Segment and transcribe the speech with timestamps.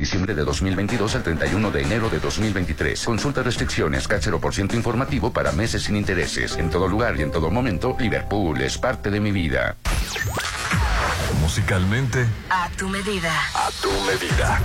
[0.00, 3.04] Diciembre de 2022 al 31 de enero de 2023.
[3.04, 6.56] Consulta restricciones, CAT 0% informativo para meses sin intereses.
[6.56, 9.74] En todo lugar y en todo momento, Liverpool es parte de mi vida.
[11.40, 12.28] Musicalmente.
[12.48, 13.32] A tu medida.
[13.54, 14.60] A tu medida.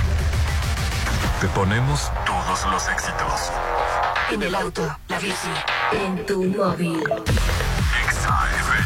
[1.42, 3.52] Te ponemos todos los éxitos.
[4.32, 5.50] En el auto, la bici,
[5.94, 7.04] en tu móvil.
[8.08, 8.86] XAFM.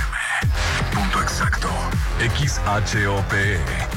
[0.94, 1.68] Punto exacto.
[2.22, 3.97] XHOPE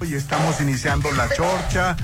[0.00, 1.96] Hoy estamos iniciando la chorcha.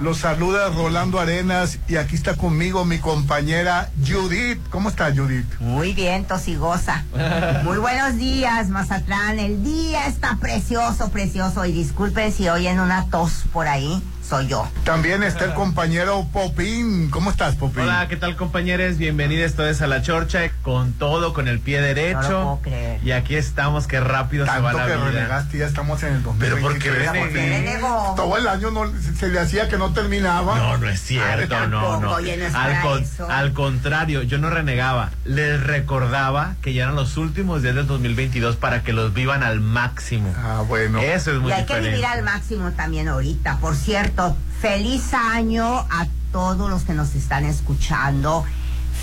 [0.00, 4.58] Los saluda Rolando Arenas y aquí está conmigo mi compañera Judith.
[4.70, 5.46] ¿Cómo está Judith?
[5.60, 7.04] Muy bien, tosigosa.
[7.64, 9.38] Muy buenos días, Mazatlán.
[9.38, 11.64] El día está precioso, precioso.
[11.64, 14.66] Y disculpen si oyen una tos por ahí, soy yo.
[14.84, 17.10] También está el compañero Popín.
[17.10, 17.82] ¿Cómo estás, Popín?
[17.82, 18.96] Hola, ¿qué tal compañeros?
[18.96, 22.16] Bienvenidos todos a la Chorcha con todo, con el pie derecho.
[22.22, 23.00] No lo puedo creer.
[23.04, 25.04] Y aquí estamos, que rápido se va la que vida.
[25.10, 26.62] renegaste, ya estamos en el Pero 2023.
[26.62, 27.26] ¿por qué renegué?
[27.26, 27.50] Popín.
[27.66, 28.14] Renegó.
[28.16, 30.56] Todo el año no, se le hacía que no terminaba.
[30.56, 32.14] No, no es cierto, Ay, no, no.
[32.14, 35.10] al, con- contrario, yo no renegaba.
[35.26, 39.60] Les recordaba que ya eran los últimos días del 2022 para que los vivan al
[39.60, 40.32] máximo.
[40.38, 41.00] Ah, bueno.
[41.00, 43.58] Eso es muy y hay que vivir al máximo también ahorita.
[43.58, 44.21] Por cierto,
[44.60, 48.44] feliz año a todos los que nos están escuchando.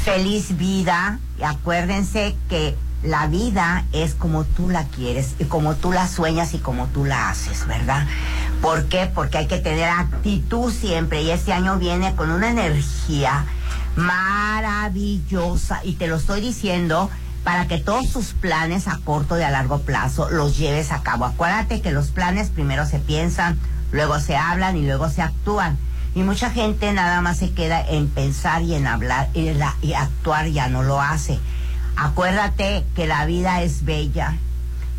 [0.03, 1.20] Feliz vida.
[1.39, 6.53] Y acuérdense que la vida es como tú la quieres y como tú la sueñas
[6.53, 8.06] y como tú la haces, ¿verdad?
[8.61, 9.09] ¿Por qué?
[9.14, 13.45] Porque hay que tener actitud siempre y este año viene con una energía
[13.95, 17.09] maravillosa y te lo estoy diciendo
[17.44, 21.26] para que todos tus planes a corto y a largo plazo los lleves a cabo.
[21.26, 23.58] Acuérdate que los planes primero se piensan,
[23.92, 25.77] luego se hablan y luego se actúan.
[26.16, 30.67] Y mucha gente nada más se queda en pensar y en hablar y, actuar ya
[30.67, 31.39] no lo hace.
[31.95, 34.36] Acuérdate que la vida es bella,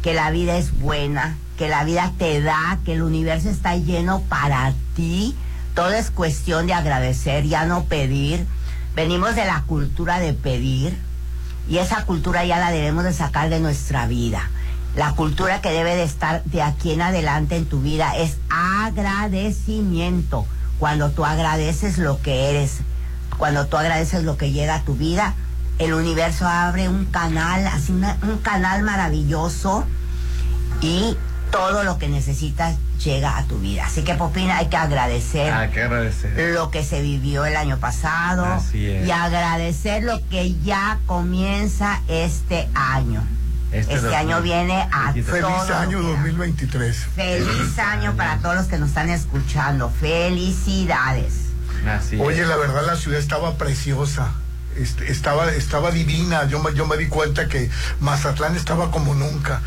[0.02, 4.20] que la vida es buena, que la vida te da, que el universo está lleno
[4.28, 5.36] para ti.
[5.74, 8.46] Todo es cuestión de agradecer, ya no pedir.
[8.94, 10.96] Venimos de la cultura de pedir
[11.68, 14.50] y esa cultura ya la debemos de sacar de nuestra vida.
[14.96, 20.46] La cultura que debe de estar de aquí en adelante en tu vida es agradecimiento.
[20.78, 22.78] Cuando tú agradeces lo que eres,
[23.38, 25.34] cuando tú agradeces lo que llega a tu vida,
[25.78, 29.84] el universo abre un canal, así una- un canal maravilloso
[30.80, 31.16] y
[31.50, 33.86] todo lo que necesitas llega a tu vida.
[33.86, 36.54] Así que, Popina, hay que agradecer Ah, que agradecer.
[36.54, 38.44] lo que se vivió el año pasado
[39.06, 43.22] y agradecer lo que ya comienza este año.
[43.72, 44.14] Este Este, 2023.
[44.14, 46.10] año viene a Feliz todo lo año que da.
[46.10, 46.96] 2023.
[47.14, 49.90] Feliz año para todos los que nos están escuchando.
[50.00, 51.34] Felicidades.
[51.88, 52.20] Así es.
[52.22, 54.32] Oye, la verdad la ciudad estaba preciosa.
[54.76, 56.46] Este, estaba, estaba divina.
[56.46, 57.70] Yo me, yo me di cuenta que
[58.00, 59.60] Mazatlán estaba como nunca.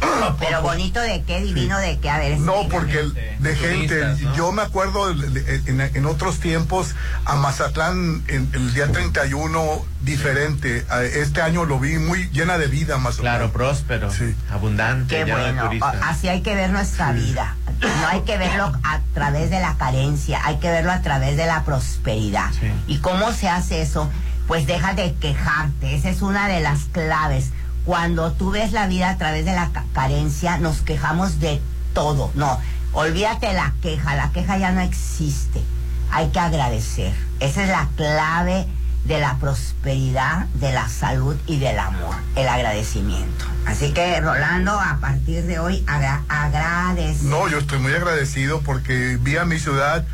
[0.38, 2.38] Pero bonito de qué, divino de qué, a ver.
[2.38, 4.34] No, porque el- de gente, Turistas, ¿no?
[4.36, 6.94] yo me acuerdo en, en otros tiempos
[7.24, 10.84] a Mazatlán en, el día 31 diferente.
[10.88, 13.36] A Este año lo vi muy llena de vida Mazatlán.
[13.36, 14.34] Claro, próspero, Sí.
[14.50, 15.96] abundante, Qué de bueno, turistas.
[16.02, 17.56] a- así hay que ver nuestra vida.
[17.80, 21.46] No hay que verlo a través de la carencia, hay que verlo a través de
[21.46, 22.50] la prosperidad.
[22.58, 22.72] Sí.
[22.88, 24.10] ¿Y cómo se hace eso?
[24.48, 27.50] Pues deja de quejarte, esa es una de las claves.
[27.92, 31.58] Cuando tú ves la vida a través de la ca- carencia, nos quejamos de
[31.94, 32.30] todo.
[32.34, 32.60] No,
[32.92, 35.62] olvídate la queja, la queja ya no existe.
[36.10, 37.14] Hay que agradecer.
[37.40, 38.66] Esa es la clave
[39.06, 43.46] de la prosperidad, de la salud y del amor, el agradecimiento.
[43.64, 47.24] Así que, Rolando, a partir de hoy, agra agradece.
[47.24, 50.04] No, yo estoy muy agradecido porque vi a mi ciudad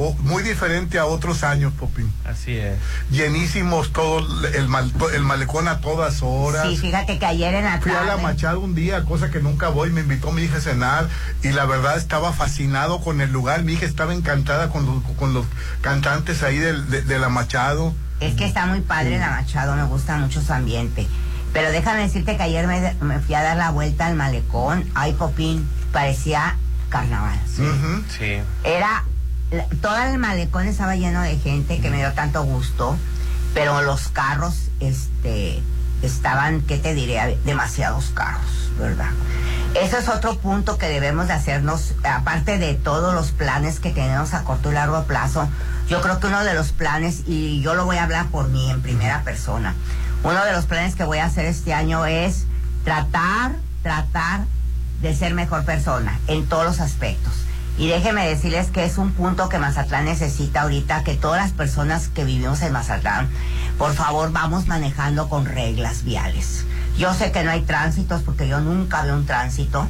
[0.00, 2.12] oh, muy diferente a otros años, Popín.
[2.24, 2.76] Así es.
[3.10, 4.18] Llenísimos todo
[4.54, 6.66] el, mal- el malecón a todas horas.
[6.68, 9.68] Sí, fíjate que ayer en la Fui a la Machado un día, cosa que nunca
[9.68, 11.08] voy, me invitó mi hija a cenar
[11.42, 15.34] y la verdad estaba fascinado con el lugar, mi hija estaba encantada con los, con
[15.34, 15.44] los
[15.80, 17.94] cantantes ahí del- de, de la Machado.
[18.20, 21.06] Es que está muy padre la Machado, me gusta mucho su ambiente.
[21.52, 24.84] Pero déjame decirte que ayer me, me fui a dar la vuelta al malecón.
[24.94, 26.56] Ay, Popín, parecía
[26.90, 27.40] carnaval.
[27.56, 28.38] Sí.
[28.62, 29.04] Era,
[29.80, 32.96] todo el malecón estaba lleno de gente que me dio tanto gusto,
[33.54, 35.62] pero los carros, este,
[36.02, 37.38] estaban, ¿qué te diré?
[37.44, 39.10] Demasiados carros, ¿verdad?
[39.74, 44.34] Ese es otro punto que debemos de hacernos, aparte de todos los planes que tenemos
[44.34, 45.48] a corto y largo plazo.
[45.88, 48.70] Yo creo que uno de los planes, y yo lo voy a hablar por mí
[48.70, 49.74] en primera persona,
[50.22, 52.46] uno de los planes que voy a hacer este año es
[52.84, 54.42] tratar, tratar
[55.02, 57.32] de ser mejor persona en todos los aspectos.
[57.78, 62.08] Y déjenme decirles que es un punto que Mazatlán necesita ahorita, que todas las personas
[62.08, 63.28] que vivimos en Mazatlán,
[63.78, 66.66] por favor, vamos manejando con reglas viales.
[66.98, 69.86] Yo sé que no hay tránsitos porque yo nunca veo un tránsito.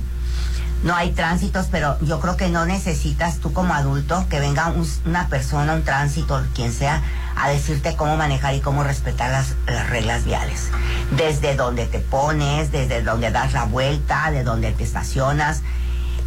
[0.84, 4.88] No hay tránsitos, pero yo creo que no necesitas tú como adulto que venga un-
[5.04, 7.02] una persona, un tránsito, quien sea,
[7.36, 9.30] a decirte cómo manejar y cómo respetar
[9.66, 10.68] las reglas viales.
[11.16, 15.62] Desde donde te pones, desde donde das la vuelta, de donde te estacionas.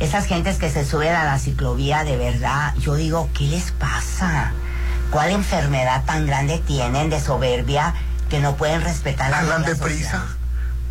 [0.03, 4.51] Esas gentes que se suben a la ciclovía, de verdad, yo digo, ¿qué les pasa?
[5.11, 7.93] ¿Cuál enfermedad tan grande tienen de soberbia
[8.29, 10.25] que no pueden respetar las Andan deprisa.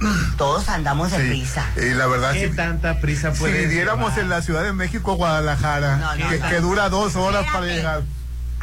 [0.38, 1.28] Todos andamos de Sí.
[1.28, 1.66] prisa.
[1.76, 4.24] Y la verdad, ¿Qué si, tanta prisa si puede viviéramos llevar?
[4.24, 6.48] en la Ciudad de México, Guadalajara, No, no, que, no.
[6.48, 8.02] que dura dos horas para llegar,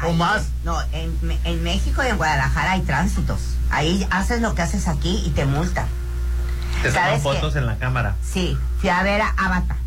[0.04, 0.48] o más.
[0.64, 3.40] No, en, México y en Guadalajara hay tránsitos.
[3.70, 5.86] Ahí haces lo que haces aquí y te multan.
[6.82, 8.16] Te sacan ¿Sabes fotos en la cámara.
[8.24, 9.78] Sí, fui a ver a Avatar.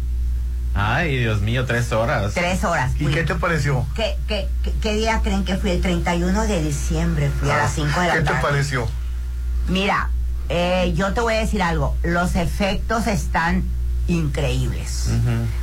[0.75, 2.33] Ay, Dios mío, tres horas.
[2.35, 2.93] Tres horas.
[2.99, 3.13] ¿Y fui.
[3.15, 3.87] qué te pareció?
[3.95, 5.71] ¿Qué, qué, qué- qué día creen que fui?
[5.71, 7.31] El 31 de diciembre.
[7.41, 8.41] Fui a las 5 de la Ah, ¿Qué te tarde.
[8.43, 8.89] pareció?
[9.69, 10.09] Mira,
[10.49, 11.97] eh, yo te voy a decir algo.
[12.03, 13.65] Los efectos están
[14.09, 15.09] increíbles.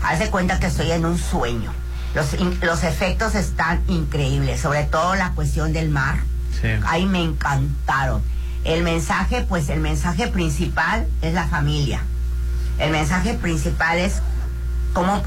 [0.03, 1.71] Haz de cuenta que estoy en un sueño.
[2.13, 6.17] Los, in- los efectos están increíbles, sobre todo la cuestión del mar.
[6.61, 6.67] Sí.
[6.85, 8.21] Ahí me encantaron.
[8.63, 12.01] El mensaje, pues el mensaje principal es la familia.
[12.77, 14.21] El mensaje principal es
[14.94, 15.21] cómo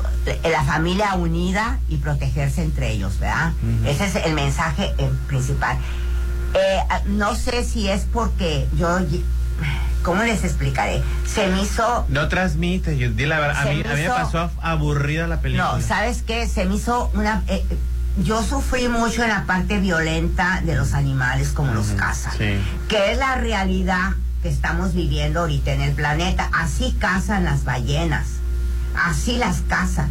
[0.45, 3.53] la familia unida y protegerse entre ellos, ¿verdad?
[3.87, 5.77] Ese es el mensaje eh, principal.
[6.55, 8.99] Eh, ah, no sé si es porque yo,
[10.03, 11.03] ¿cómo les explicaré?
[11.27, 13.63] Se me hizo No transmite, yo, di la verdad.
[13.63, 15.73] A mí, me a mí me pasó aburrida la película.
[15.75, 16.47] No, ¿sabes qué?
[16.49, 17.43] Se me hizo una...
[17.49, 17.65] eh,
[18.19, 22.37] yo sufrí mucho en la parte violenta de los animales como los cazan.
[22.37, 22.61] sí.
[22.89, 24.11] Que es la realidad
[24.43, 26.51] que estamos viviendo ahorita en el planeta.
[26.53, 28.42] Así cazan las ballenas.
[28.95, 30.11] Así las cazan.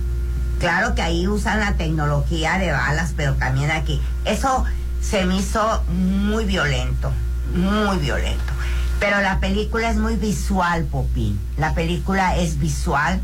[0.59, 3.99] Claro que ahí usan la tecnología de balas, pero también aquí.
[4.25, 4.63] Eso
[5.01, 7.11] se me hizo muy violento.
[7.53, 8.53] Muy violento.
[8.99, 11.39] Pero la película es muy visual, Popín.
[11.57, 13.19] La película es visual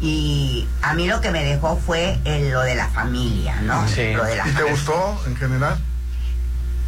[0.00, 3.88] y a mí lo que me dejó fue el- lo de la familia, ¿no?
[3.88, 4.12] Sí.
[4.12, 5.78] Lo de la ¿Y te gustó en general?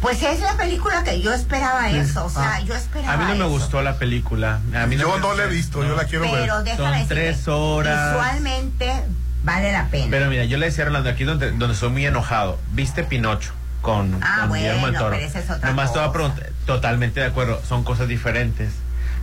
[0.05, 2.59] Pues es la película que yo esperaba eso, o sea, Ah.
[2.59, 3.49] yo esperaba A mí no me eso.
[3.49, 4.59] gustó la película.
[4.75, 6.41] A mí Yo me- no la he visto, yo la quiero ver.
[6.41, 8.13] Pero déjame Son decirte, tres horas.
[8.13, 8.93] Visualmente
[9.43, 10.05] vale la pena.
[10.11, 12.59] Pero mira, yo le decía a Rolando, aquí donde, donde estoy muy enojado.
[12.73, 13.51] ¿Viste Pinocho?
[13.81, 15.09] Con, Ah, con bueno, Guillermo del Toro.
[15.15, 16.13] pero esa es otra Nomás te voy a cosa.
[16.13, 18.73] preguntar, totalmente de acuerdo, son cosas diferentes.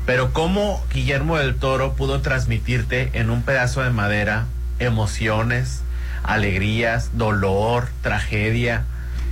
[0.04, 4.46] Pero ¿cómo Guillermo del Toro pudo transmitirte en un pedazo de madera
[4.80, 5.82] emociones,
[6.24, 8.82] alegrías, dolor, tragedia,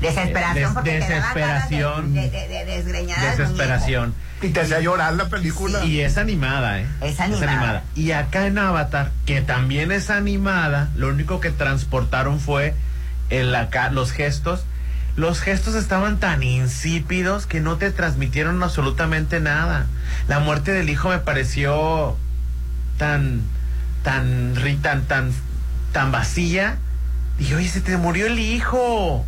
[0.00, 2.14] desesperación, des- porque te daban ganas de- desesperación.
[2.14, 4.14] de, de- de desgreñar al desesperación?
[4.42, 5.84] Y te hacía llorar la película.
[5.84, 6.86] Y es animada, ¿eh?
[7.02, 7.82] Es animada.
[7.94, 12.74] Y acá en Avatar, que también es animada, lo único que transportaron fue
[13.28, 14.64] el acá, los gestos.
[15.16, 19.86] Los gestos estaban tan insípidos que no te transmitieron absolutamente nada.
[20.28, 22.16] La muerte del hijo me pareció
[22.96, 23.42] tan,
[24.02, 25.32] tan, ri- tan, tan,
[25.92, 26.78] tan vacía.
[27.38, 29.26] Dije, oye, se te murió el hijo.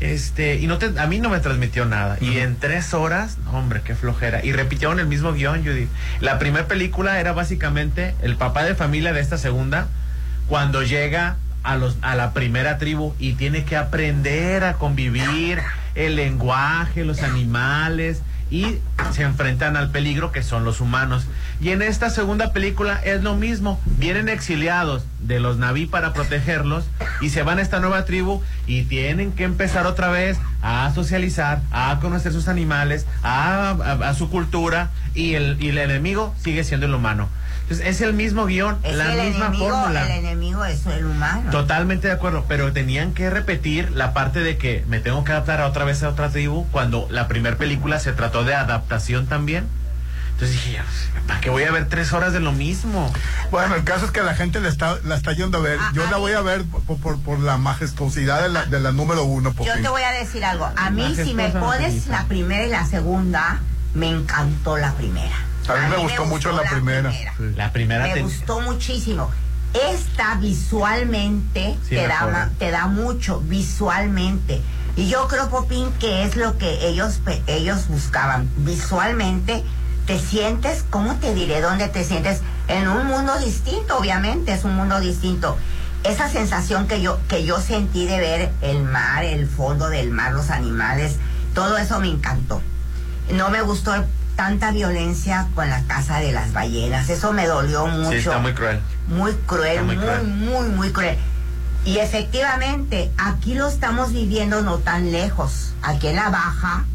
[0.00, 2.16] Este, y no te, a mí no me transmitió nada.
[2.20, 4.44] Y en tres horas, hombre, qué flojera.
[4.44, 5.88] Y repitieron el mismo guion, Judy.
[6.20, 9.88] La primera película era básicamente el papá de familia de esta segunda,
[10.48, 15.60] cuando llega a, los, a la primera tribu y tiene que aprender a convivir,
[15.94, 18.78] el lenguaje, los animales, y
[19.12, 21.26] se enfrentan al peligro que son los humanos.
[21.60, 23.80] Y en esta segunda película es lo mismo.
[23.84, 26.84] Vienen exiliados de los naví para protegerlos
[27.20, 31.62] y se van a esta nueva tribu y tienen que empezar otra vez a socializar,
[31.70, 36.94] a conocer sus animales, a, su cultura y el, y el enemigo sigue siendo el
[36.94, 37.28] humano.
[37.70, 40.04] Entonces es el mismo guion, Es la misma enemigo, fórmula.
[40.04, 41.52] el enemigo es el humano.
[41.52, 45.60] Totalmente de acuerdo, pero tenían que repetir la parte de que me tengo que adaptar
[45.60, 49.68] a otra vez a otra tribu cuando la primera película se trató de adaptación también.
[50.32, 50.80] Entonces dije,
[51.28, 53.12] ¿para qué voy a ver tres horas de lo mismo?
[53.52, 55.78] Bueno, el caso es que la gente la está, la está yendo a ver.
[55.80, 58.80] Ah, Yo la mí- voy a ver por, por, por la majestuosidad de la, de
[58.80, 59.54] la número uno.
[59.64, 60.68] Yo te voy a decir algo.
[60.76, 63.60] A mí, si me pones la primera y la segunda,
[63.94, 65.36] me encantó la primera.
[65.70, 67.10] A mí me gustó mucho la primera.
[67.12, 67.26] Sí.
[67.56, 69.30] La primera Me ten- gustó muchísimo.
[69.72, 74.60] Esta visualmente Sí, te, da, ma- te da mucho, visualmente.
[74.96, 78.48] Y yo creo, Popín, que es lo que ellos, ellos buscaban.
[78.56, 79.62] Visualmente,
[80.06, 81.60] te sientes, ¿cómo te diré?
[81.60, 82.40] ¿Dónde te sientes?
[82.68, 85.56] en un mundo distinto, obviamente, es un mundo distinto.
[86.04, 90.32] Esa sensación que yo, que yo sentí de ver el mar, el fondo del mar,
[90.32, 91.16] los animales,
[91.52, 92.62] todo eso me encantó.
[93.32, 93.92] No me gustó
[94.40, 98.10] tanta violencia con la casa de las ballenas, eso me dolió mucho.
[98.12, 98.80] Sí, está muy cruel.
[99.06, 100.24] Muy cruel, muy muy, cruel.
[100.28, 101.18] muy, muy cruel.
[101.84, 105.74] Y efectivamente, aquí lo estamos viviendo no tan lejos.
[105.82, 106.86] Aquí en la baja,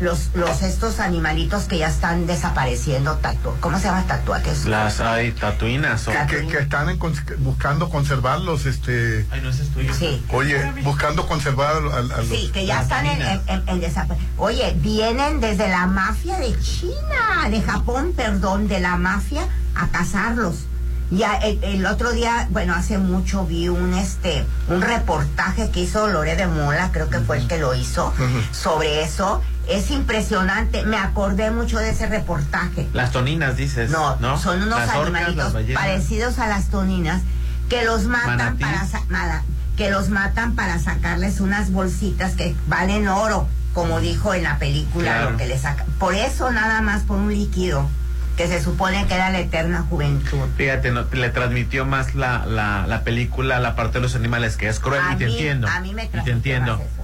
[0.00, 4.64] los, los estos animalitos que ya están desapareciendo, tatu ¿cómo se llama tatuajes?
[4.64, 6.08] Las hay tatuinas.
[6.08, 9.26] o- Que, que están en cons- buscando conservarlos, este...
[9.30, 9.92] Ay, no, ese es tuyo.
[9.94, 10.24] Sí.
[10.32, 12.28] Oye, buscando conservar a, a los...
[12.28, 13.62] Sí, que ya están en, en,
[14.38, 20.66] Oye, vienen desde la mafia de China, de Japón, perdón, de la mafia a cazarlos.
[21.10, 26.06] Ya el, el otro día, bueno, hace mucho vi un este un reportaje que hizo
[26.08, 28.12] Lore de Mola, creo que fue el que lo hizo,
[28.52, 29.42] sobre eso.
[29.68, 32.88] Es impresionante, me acordé mucho de ese reportaje.
[32.92, 33.90] Las toninas, dices.
[33.90, 37.22] No, No, son unos orcas, animalitos parecidos a las toninas
[37.68, 39.42] que los matan para nada,
[39.76, 45.12] que los matan para sacarles unas bolsitas que valen oro, como dijo en la película
[45.12, 45.30] Claro.
[45.32, 45.84] lo que le saca.
[45.98, 47.88] Por eso nada más por un líquido
[48.40, 50.38] que se supone que era la eterna juventud.
[50.56, 54.66] Fíjate, no, le transmitió más la, la, la película, la parte de los animales, que
[54.66, 55.68] es cruel, a y te mí, entiendo.
[55.68, 56.78] a mí me y te entiendo.
[56.78, 57.02] más eso.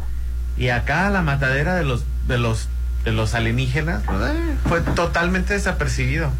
[0.56, 2.70] Y acá la matadera de los de los
[3.04, 6.30] de los alienígenas eh, fue totalmente desapercibido.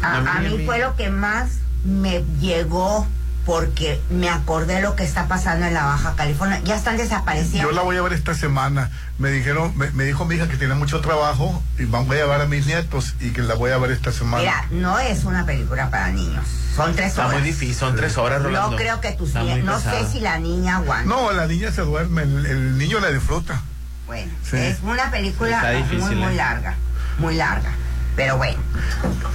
[0.00, 0.64] A, A mí- a mí.
[0.64, 1.50] fue lo que más
[1.84, 3.06] me llegó
[3.44, 6.60] porque me acordé lo que está pasando en la Baja California.
[6.64, 7.68] Ya están desapareciendo.
[7.70, 8.90] Yo la voy a ver esta semana.
[9.18, 12.20] Me dijeron, me, me dijo mi hija que tiene mucho trabajo y van- voy a
[12.20, 14.38] llevar a mis nietos y que la voy a ver esta semana.
[14.42, 16.44] Mira, no es una película para niños.
[16.76, 17.40] Son tres Está horas.
[17.40, 18.70] muy difícil, son tres horas, Rolando.
[18.70, 21.08] No creo que tus Está no sé si la niña aguanta.
[21.08, 23.60] No, la niña se duerme, el, el niño la disfruta.
[24.06, 24.56] Bueno, Sí.
[24.56, 26.36] es una película Está muy, muy ¿eh?
[26.36, 26.74] larga,
[27.18, 27.70] muy larga.
[28.16, 28.58] Pero bueno.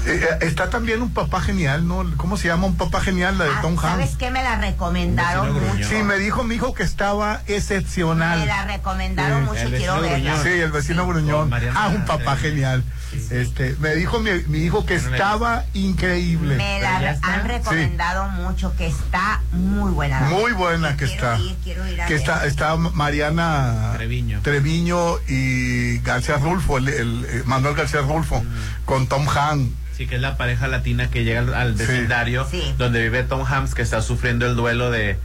[0.06, 2.04] Eh, eh, está también un papá genial, ¿no?
[2.16, 3.38] ¿Cómo se llama un papá genial?
[3.38, 4.18] La de Ah, Tom ¿Sabes Hanks.
[4.18, 4.30] qué?
[4.32, 5.90] Me la recomendaron mucho.
[5.90, 8.40] Sí, me dijo mi hijo que estaba excepcional.
[8.40, 10.18] Me la recomendaron Sí, mucho y quiero verla.
[10.18, 10.44] gruñón.
[10.44, 11.52] Sí, el vecino Con gruñón.
[11.76, 12.84] Ah, un papá genial.
[13.32, 16.56] Este, me dijo mi, mi hijo que estaba increíble.
[16.56, 20.22] Me la han recomendado mucho, que está muy buena.
[20.22, 21.40] la Muy buena que quiero está.
[21.40, 22.22] Ir, quiero ir a que ver.
[22.22, 24.42] está, está Mariana Treviño.
[24.42, 28.44] Treviño y García Rulfo, el, el- eh, Manuel García Rulfo,
[28.86, 29.72] con Tom Hanks.
[29.96, 31.86] Sí, que es la pareja latina que llega al, al Sí.
[31.86, 32.62] vecindario Sí.
[32.78, 35.18] donde vive Tom Hanks, que está sufriendo el duelo de,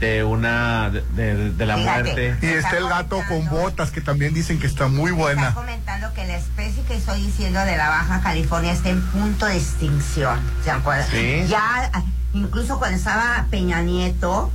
[0.00, 2.02] de una de, de- de la Fíjate.
[2.02, 2.36] muerte.
[2.42, 5.54] Y está el gato con botas, que también dicen que está muy Está buena.
[5.54, 9.56] comentando que la especie que estoy diciendo de la Baja California está en punto de
[9.56, 10.38] extinción.
[10.64, 11.06] ¿Se acuerdan?
[11.10, 11.44] Sí.
[11.48, 11.90] Ya,
[12.32, 14.50] incluso cuando estaba Peña Nieto,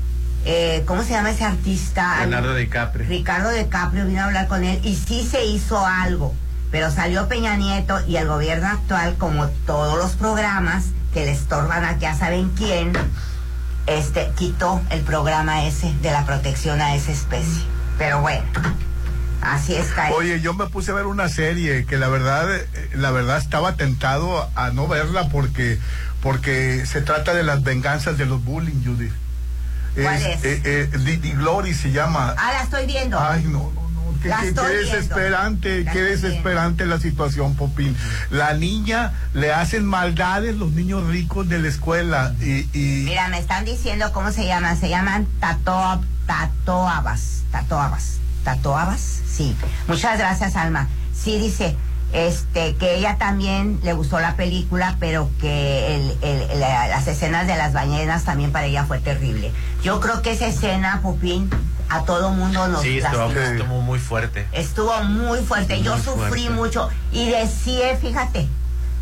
[0.46, 2.18] eh, ¿cómo se llama ese artista?
[2.20, 3.08] Leonardo DiCaprio.
[3.08, 6.34] Ricardo DiCaprio vino a hablar con él y sí se hizo algo,
[6.72, 11.84] pero salió Peña Nieto y el gobierno actual, como todos los programas que le estorban
[11.86, 12.94] a ya saben quién,
[13.90, 17.64] este quitó el programa ese de la protección a esa especie.
[17.98, 18.44] Pero bueno,
[19.42, 20.12] así está.
[20.12, 23.76] Oye, yo me puse a ver una serie que la verdad, eh, la verdad estaba
[23.76, 25.80] tentado a no verla porque,
[26.22, 29.10] porque se trata de las venganzas de los bullying, Judy.
[30.02, 30.44] ¿Cuál es?
[30.46, 32.36] Eh, eh, The- The Glory se llama.
[32.38, 33.20] Ah, la estoy viendo.
[33.20, 33.72] Ay, no.
[34.22, 37.96] Qué, desesperante, qué desesperante la situación, Popín.
[38.30, 43.40] La niña le hacen maldades los niños ricos de la escuela y, y Mira, me
[43.40, 44.78] están diciendo cómo se llaman.
[44.78, 47.44] Se llaman tato, tatoabas.
[47.52, 48.20] Tatoabas.
[48.44, 49.22] ¿Tatoabas?
[49.30, 49.56] Sí.
[49.88, 50.88] Muchas gracias, Alma.
[51.14, 51.76] Sí, dice
[52.14, 57.46] este que ella también le gustó la película, pero que el- el- la- las escenas
[57.48, 59.52] de las ballenas también para ella fue terrible.
[59.84, 61.50] Yo creo que esa escena, Pupín,
[61.90, 64.48] a todo mundo nos Sí, estuvo, estuvo muy fuerte.
[64.52, 65.82] Estuvo muy fuerte.
[65.82, 66.50] Yo Muy sufrí fuerte.
[66.50, 68.48] mucho y deseé, fíjate,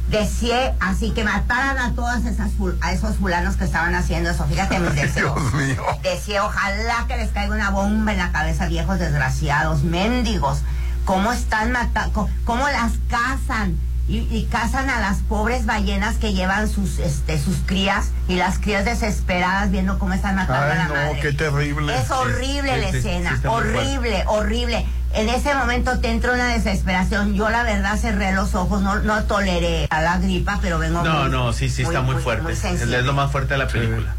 [0.10, 4.46] deseé así que mataran a todas esas a esos fulanos que estaban haciendo eso.
[4.46, 5.36] Fíjate mis deseos.
[5.36, 5.84] Dios mío.
[6.04, 10.60] Decía, ojalá que les caiga una bomba en la cabeza, viejos desgraciados, mendigos.
[11.08, 12.30] ¿Cómo están matando?
[12.44, 13.78] ¿Cómo las cazan?
[14.10, 18.58] Y, y cazan a las pobres ballenas que llevan sus este sus crías y las
[18.60, 21.20] crías desesperadas viendo cómo están matando a la no, madre.
[21.22, 21.98] qué terrible.
[21.98, 23.78] Es horrible sí, la sí, escena, muy fuerte.
[23.80, 24.86] horrible, horrible.
[25.14, 27.34] En ese momento te entra una desesperación.
[27.36, 31.22] Yo la verdad cerré los ojos, no, no toleré a la gripa, pero vengo No,
[31.24, 32.52] muy- no, sí, sí, está muy, fuerte.
[32.52, 33.00] es, sensible.
[33.00, 34.14] es lo más fuerte de la película.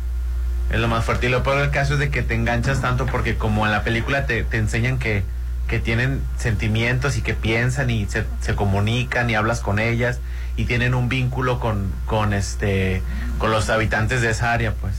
[0.70, 1.26] Es lo más fuerte.
[1.26, 3.84] Y lo peor del caso es de que te enganchas tanto porque como en la
[3.84, 5.24] película te, te enseñan que,
[5.68, 10.18] que tienen sentimientos y que piensan y se, se comunican y hablas con ellas
[10.56, 13.02] y tienen un vínculo con, con este
[13.38, 14.94] con los habitantes de esa área, pues.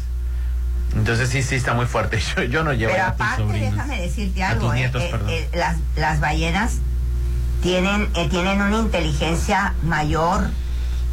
[0.96, 2.20] Entonces sí, sí está muy fuerte.
[2.38, 3.72] Yo, yo no llevo Pero a tus sobrinos.
[3.76, 5.30] déjame decirte A tus eh, nietos, eh, perdón.
[5.30, 6.78] eh, las, las ballenas
[7.62, 10.50] tienen, eh, tienen una inteligencia mayor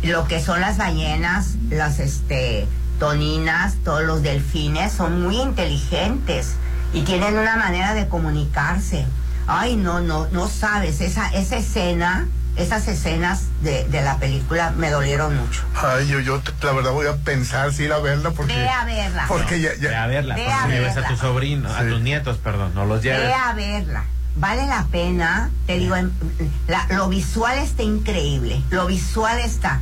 [0.02, 2.66] lo que son las ballenas, las este
[2.98, 6.54] toninas, todos los delfines son muy inteligentes
[6.92, 9.06] y tienen una manera de comunicarse.
[9.46, 12.26] Ay, no, no, no sabes, esa, esa escena,
[12.56, 15.62] esas escenas de, de la película me dolieron mucho.
[15.74, 18.54] Ay, yo, yo la verdad voy a pensar si ir a verla porque...
[18.56, 19.24] Ve a verla.
[19.28, 22.00] Porque ya, ya- Ve a verla, Ve cuando a lleves a tus sobrinos, a tus
[22.00, 23.20] nietos, perdón, no los lleves.
[23.26, 24.04] Ve a verla.
[24.38, 26.12] Vale la pena, te digo, en-
[26.66, 29.80] la- lo visual está increíble, lo visual está,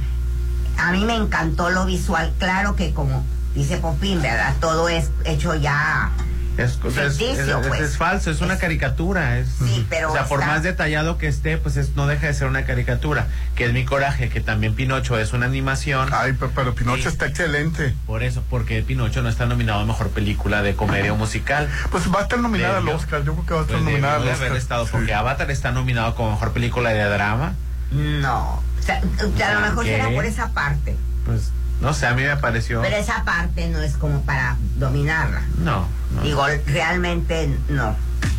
[0.79, 4.55] a mí me encantó lo visual, claro que como dice Popín, ¿verdad?
[4.61, 6.11] Todo es hecho ya,
[6.57, 7.81] Es, es- es- Ficticio, es- pues.
[7.81, 9.39] es falso, es una Es- caricatura.
[9.39, 12.35] Es, Sí, pero o sea, por más detallado que esté, pues es, no deja de
[12.35, 13.27] ser una caricatura.
[13.57, 16.09] Que es mi coraje, que también Pinocho es una animación.
[16.13, 17.95] Ay, pe- pero Pinocho está excelente.
[18.07, 21.69] Por eso, porque Pinocho no está nominado a mejor película de comedia o musical.
[21.91, 22.89] Pues va a estar nominada al.
[22.89, 24.47] Oscar, yo creo que va a estar Pues nominada al Oscar.
[24.47, 24.91] haber estado, Sí.
[24.93, 27.55] porque Avatar está nominado como mejor película de drama.
[27.91, 29.91] no, o sea, a lo mejor ¿Qué?
[29.97, 30.97] será por esa parte,
[31.27, 31.51] Pues,
[31.81, 32.81] no sé, a mí me pareció.
[32.83, 35.43] pero esa parte no es como para dominarla.
[35.59, 36.23] No, no.
[36.23, 37.95] Digo, realmente no.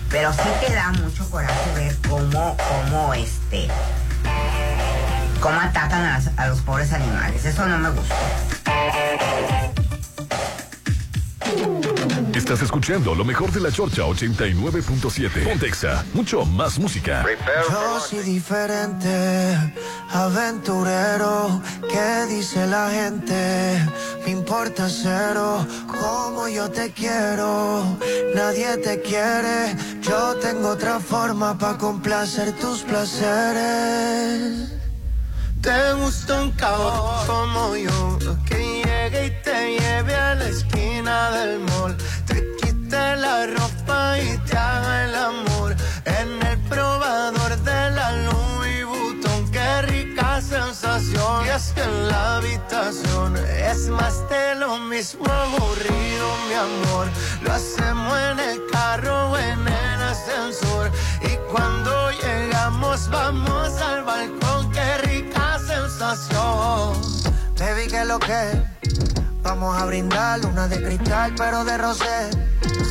[0.10, 3.68] Pero sí te da mucho coraje ver cómo, cómo este,
[5.42, 7.44] cómo atacan a, las- a los pobres animales.
[7.46, 8.16] Eso no me gustó.
[12.46, 15.46] Estás escuchando lo mejor de la Chorcha 89.7.
[15.46, 17.26] Pontexa, mucho más música.
[17.72, 19.74] Yo soy diferente,
[20.12, 21.60] aventurero.
[21.90, 23.84] ¿Qué dice la gente?
[24.24, 27.98] Me importa cero, como yo te quiero.
[28.36, 29.76] Nadie te quiere.
[30.02, 34.76] Yo tengo otra forma para complacer tus placeres.
[35.66, 41.60] Te gusta un cabrón como yo, que llegue y te lleve a la esquina del
[41.62, 41.98] mall,
[43.18, 49.52] la ropa y te haga el amor en el probador de la Louis Vuitton.
[49.52, 56.28] Qué rica sensación, y es que en la habitación es más de lo mismo aburrido,
[56.48, 57.08] mi amor.
[57.44, 60.92] Lo hacemos en el carro o en el ascensor,
[61.22, 64.72] y cuando llegamos vamos al balcón.
[64.72, 67.02] Qué rica sensación.
[67.58, 68.76] Baby, que lo que
[69.46, 72.32] Vamos a brindar una de cristal, pero de rosé.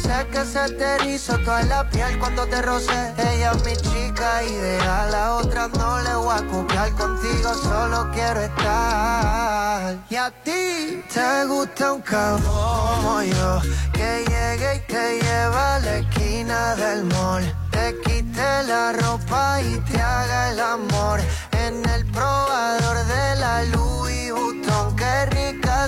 [0.04, 3.14] Sé que se te erizó toda la piel cuando te rocé.
[3.16, 6.92] Ella es mi chica ideal, la otra no le voy a copiar.
[6.92, 9.96] Contigo solo quiero estar.
[10.10, 13.62] Y a ti te gusta un cabrón como yo,
[13.94, 17.44] que llegue y te lleva a la esquina del mall.
[17.70, 21.20] Te quite la ropa y te haga el amor
[21.52, 24.96] en el probador de la Louis Vuitton.
[24.96, 25.26] Qué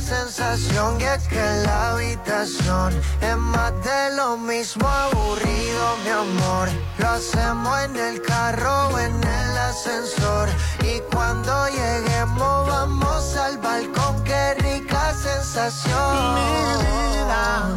[0.00, 6.68] sensación y es que la habitación es más de lo mismo aburrido, mi amor.
[6.98, 10.48] Lo hacemos en el carro o en el ascensor
[10.82, 14.22] y cuando lleguemos vamos al balcón.
[14.24, 16.34] Qué rica sensación.
[16.34, 17.74] Mi vida.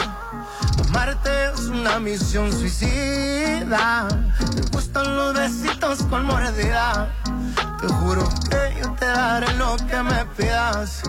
[0.89, 4.07] Amarte es una misión suicida.
[4.55, 7.13] Me gustan los besitos con mordida.
[7.79, 11.01] Te juro que yo te daré lo que me pidas.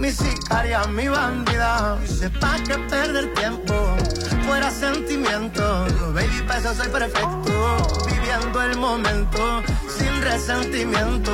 [0.00, 1.98] Mi sicaria, mi bandida.
[2.06, 3.74] Sepa que perder tiempo
[4.46, 5.62] fuera sentimiento.
[6.14, 7.76] Baby, para eso soy perfecto.
[8.06, 9.62] Viviendo el momento
[9.94, 11.30] sin resentimiento.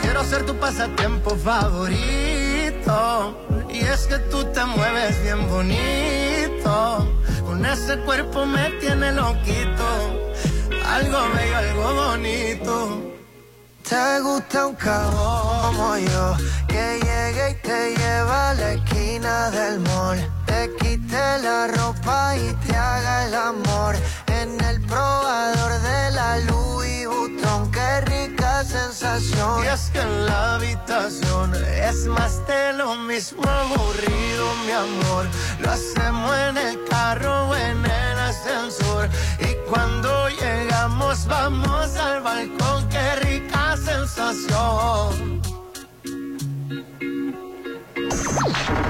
[0.00, 2.96] Quiero ser tu pasatiempo favorito.
[3.68, 7.08] Y es que tú te mueves bien bonito.
[7.44, 9.88] Con ese cuerpo me tiene loquito.
[10.86, 13.14] Algo bello, algo bonito.
[13.88, 18.03] Te gusta un cabrón como yo, que llegue y te la
[19.24, 20.18] esquina del mall.
[20.46, 27.06] Te quite la ropa y te haga el amor en el probador de la Louis
[27.06, 27.70] Vuitton.
[27.70, 29.64] Qué rica sensación.
[29.64, 35.26] Y es que en la habitación es más de lo mismo aburrido, mi amor.
[35.60, 39.08] Lo hacemos en el carro o en el ascensor.
[39.40, 42.88] Y cuando llegamos vamos al balcón.
[42.90, 45.53] Qué rica sensación.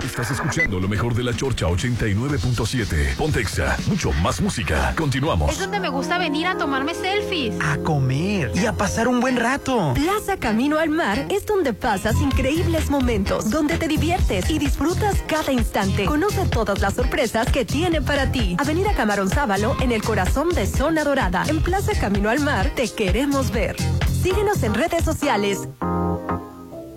[0.04, 3.16] Estás escuchando lo mejor de la Chorcha 89.7.
[3.16, 4.94] Pontexa, mucho más música.
[4.96, 5.52] Continuamos.
[5.52, 7.54] Es donde me gusta venir a tomarme selfies.
[7.60, 9.94] A comer y a pasar un buen rato.
[9.94, 15.52] Plaza Camino al Mar es donde pasas increíbles momentos, donde te diviertes y disfrutas cada
[15.52, 16.04] instante.
[16.04, 18.56] Conoce todas las sorpresas que tiene para ti.
[18.58, 21.44] Avenida Camarón Sábalo, en el corazón de Zona Dorada.
[21.48, 23.76] En Plaza Camino al Mar, te queremos ver.
[24.22, 25.68] Síguenos en redes sociales.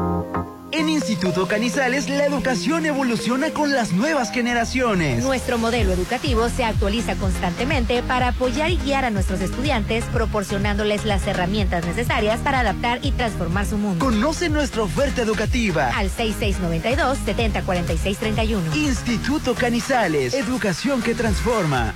[0.73, 5.21] En Instituto Canizales la educación evoluciona con las nuevas generaciones.
[5.21, 11.27] Nuestro modelo educativo se actualiza constantemente para apoyar y guiar a nuestros estudiantes, proporcionándoles las
[11.27, 14.01] herramientas necesarias para adaptar y transformar su mundo.
[14.03, 15.89] Conoce nuestra oferta educativa.
[15.89, 18.73] Al 6692-704631.
[18.73, 21.93] Instituto Canizales, educación que transforma.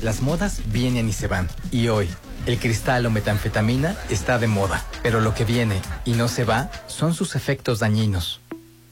[0.00, 1.48] Las modas vienen y se van.
[1.72, 2.08] Y hoy,
[2.46, 4.84] el cristal o metanfetamina está de moda.
[5.02, 8.40] Pero lo que viene y no se va son sus efectos dañinos.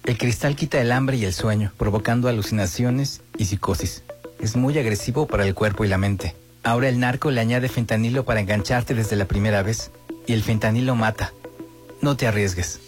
[0.04, 4.02] El cristal quita el hambre y el sueño, provocando alucinaciones y psicosis.
[4.40, 6.34] Es muy agresivo para el cuerpo y la mente.
[6.62, 9.90] Ahora el narco le añade fentanilo para engancharte desde la primera vez.
[10.26, 11.32] Y el fentanilo mata.
[12.00, 12.80] No te arriesgues.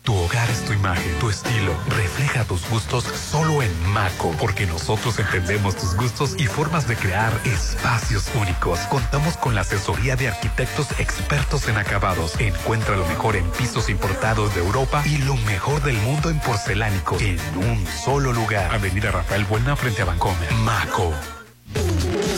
[0.07, 1.77] Tu hogar es tu imagen, tu estilo.
[1.89, 7.33] Refleja tus gustos solo en Maco, porque nosotros entendemos tus gustos y formas de crear
[7.45, 8.79] espacios únicos.
[8.89, 12.39] Contamos con la asesoría de arquitectos expertos en acabados.
[12.39, 17.19] Encuentra lo mejor en pisos importados de Europa y lo mejor del mundo en porcelánico
[17.19, 18.73] en un solo lugar.
[18.73, 20.53] Avenida Rafael Buena frente a Bancomer.
[20.63, 21.13] Maco.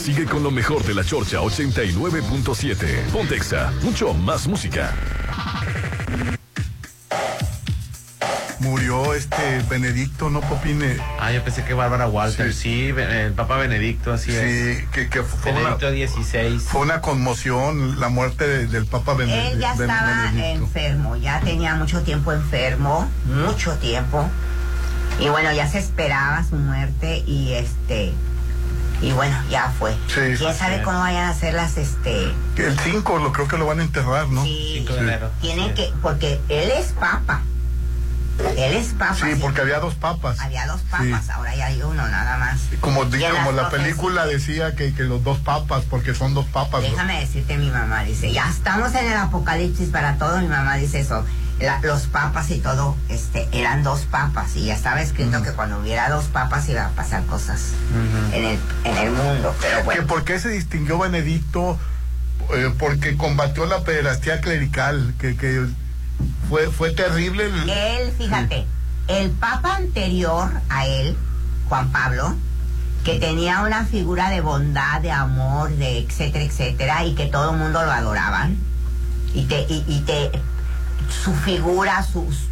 [0.01, 3.11] Sigue con lo mejor de la Chorcha 89.7.
[3.13, 4.95] Pontexa, mucho más música.
[8.61, 10.97] Murió este Benedicto, ¿no, Popine?
[11.21, 12.53] Ah, yo pensé que Bárbara Walter.
[12.53, 14.79] Sí, el Papa Benedicto, así es.
[14.79, 16.59] Sí, que, que fue Benedicto XVI.
[16.59, 19.53] Fue una conmoción la muerte de- del Papa Benedicto.
[19.53, 24.29] Él ya estaba enfermo, ya tenía mucho tiempo enfermo, mucho tiempo.
[25.21, 28.13] Y bueno, ya se esperaba su muerte y este
[29.01, 29.93] Y bueno, ya fue.
[30.09, 30.37] Sí.
[30.37, 32.33] ¿Quién sabe cómo vayan a ser las, este...
[32.57, 34.43] El 5 lo creo que lo van a enterrar, ¿no?
[34.43, 35.31] Sí, 5 de enero.
[35.41, 37.43] tienen que, porque él es papa.
[38.57, 39.15] Él es papa.
[39.17, 40.39] Sí, porque había dos papas.
[40.41, 41.31] Había dos papas, Sí.
[41.33, 42.61] ahora ya hay uno nada más.
[42.81, 46.83] Como, como la película decía que, que los dos papas, porque son dos papas.
[46.83, 46.89] ¿no?
[46.91, 50.39] Déjame decirte, mi mamá dice, ya estamos en el apocalipsis para todo.
[50.41, 51.25] Mi mamá dice eso.
[51.61, 54.55] La- los papas y todo, este, eran dos papas.
[54.55, 57.73] Y ya estaba escrito que cuando hubiera dos papas iba a pasar cosas
[58.33, 59.53] en, el, en el mundo.
[59.61, 61.77] Pero Que ¿Por qué se distinguió Benedicto?
[62.55, 65.67] Eh, porque combatió la pederastía clerical, que, que
[66.49, 67.47] fue, fue terrible.
[67.47, 68.67] el- él, fíjate,
[69.09, 71.17] el papa anterior a él,
[71.69, 72.35] Juan Pablo,
[73.05, 77.57] que tenía una figura de bondad, de amor, de etcétera, etcétera, y que todo el
[77.59, 78.57] mundo lo adoraban,
[79.35, 80.31] y te, y, y te
[81.25, 82.05] su figura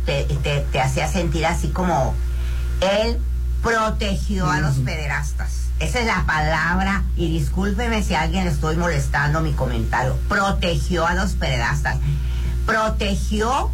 [0.06, 2.14] te, te- te hacía sentir así como
[2.80, 3.18] él
[3.62, 5.64] protegió a los pederastas.
[5.78, 10.16] Esa es la palabra, y discúlpeme si a alguien le estoy molestando mi comentario.
[10.28, 11.96] Protegió a los pederastas.
[12.66, 13.70] Protegió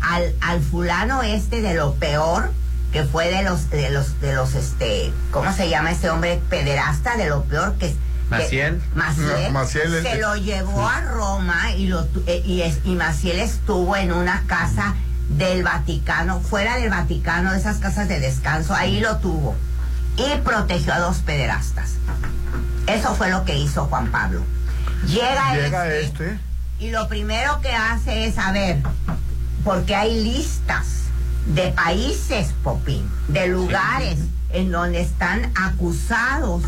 [0.00, 2.52] al, al fulano este de lo peor
[2.92, 7.16] que fue de los, de los, de los, este, ¿cómo se llama este hombre pederasta?
[7.16, 7.96] De lo peor que que-
[8.30, 8.82] Maciel.
[8.94, 13.40] Maciel, No, Maciel, se lo llevó a Roma y, lo, eh, y, es- y Maciel
[13.40, 14.94] estuvo en una casa
[15.28, 19.56] del Vaticano, fuera del Vaticano, de esas casas de descanso, ahí lo tuvo.
[20.16, 21.94] Y protegió a dos pederastas.
[22.86, 24.42] Eso fue lo que hizo Juan Pablo.
[25.08, 26.38] Llega, Llega este, este.
[26.84, 28.82] Y lo primero que hace es saber,
[29.64, 31.04] porque hay listas
[31.46, 34.18] de países, Popín, de lugares
[34.50, 36.62] en donde están acusados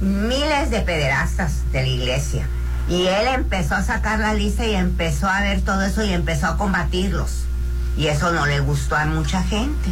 [0.00, 2.48] miles de pederastas de la iglesia.
[2.88, 6.48] Y él empezó a sacar la lista y empezó a ver todo eso y empezó
[6.48, 7.44] a combatirlos.
[7.96, 9.90] Y eso no le gustó a mucha gente.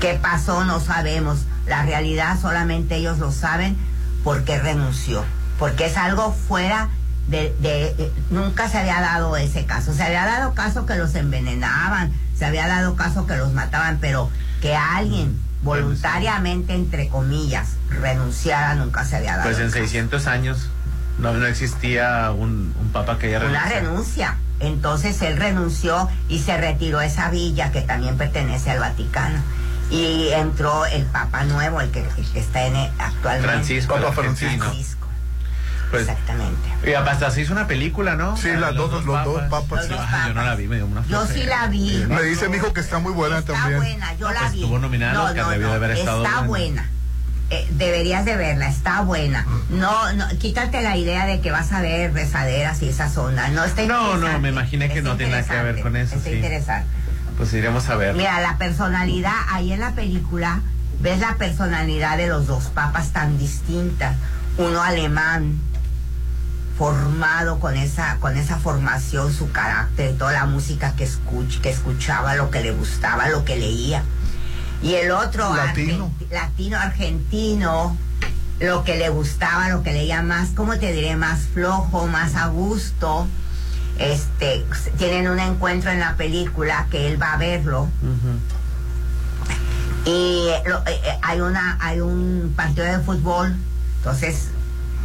[0.00, 0.64] ¿Qué pasó?
[0.64, 1.40] No sabemos.
[1.66, 3.76] La realidad solamente ellos lo saben
[4.22, 5.24] porque renunció.
[5.58, 6.90] Porque es algo fuera
[7.28, 9.92] de, de- Nunca se había dado ese caso.
[9.92, 14.30] Se había dado caso que los envenenaban, se había dado caso que los mataban, pero
[14.60, 19.44] que alguien voluntariamente, entre comillas, renunciara nunca se había dado.
[19.44, 19.78] Pues en caso.
[19.78, 20.68] 600 años
[21.18, 23.80] no, no existía un, un papa que haya una renunciado.
[23.90, 24.36] renuncia.
[24.60, 29.38] Entonces él renunció y se retiró a esa villa que también pertenece al Vaticano.
[29.90, 33.46] Y entró el Papa nuevo, el que, el que está en el- actualmente.
[33.48, 34.12] Francisco, Papa.
[34.12, 35.05] Francisco,
[35.90, 36.68] Pues, exactamente.
[36.84, 38.36] y hasta se hizo una película, ¿no?
[38.36, 39.88] Sí, Ah, las dos, los dos papas.
[39.88, 42.04] Los dos Ah, yo no la vi, me dio una Yo sí la vi.
[42.08, 43.78] Me dice mi hijo que está muy buena Está también.
[43.78, 44.60] buena, yo la Pues vi.
[44.62, 46.46] estuvo nominada no, Oscar, no, debió no, de haber estado Está buena.
[46.48, 46.90] buena.
[47.50, 49.46] Eh, deberías de verla, está buena.
[49.70, 53.52] No, no, quítate la idea de que vas a ver rezaderas y esas ondas.
[53.52, 56.16] No está No, no, me imaginé que está no tiene nada que ver con eso,
[56.16, 56.34] Está sí.
[56.36, 56.88] interesante.
[57.36, 58.14] Pues iremos a ver.
[58.16, 60.60] Mira, la personalidad, ahí en la película,
[61.00, 64.16] ves la personalidad de los dos papas tan distintas.
[64.58, 65.60] Uno alemán,
[66.78, 72.34] formado con esa, con esa formación, su carácter, toda la música que, escuch, que escuchaba,
[72.34, 74.02] lo que le gustaba, lo que leía.
[74.82, 76.10] Y el otro, Latino.
[76.30, 77.96] latino argentino,
[78.60, 81.16] lo que le gustaba, lo que leía más, ¿cómo te diré?
[81.16, 83.26] Más flojo, más a gusto.
[83.98, 84.64] Este,
[84.98, 87.88] tienen un encuentro en la película que él va a verlo
[90.04, 93.56] y eh, lo- eh, eh, hay una hay un partido de fútbol
[93.98, 94.48] entonces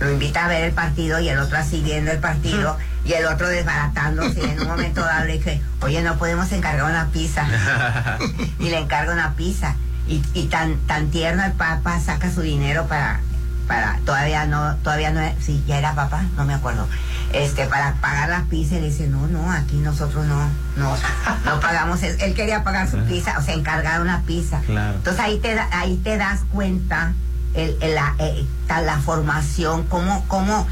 [0.02, 3.26] lo invita a ver el partido y el otro así viendo el partido y el
[3.26, 7.46] otro desbaratándose y en un momento dado le dije oye no podemos encargar una pizza
[8.60, 9.76] y le encarga una pizza.
[10.08, 13.20] Y, y tan tan tierno el papa saca su dinero para
[13.68, 16.88] para todavía no todavía no sí ya era papá no me acuerdo.
[17.32, 20.98] Este para pagar la pizza y le dice no no aquí nosotros no no
[21.46, 24.62] no pagamos él, él quería pagar su pizza o sea encargar una pizza.
[24.62, 24.96] Claro.
[24.96, 27.14] entonces ahí te ahí te das cuenta
[27.54, 30.68] el, el- la, eh, la formación cómo cómo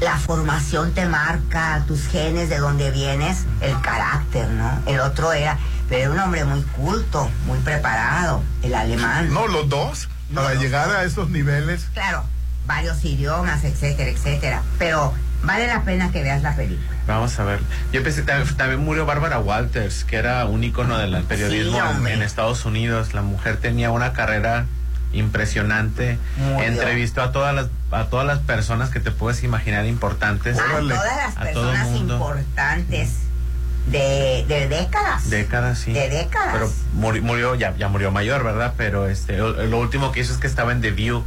[0.00, 5.58] la formación te marca tus genes de dónde vienes el carácter no el otro era
[5.88, 10.08] pero era un hombre muy culto muy preparado el alemán No, los dos.
[10.34, 11.88] Para llegar a esos niveles.
[11.92, 12.22] claro,
[12.64, 14.62] varios idiomas, etcétera, etcétera.
[14.78, 16.88] Pero vale la pena que veas la película.
[17.08, 17.58] Vamos a ver.
[17.92, 21.82] Yo pensé también, también murió Bárbara Walters, que era un ícono del periodismo Sí, en,
[21.96, 22.12] hombre.
[22.14, 23.12] en Estados Unidos.
[23.12, 24.66] La mujer tenía una carrera
[25.12, 26.18] impresionante.
[26.36, 26.68] Murió.
[26.68, 30.58] Entrevistó a todas las a todas las personas que te puedes imaginar importantes.
[30.58, 32.14] A todas las A todo personas mundo.
[32.14, 33.10] importantes
[33.86, 35.28] de, de décadas.
[35.30, 35.92] Décadas, sí.
[35.92, 36.52] De décadas.
[36.52, 38.74] Pero muri- murió, ya, ya murió mayor, ¿verdad?
[38.76, 41.24] Pero este, lo, lo último que hizo es que estaba en The View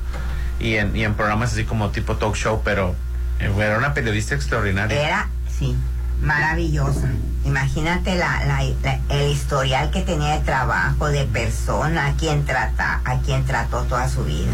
[0.59, 2.95] y en, y en programas así como tipo talk show, pero
[3.39, 5.05] eh, era una periodista extraordinaria.
[5.05, 5.27] Era,
[5.59, 5.75] sí.
[6.23, 7.07] Maravillosa.
[7.45, 13.01] Imagínate la, la- la- el historial que tenía de trabajo, de persona, a quien trata,
[13.03, 14.51] a quien trató toda su vida.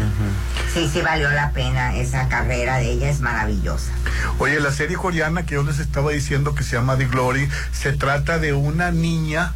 [0.74, 3.92] Sí, sí valió la pena esa carrera de ella, es maravillosa.
[4.38, 7.92] Oye, la serie coreana que yo les estaba diciendo que se llama The Glory, se
[7.92, 9.52] trata de una niña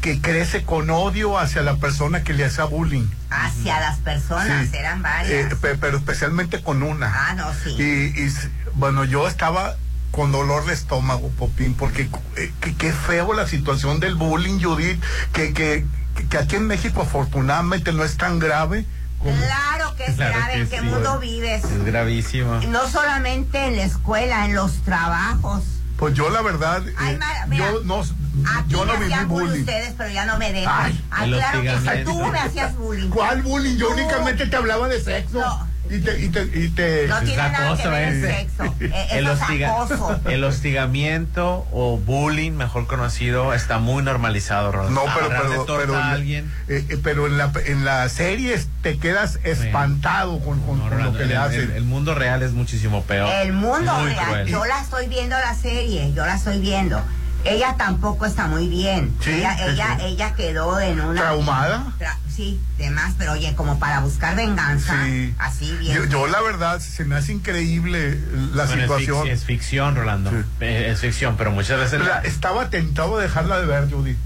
[0.00, 3.06] que crece con odio hacia la persona que le hacía bullying.
[3.30, 4.76] Hacia las personas, Sí.
[4.76, 5.52] eran varias.
[5.52, 7.12] Eh, pe- pero especialmente con una.
[7.14, 7.70] Ah, no, sí.
[7.78, 8.32] Y, y
[8.74, 9.76] bueno, yo estaba
[10.12, 15.02] con dolor de estómago, Popín, porque eh, que- qué feo la situación del bullying, Judith,
[15.32, 15.84] que, que,
[16.28, 18.84] que aquí en México afortunadamente no es tan grave.
[19.18, 20.84] como- Claro que es Claro grave, que ¿en qué sí.
[20.84, 21.64] mundo vives?
[21.64, 22.56] Es gravísimo.
[22.68, 25.62] No solamente en la escuela, en los trabajos.
[25.96, 29.60] Pues yo la verdad, Ay, eh, mira, yo no, Aquí yo no me viví bullying
[29.60, 30.74] ustedes, pero ya no me dejan.
[30.86, 33.10] Ay, ah, claro que sí, tú me hacías bullying.
[33.10, 33.76] ¿Cuál bullying?
[33.76, 33.92] Yo Tú.
[33.94, 35.38] únicamente te hablaba de sexo.
[35.38, 35.71] No.
[35.94, 38.74] Y te, y te, y te- No tiene nada que acoso ver el sexo.
[38.80, 40.20] Eh, El, hostiga- acoso.
[40.28, 45.04] el hostigamiento o bullying, mejor conocido, está muy normalizado, Rolando.
[45.04, 46.50] No, pero, pero, pero, a alguien.
[46.68, 51.02] eh, eh, pero en la, en la serie te quedas espantado con, con- No, con
[51.04, 51.60] lo que el, le hacen.
[51.60, 53.28] el- el mundo real es muchísimo peor.
[53.28, 54.24] El mundo Muy real.
[54.26, 54.48] cruel.
[54.48, 57.02] Yo la estoy viendo la serie, yo la estoy viendo.
[57.44, 59.12] Ella tampoco está muy bien.
[59.20, 60.04] Sí, ella, sí, ella, sí.
[60.06, 61.20] ella quedó en una.
[61.20, 61.92] ¿Traumada?
[61.98, 65.04] Tra- sí, demás, pero oye, como para buscar venganza.
[65.04, 65.34] Sí.
[65.38, 65.96] Así bien.
[65.96, 68.18] Yo, yo la verdad se me hace increíble
[68.54, 69.26] la Bueno, es, situación.
[69.26, 70.30] fic- es ficción, Rolando.
[70.60, 72.00] Eh, Es ficción, pero muchas veces.
[72.00, 74.16] La- estaba tentado de dejarla de ver, Judy.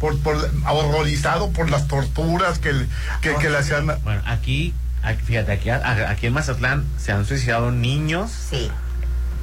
[0.00, 0.36] Por, por,
[0.68, 2.86] horrorizado por las torturas que, le-
[3.20, 3.86] que, que le hacían.
[4.04, 8.30] Bueno, aquí, aquí- fíjate, aquí, a- aquí en Mazatlán se han suicidado niños.
[8.50, 8.70] Sí.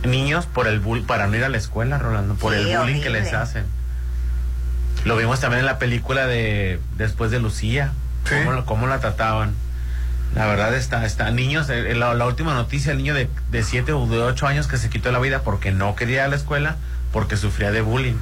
[0.06, 3.02] Niños por el bull, para no ir a la escuela, Rolando, por Sí, el bullying
[3.02, 3.66] que les hacen.
[5.04, 7.92] Lo vimos también en la película de Después de Lucía,
[8.28, 9.54] cómo, cómo la trataban.
[10.36, 13.94] La verdad está, está niños, eh, la, la última noticia, el niño de, de 7
[13.94, 16.36] o de 8 años que se quitó la vida porque no quería ir a la
[16.36, 16.76] escuela,
[17.14, 18.16] porque sufría de bullying.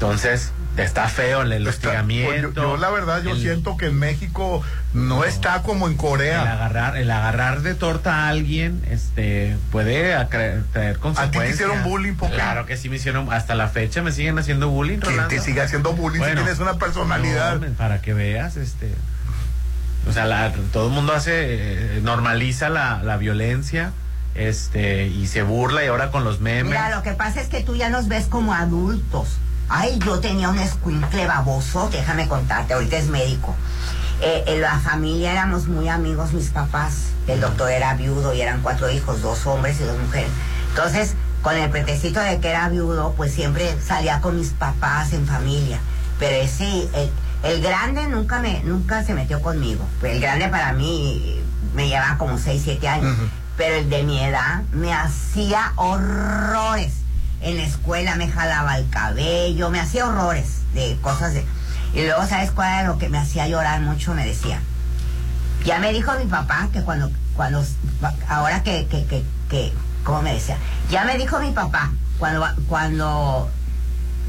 [0.00, 2.30] Entonces, está feo el, el Está- hostigamiento.
[2.30, 5.92] pues yo, yo la verdad yo el- siento que en México no, está como en
[5.92, 6.42] el Corea.
[6.52, 11.54] agarrar, el agarrar de torta a alguien, este, puede acre- traer consecuencias.
[11.54, 12.34] hicieron bullying, Poca?
[12.34, 15.28] Claro que sí me hicieron, hasta la fecha me siguen haciendo bullying, ¿Quién Rolando.
[15.34, 17.56] te sigue haciendo bullying Bueno, si tienes una personalidad?
[17.58, 18.92] no, para que veas, este,
[20.06, 21.32] o sea, la- todo el mundo hace,
[21.96, 23.92] eh, normaliza la, la violencia,
[24.34, 26.66] este, y se burla y ahora con los memes.
[26.66, 29.38] Mira, lo que pasa es que tú ya nos ves como adultos.
[29.68, 33.54] Ay, yo tenía un escuincle baboso, déjame contarte, ahorita es médico.
[34.20, 37.08] Eh, en la familia éramos muy amigos mis papás.
[37.26, 40.30] El doctor era viudo y eran cuatro hijos, dos hombres y dos mujeres.
[40.70, 45.26] Entonces, con el pretexto de que era viudo, pues siempre salía con mis papás en
[45.26, 45.80] familia.
[46.18, 47.10] Pero ese, el,
[47.42, 49.84] el grande nunca me, nunca se metió conmigo.
[50.02, 51.42] El grande para mí
[51.74, 53.16] me llevaba como 6, 7 años.
[53.56, 56.92] Pero el de mi edad me hacía horrores.
[57.40, 61.44] En la escuela me jalaba el cabello, me hacía horrores de cosas de...
[61.94, 64.14] Y luego, ¿sabes cuál era lo que me hacía llorar mucho?
[64.14, 64.60] Me decía,
[65.64, 67.64] ya me dijo mi papá que cuando, cuando,
[68.28, 69.72] ahora que, que, que, que,
[70.04, 70.56] ¿cómo me decía?
[70.90, 73.50] Ya me dijo mi papá, cuando, cuando,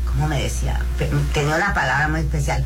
[0.05, 0.79] ¿cómo me decía?
[1.33, 2.65] Tenía una palabra muy especial.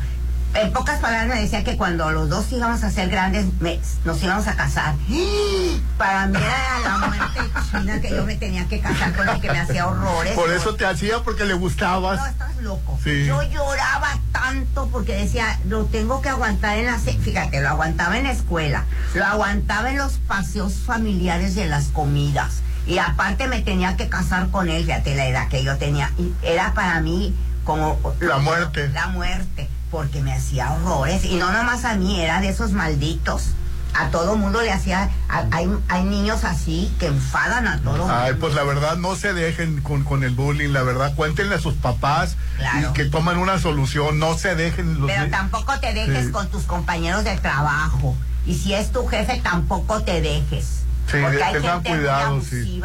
[0.54, 4.22] En pocas palabras me decía que cuando los dos íbamos a ser grandes, me- nos
[4.22, 4.94] íbamos a casar.
[5.98, 9.50] Para mí era la muerte china que yo me tenía que casar con el que
[9.50, 10.34] me hacía horrores.
[10.34, 12.18] Por eso te hacía porque le gustabas.
[12.20, 12.98] No, estás loco.
[13.02, 13.24] Sí.
[13.24, 16.98] Yo lloraba tanto porque decía, lo tengo que aguantar en la...
[16.98, 18.84] Fíjate, lo aguantaba en la escuela,
[19.14, 22.60] lo aguantaba en los paseos familiares de las comidas.
[22.86, 26.10] Y aparte me tenía que casar con él, fíjate la edad que yo tenía.
[26.18, 27.34] Y era para mí
[27.64, 27.98] como...
[28.20, 28.88] La muerte.
[28.88, 31.24] La muerte, porque me hacía horrores.
[31.24, 33.50] Y no nomás a mí, era de esos malditos.
[33.94, 35.10] A todo mundo le hacía...
[35.28, 38.12] a- hay, hay niños así que enfadan a todo mundo.
[38.12, 41.60] Ay, pues la verdad no se dejen con, con el bullying, la verdad cuéntenle a
[41.60, 42.88] sus papás Claro.
[42.90, 46.32] y que tomen una solución, no se dejen los Pero tampoco te dejes Sí.
[46.32, 48.16] con tus compañeros de trabajo.
[48.46, 50.64] Y si es tu jefe, tampoco te dejes.
[51.10, 52.80] Sí, porque hay tengan gente cuidado, muy sí.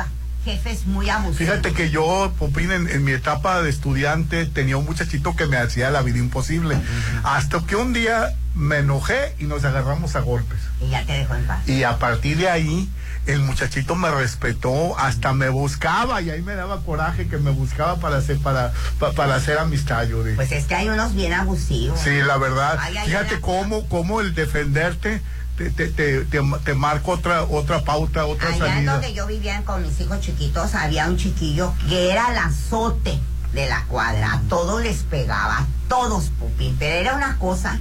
[0.48, 1.38] Jefes muy abusivos.
[1.38, 5.58] Fíjate que yo, Popín, en, en mi etapa de estudiante tenía un muchachito que me
[5.58, 6.78] hacía la vida imposible.
[7.24, 10.58] Hasta que un día me enojé y nos agarramos a golpes.
[10.82, 11.68] Y ya te dejo en paz.
[11.68, 12.90] Y a partir de ahí,
[13.28, 17.98] el muchachito me respetó, hasta me buscaba y ahí me daba coraje que me buscaba
[18.00, 20.38] para hacer, para, pa- para hacer amistad, yo dije.
[20.38, 22.00] Pues es que hay unos bien abusivos.
[22.00, 22.78] Sí, la verdad.
[22.82, 25.22] Ay, Fíjate cómo, cómo el defenderte
[25.58, 26.24] te, te, te,
[26.64, 28.92] te, marca otra, otra pauta, otra Allá salida.
[28.94, 33.20] donde yo vivía con mis hijos chiquitos, había un chiquillo que era el azote
[33.54, 34.34] de la cuadra.
[34.34, 36.76] A todos les pegaba, a todos, Pupín.
[36.78, 37.80] Pero era una cosa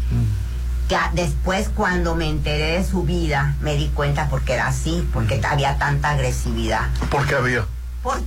[0.88, 5.06] que a- después, cuando me enteré de su vida, me di cuenta porque era así,
[5.12, 6.88] porque había tanta agresividad.
[7.10, 7.66] Porque había.
[8.02, 8.24] por mm, eh,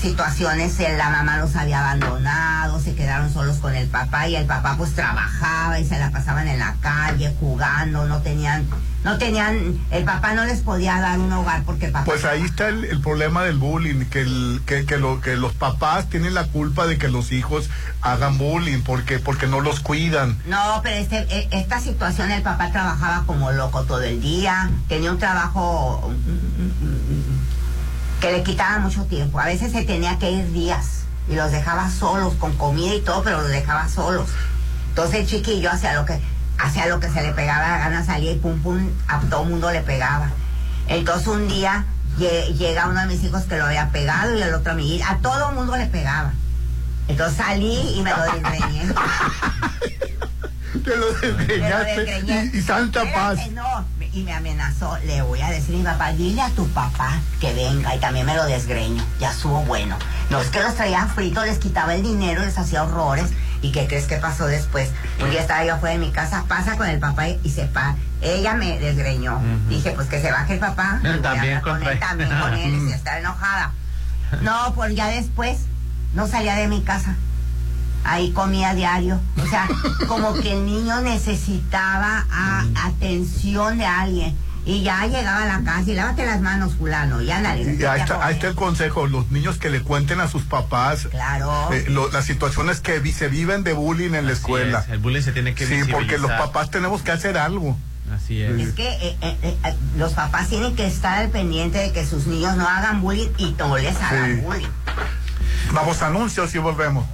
[0.00, 4.46] situaciones, eh, la mamá los había abandonado, se quedaron solos con el papá y el
[4.46, 8.66] papá pues trabajaba y se la pasaban en la calle jugando, no tenían,
[9.04, 12.04] no tenían, el papá no les podía dar un hogar porque el papá...
[12.04, 15.54] Pues ahí está el, el problema del bullying, que, el, que, que, lo, que los
[15.54, 17.70] papás tienen la culpa de que los hijos
[18.02, 20.36] hagan bullying porque, porque no los cuidan.
[20.46, 25.10] No, pero este, e- esta situación el papá trabajaba como loco todo el día, tenía
[25.10, 27.45] un trabajo mm, mm, mm,
[28.26, 29.38] que le quitaba mucho tiempo.
[29.38, 33.22] A veces se tenía que ir días y los dejaba solos, con comida y todo,
[33.22, 34.28] pero los dejaba solos.
[34.88, 36.20] Entonces el chiquillo hacía lo que,
[36.58, 39.70] hacía lo que se le pegaba la gana, salía y pum pum, a todo mundo
[39.70, 40.30] le pegaba.
[40.88, 41.84] Entonces un día
[42.18, 45.00] lle- llega uno de mis hijos que lo había pegado y el otro a mí,
[45.02, 46.32] a todo el mundo le pegaba.
[47.08, 48.92] Entonces salí y me lo desgreñé.
[50.84, 53.38] Te lo desgreñaste y, y santa paz.
[53.52, 53.84] No,
[54.16, 57.52] y me amenazó, le voy a decir a mi papá, dile a tu papá que
[57.52, 59.98] venga y también me lo desgreño, ya estuvo bueno.
[60.30, 63.26] No es que los traían fritos, les quitaba el dinero, les hacía horrores.
[63.60, 64.90] ¿Y qué crees que pasó después?
[65.22, 67.96] Un día estaba yo afuera de mi casa, pasa con el papá y, se pa.
[68.22, 69.40] Ella me desgreñó.
[69.68, 71.00] Dije, pues que se baje el papá.
[71.02, 73.72] y voy a También con él, también con él, y si está enojada.
[74.42, 75.58] No, pues ya después
[76.14, 77.14] no salía de mi casa.
[78.06, 79.20] Ahí comía diario.
[79.42, 79.68] O sea,
[80.08, 84.36] como que el niño necesitaba a- atención de alguien.
[84.64, 87.22] Y ya llegaba a la casa y lávate las manos, fulano.
[87.22, 87.62] Y ándale.
[87.78, 91.06] Y ahí está, ahí está el consejo, los niños que le cuenten a sus papás
[91.10, 91.72] Claro.
[91.72, 94.80] eh, lo- las situaciones que vi- se viven de bullying en la escuela.
[94.80, 97.76] es, el bullying se tiene que Sí, porque los papás tenemos que hacer algo.
[98.12, 98.50] Así es.
[98.60, 102.04] Es que eh, eh, eh, eh, los papás tienen que estar al pendiente de que
[102.04, 104.40] sus niños no hagan bullying y no les hagan Sí.
[104.42, 104.68] bullying.
[105.72, 107.04] Vamos a anuncios y volvemos.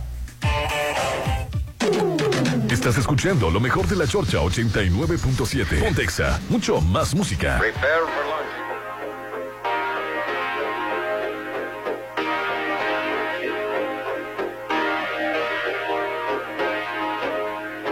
[2.82, 5.84] Estás escuchando lo mejor de la Chorcha 89.7.
[5.84, 7.60] Pontexa, mucho más música.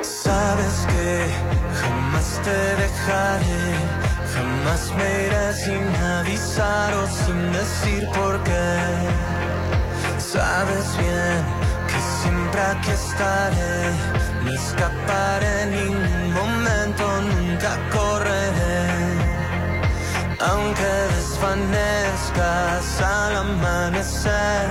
[0.00, 1.26] Sabes que
[1.80, 3.74] jamás te dejaré,
[4.34, 8.78] jamás me iré sin avisar o sin decir por qué.
[10.18, 11.59] Sabes bien
[12.22, 13.76] siempre aquí estaré,
[14.44, 18.82] no escaparé en ningún momento, nunca correré.
[20.48, 24.68] Aunque desvanezcas al amanecer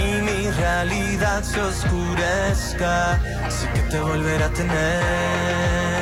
[0.00, 5.93] y mi realidad se oscurezca, sé que te volveré a tener.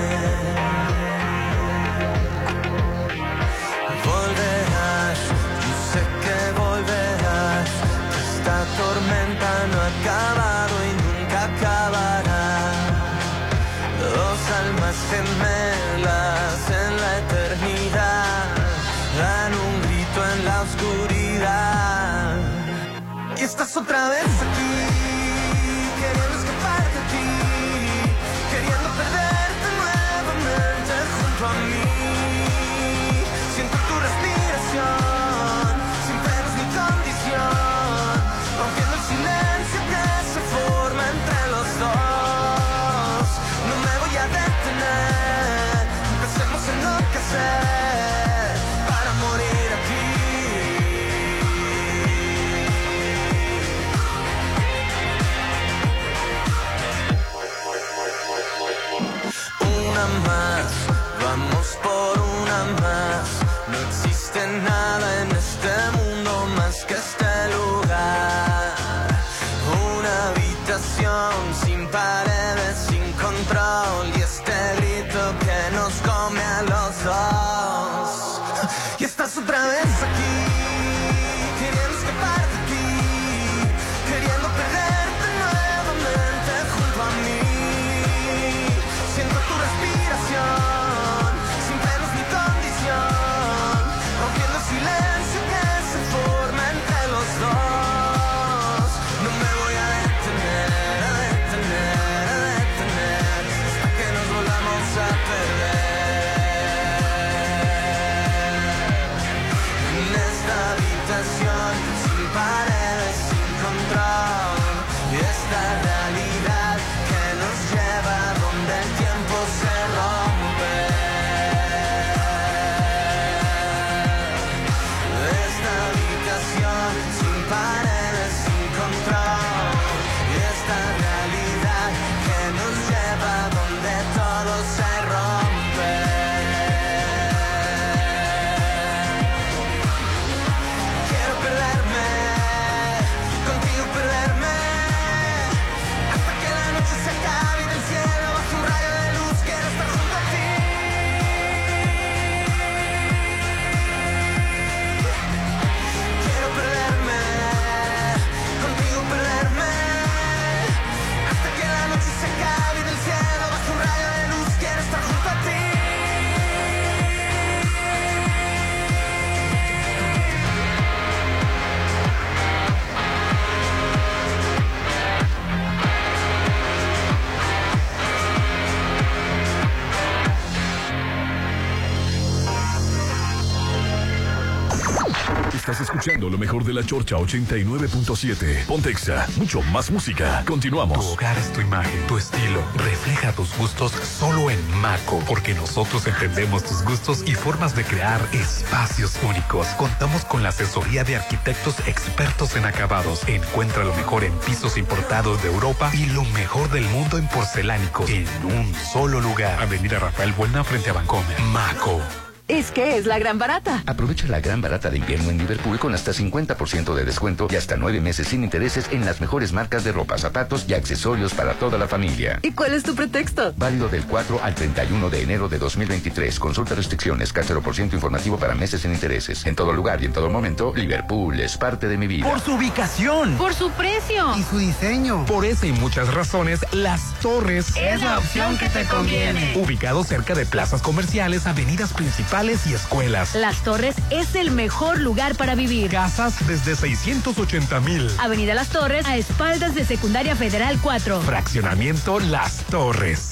[186.03, 188.67] Escuchando lo mejor de la Chorcha 89.7.
[188.67, 190.43] Pontexa, mucho más música.
[190.45, 190.99] Continuamos.
[190.99, 192.61] Tu hogar es tu imagen, tu estilo.
[192.75, 198.21] Refleja tus gustos solo en Maco, porque nosotros entendemos tus gustos y formas de crear
[198.33, 199.69] espacios únicos.
[199.79, 203.21] Contamos con la asesoría de arquitectos expertos en acabados.
[203.29, 208.11] Encuentra lo mejor en pisos importados de Europa y lo mejor del mundo en porcelánicos
[208.11, 209.63] en un solo lugar.
[209.63, 211.41] Avenida Rafael Buena frente a Bancomer.
[211.53, 212.01] Maco.
[212.49, 213.83] Es que es la gran barata.
[213.87, 217.77] Aprovecha la gran barata de invierno en Liverpool con hasta 50% de descuento y hasta
[217.77, 221.79] nueve meses sin intereses en las mejores marcas de ropa, zapatos y accesorios para toda
[221.79, 222.41] la familia.
[222.43, 223.55] ¿Y cuál es tu pretexto?
[223.57, 226.39] Válido del 4 al 31 de enero de 2023.
[226.41, 227.33] Consulta restricciones,
[227.73, 229.47] ciento informativo para meses sin intereses.
[229.47, 232.29] En todo lugar y en todo momento, Liverpool es parte de mi vida.
[232.29, 233.37] Por su ubicación.
[233.37, 234.37] Por su precio.
[234.37, 235.25] Y su diseño.
[235.27, 239.55] Por esa y muchas razones, Las Torres es la opción que te conviene.
[239.57, 243.35] Ubicado cerca de plazas comerciales, avenidas principales y escuelas.
[243.35, 245.91] Las Torres es el mejor lugar para vivir.
[245.91, 248.11] Casas desde 680 mil.
[248.19, 251.21] Avenida Las Torres, a espaldas de Secundaria Federal 4.
[251.21, 253.32] Fraccionamiento Las Torres.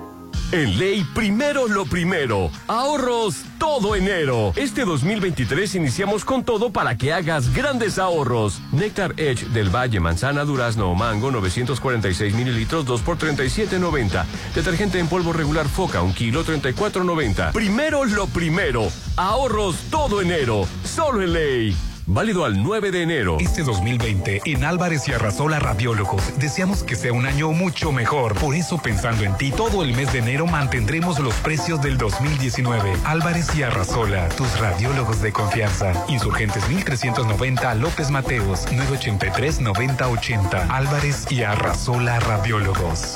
[0.51, 2.51] En ley, primero lo primero.
[2.67, 4.51] Ahorros todo enero.
[4.57, 8.61] Este 2023 iniciamos con todo para que hagas grandes ahorros.
[8.73, 14.25] Nectar Edge del Valle, manzana, durazno o mango, 946 mililitros, 2 por 37.90.
[14.53, 17.53] Detergente en polvo regular Foca, 1 kilo, 34.90.
[17.53, 18.89] Primero lo primero.
[19.15, 20.67] Ahorros todo enero.
[20.83, 21.90] Solo en ley.
[22.13, 23.37] Válido al 9 de enero.
[23.39, 28.35] Este 2020, en Álvarez y Arrasola Radiólogos, deseamos que sea un año mucho mejor.
[28.35, 32.97] Por eso, pensando en ti, todo el mes de enero mantendremos los precios del 2019.
[33.05, 35.93] Álvarez y Arrasola, tus radiólogos de confianza.
[36.09, 40.67] Insurgentes 1390 López Mateos, 983-9080.
[40.69, 43.15] Álvarez y Arrasola Radiólogos.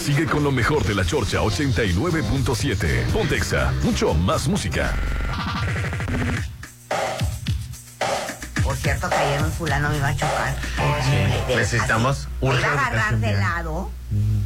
[0.00, 3.06] Sigue con lo mejor de la Chorcha 89.7.
[3.12, 4.94] Pontexa, mucho más música.
[8.66, 10.56] Por cierto, que ayer un fulano me iba a chocar.
[11.48, 13.90] necesitamos Iba urge a agarrar de lado.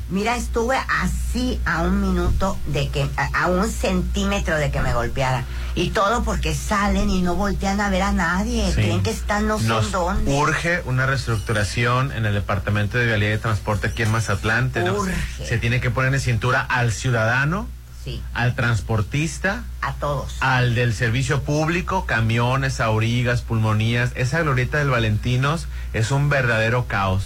[0.08, 4.92] Mira, estuve así a un minuto de que, a, a un centímetro de que me
[4.92, 5.44] golpeara.
[5.74, 8.66] Y todo porque salen y no voltean a ver a nadie.
[8.68, 8.74] Sí.
[8.74, 10.32] Creen que están no sé Nos dónde.
[10.34, 14.72] urge una reestructuración en el Departamento de Vialidad y Transporte aquí en Mazatlán.
[14.74, 15.14] Urge.
[15.44, 17.68] se tiene que poner en cintura al ciudadano,
[18.04, 18.22] Sí.
[18.34, 20.36] al transportista, A todos.
[20.40, 24.12] al del servicio público, camiones, aurigas, pulmonías.
[24.14, 27.24] Esa glorieta del Valentinos es un verdadero caos.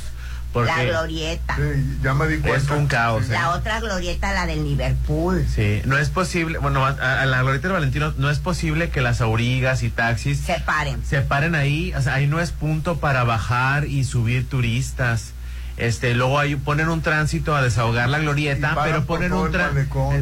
[0.52, 1.56] Porque La glorieta.
[2.00, 2.74] ya me di es cuenta.
[2.74, 3.24] un caos.
[3.24, 3.32] ¿eh?
[3.32, 5.44] La otra glorieta, la del Liverpool.
[5.52, 6.90] Sí, no es posible, bueno, a,
[7.22, 11.04] a la glorieta del Valentino no es posible que las aurigas y taxis Se paren.
[11.04, 15.32] se paren ahí, o sea, ahí no es punto para bajar y subir turistas.
[15.76, 19.50] Este, luego ahí ponen un tránsito a desahogar la glorieta, pero ponen un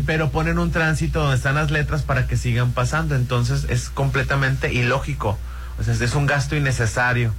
[0.07, 4.73] pero ponen un tránsito donde están las letras para que sigan pasando, entonces es completamente
[4.73, 5.39] ilógico.
[5.79, 7.35] O sea, es un gasto innecesario.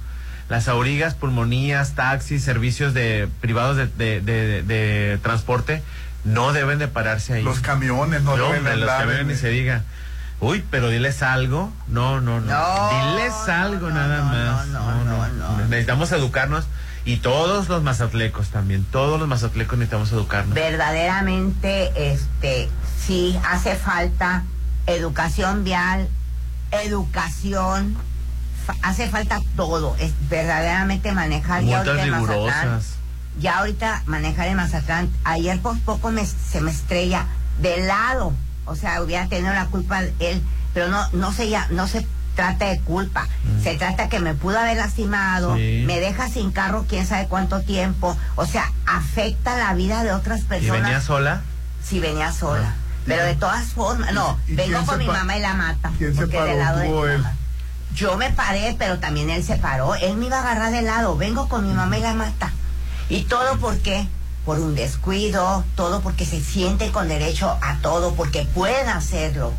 [0.48, 5.82] Las aurigas, pulmonías, taxis, servicios de privados de, de- de- de transporte
[6.24, 7.42] no deben de pararse ahí.
[7.42, 9.82] Los camiones no, deben hombre, los camiones ni se diga.
[10.40, 11.72] Uy, pero diles algo.
[11.88, 12.46] No, no, no.
[12.52, 14.66] No, diles algo nada más.
[14.68, 16.66] No no, Necesitamos educarnos.
[17.06, 18.84] Y todos los mazatlecos también.
[18.90, 20.54] Todos los mazatlecos necesitamos educarnos.
[20.54, 22.68] verdaderamente este
[23.06, 24.44] sí hace falta
[24.86, 26.08] educación vial
[26.72, 27.96] educación,
[28.66, 31.78] fa- hace falta todo, es verdaderamente manejar ya
[32.18, 32.80] ahorita.
[33.38, 37.26] Ya ahorita manejar en Mazatlán, ayer por poco me- se me estrella
[37.60, 38.32] de lado,
[38.64, 40.42] o sea, hubiera tenido la culpa él,
[40.72, 43.26] pero no, no se ya, no se trata de culpa,
[43.62, 45.58] se trata que me pudo haber lastimado, Mm.
[45.58, 45.84] Sí.
[45.86, 50.40] me deja sin carro quién sabe cuánto tiempo, o sea, afecta la vida de otras
[50.40, 50.82] ¿Y personas.
[50.82, 51.42] venía sola?
[51.82, 52.74] Sí, venía sola.
[53.06, 55.92] Pero de todas formas, no, ¿Y vengo con mi mamá y la mata.
[55.98, 56.48] quién se porque paró?
[56.48, 57.18] del lado de ¿Tú o mi él?
[57.18, 57.34] mamá.
[57.94, 59.94] Yo me paré, pero también él se paró.
[59.94, 61.16] Él me iba a agarrar de lado.
[61.16, 62.50] Vengo con mi mamá y la mata.
[63.08, 64.08] ¿Y todo por qué?
[64.44, 69.52] Por un descuido, todo porque se siente con derecho a todo, porque pueden hacerlo.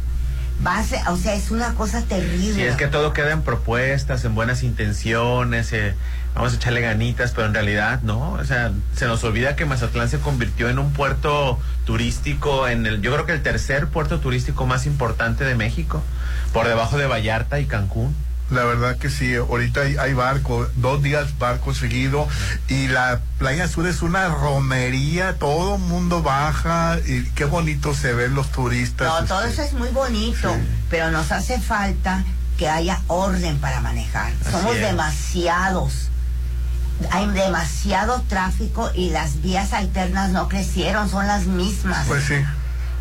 [0.87, 2.53] Ser- o sea, es una cosa terrible.
[2.53, 5.93] Sí, es que todo queda en propuestas, en buenas intenciones, eh,
[6.33, 10.09] vamos a echarle ganitas, pero en realidad no, o sea, se nos olvida que Mazatlán
[10.09, 14.65] se convirtió en un puerto turístico, en el, yo creo que el tercer puerto turístico
[14.65, 16.01] más importante de México,
[16.53, 18.15] por debajo de Vallarta y Cancún.
[18.51, 22.27] La verdad que sí, ahorita hay, hay barco, dos días barco seguido
[22.67, 28.35] y la playa sur es una romería, todo mundo baja y qué bonito se ven
[28.35, 29.07] los turistas.
[29.21, 30.55] No, todo este, eso es muy bonito,
[30.91, 32.23] pero nos hace falta
[32.59, 34.31] que haya orden para manejar.
[34.41, 34.81] Así Somos es.
[34.81, 36.09] demasiados.
[37.11, 42.05] Hay demasiado tráfico y las vías alternas no crecieron, son las mismas.
[42.07, 42.35] Pues sí,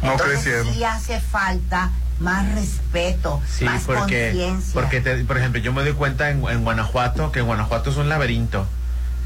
[0.03, 0.73] no Entonces crecieron.
[0.75, 1.91] sí hace falta
[2.21, 4.73] más respeto, Sí, más porque, conciencia.
[4.75, 8.09] porque te- por ejemplo, yo me doy cuenta en, en Guanajuato que Guanajuato es un
[8.09, 8.67] laberinto.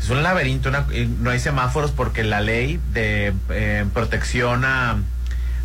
[0.03, 0.87] Es un laberinto, una-
[1.21, 4.97] no hay semáforos porque la ley de eh, protección a,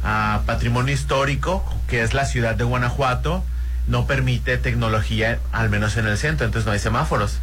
[0.04, 3.44] a patrimonio histórico, que es la ciudad de Guanajuato,
[3.88, 7.38] no permite tecnología, al menos en el centro, entonces no hay semáforos.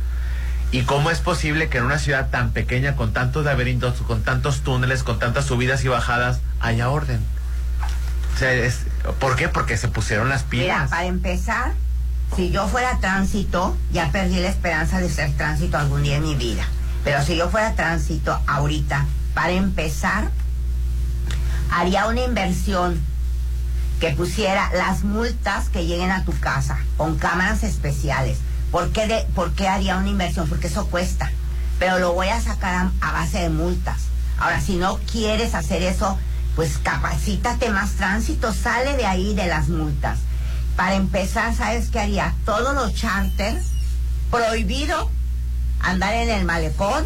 [0.73, 4.61] ¿Y cómo es posible que en una ciudad tan pequeña, con tantos laberintos, con tantos
[4.61, 7.21] túneles, con tantas subidas y bajadas, haya orden?
[8.35, 8.83] O sea, es-
[9.19, 9.49] ¿Por qué?
[9.49, 10.91] Porque se pusieron las Mira, pilas.
[10.91, 11.73] para empezar,
[12.37, 16.35] si yo fuera tránsito, ya perdí la esperanza de ser tránsito algún día en mi
[16.35, 16.65] vida.
[17.05, 20.31] Pero si yo fuera tránsito ahorita, para empezar,
[21.71, 23.01] haría una inversión
[24.01, 28.39] que pusiera las multas que lleguen a tu casa con cámaras especiales.
[28.71, 30.49] ¿Por qué, de- por qué haría una inversión?
[30.49, 31.31] Porque eso cuesta.
[31.79, 33.97] Pero lo voy a sacar a, a base de multas.
[34.39, 36.19] Ahora, si no quieres hacer eso,
[36.57, 40.19] pues capacítate más tránsito, sale de ahí de las multas.
[40.77, 42.35] Para empezar, ¿sabes qué haría?
[42.45, 43.65] Todos los charters,
[44.31, 45.11] prohibido
[45.81, 47.05] andar en el malecón,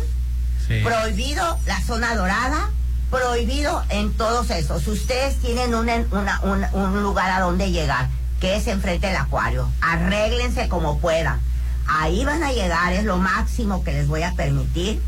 [0.67, 0.81] Sí.
[0.83, 2.71] prohibido la zona dorada,
[3.11, 4.87] prohibido en todos esos.
[4.89, 8.09] Ustedes tienen una- una- un, un lugar a donde llegar,
[8.41, 11.39] que es enfrente del acuario, arréglense como puedan.
[11.87, 15.03] Ahí van a llegar, es lo máximo que les voy a permitir.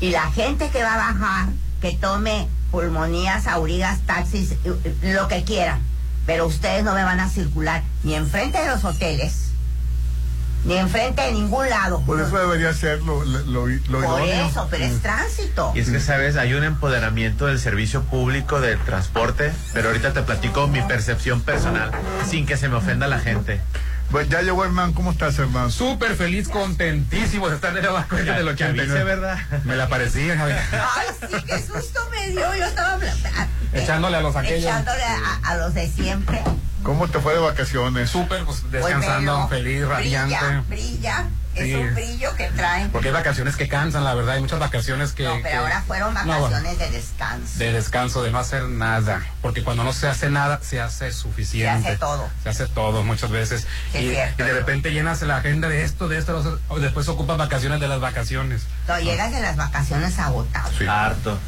[0.00, 1.48] Y la gente que va a bajar,
[1.82, 5.80] que tome pulmonías, aurigas, taxis, eh, eh, lo que quieran.
[6.24, 9.48] Pero ustedes no me van a circular ni enfrente de los hoteles,
[10.64, 12.00] ni enfrente de ningún lado.
[12.02, 14.46] Por eso debería ser lo, lo, lo, lo Por idóneo.
[14.48, 15.72] eso, pero es tránsito.
[15.74, 16.36] Y es que, ¿sabes?
[16.36, 21.90] Hay un empoderamiento del servicio público del transporte, pero ahorita te platico mi percepción personal,
[22.30, 23.60] sin que se me ofenda la gente.
[24.12, 25.70] Pues ya llegó Hernán, ¿cómo estás Hernán?
[25.70, 29.04] Súper feliz, contentísimo de estar de nueva cuenta del que avise, 89.
[29.04, 29.38] ¿verdad?
[29.64, 30.60] Me la parecía, Javier.
[30.72, 32.54] Ay, sí, qué susto me dio.
[32.54, 32.98] Yo estaba
[33.72, 34.64] Echándole a los aquellos.
[34.70, 36.42] echándole a, a los de siempre.
[36.82, 38.10] ¿Cómo te fue de vacaciones?
[38.10, 40.34] Súper, pues Pues descansando, feliz, radiante.
[40.36, 41.24] Brilla, brilla.
[41.54, 41.74] Es Sí.
[41.74, 42.90] un brillo que traen.
[42.90, 44.34] Porque hay vacaciones que cansan, la verdad.
[44.36, 45.24] Hay muchas vacaciones que.
[45.24, 47.58] No, pero que- ahora fueron No, vacaciones de descanso.
[47.58, 49.22] de descanso, de no hacer nada.
[49.42, 51.82] Porque cuando no se hace nada, se hace suficiente.
[51.82, 52.28] Se hace todo.
[52.42, 53.66] Se hace todo muchas veces.
[53.92, 54.42] Es y, cierto.
[54.42, 58.00] y de repente llenas la agenda de esto, de esto, después ocupas vacaciones de las
[58.00, 58.62] vacaciones.
[58.88, 60.68] No, llegas de las vacaciones agotado.
[60.88, 61.38] Harto.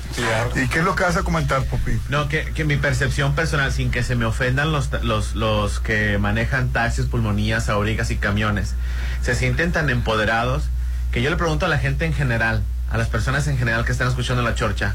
[0.54, 1.98] ¿Y qué es lo que vas a comentar, Popi?
[2.08, 6.16] No, que, que mi percepción personal, sin que se me ofendan los, los, los que
[6.18, 8.74] manejan taxis, pulmonías, aurigas y camiones,
[9.22, 10.68] se sienten tan empoderados
[11.10, 13.92] que yo le pregunto a la gente en general, a las personas en general que
[13.92, 14.94] están escuchando la chorcha,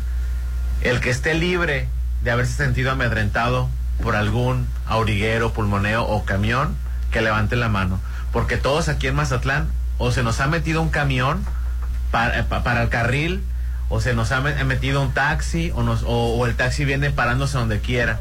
[0.81, 1.89] el que esté libre
[2.23, 3.69] de haberse sentido amedrentado
[4.01, 6.75] por algún auriguero, pulmoneo o camión,
[7.11, 7.99] que levante la mano.
[8.31, 9.67] Porque todos aquí en Mazatlán,
[9.97, 11.43] o se nos ha metido un camión
[12.12, 13.43] para, pa- para el carril,
[13.89, 16.07] o se nos ha me- metido un taxi, o, nos, o,
[16.38, 18.20] o el taxi viene parándose donde quiera.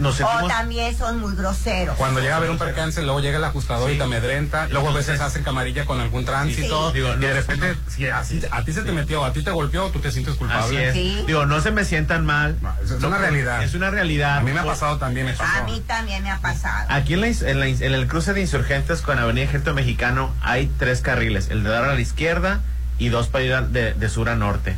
[0.00, 1.94] Nos O sentimos- también son muy groseros.
[1.96, 4.92] Cuando llega a ver un percance, luego llega el ajustador y te amedrenta, luego a
[4.92, 6.96] veces hacen camarilla con algún tránsito, Sí.
[6.98, 9.88] Digo, y de repente, si así- a ti se te metió, a ti te golpeó,
[9.90, 10.88] tú te sientes Así culpable.
[11.20, 11.26] es.
[11.28, 12.56] Digo, no se me sientan mal.
[12.82, 13.62] es una realidad.
[13.62, 14.38] Es una realidad.
[14.38, 15.44] A mí me ha pasado también eso.
[15.44, 16.86] A mí también me ha pasado.
[16.90, 20.68] Aquí en, la en, la en el cruce de insurgentes con Avenida Ejército Mexicano hay
[20.80, 22.58] tres carriles, el de dar a la izquierda
[22.98, 24.76] y dos para ir a- de, de sur a norte.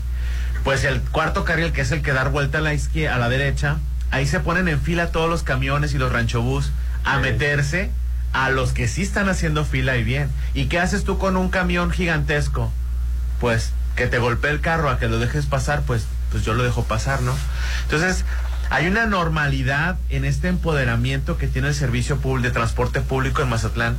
[0.64, 3.28] Pues el cuarto carril, que es el que dar vuelta a la izquierda, a la
[3.28, 3.76] derecha,
[4.10, 6.70] ahí se ponen en fila todos los camiones y los ranchobús
[7.04, 7.90] a meterse
[8.32, 10.30] a los que sí están haciendo fila y bien.
[10.54, 12.72] ¿Y qué haces tú con un camión gigantesco?
[13.40, 16.62] Pues que te golpee el carro a que lo dejes pasar, pues, pues yo lo
[16.64, 17.34] dejo pasar, ¿no?
[17.84, 18.24] Entonces,
[18.70, 23.48] hay una normalidad en este empoderamiento que tiene el servicio público de transporte público en
[23.48, 23.96] Mazatlán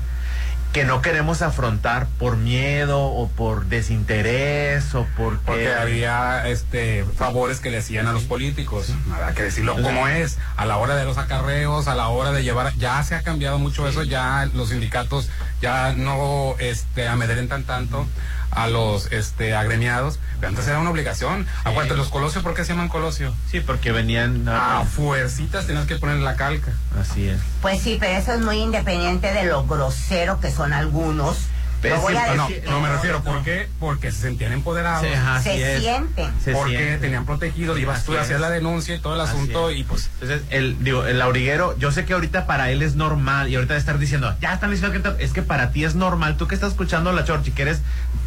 [0.74, 7.60] que no queremos afrontar por miedo o por desinterés o porque, Porque había este favores
[7.60, 8.94] que le hacían a los políticos,
[9.26, 9.74] hay que decirlo.
[9.82, 13.16] Como es, a la hora de los acarreos, a la hora de llevar, ya se
[13.16, 15.30] ha cambiado mucho eso, ya los sindicatos
[15.62, 18.06] ya no este amedrentan tanto
[18.52, 21.46] a los este agremiados, pero antes era una obligación.
[21.64, 23.34] Aguante los colosios, ¿por qué se llaman colosio?
[23.52, 26.72] Sí, porque venían a fuercitas tenías que poner la calca.
[27.00, 27.40] Así es.
[27.62, 31.38] Pues sí, pero eso es muy independiente de lo grosero que son algunos.
[31.82, 33.70] Pero Lo voy a no, decir- no me refiero, ¿por qué?
[33.80, 35.02] Porque se sentían empoderados.
[35.08, 35.82] Sí, ajá, Se es.
[35.82, 36.30] sienten.
[36.52, 38.42] Porque tenían protegidos, ibas tú, hacías es.
[38.42, 42.04] la denuncia y todo el asunto y pues Entonces, el, digo, el auriguero, yo sé
[42.04, 45.00] que ahorita para él es normal y ahorita de estar diciendo, ya están diciendo que
[45.00, 45.16] ta-".
[45.20, 47.80] es que para ti es normal, tú que estás escuchando la Chorchi, que eres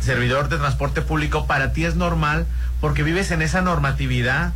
[0.03, 2.47] servidor de transporte público, para ti es normal
[2.81, 4.53] porque vives en esa normatividad,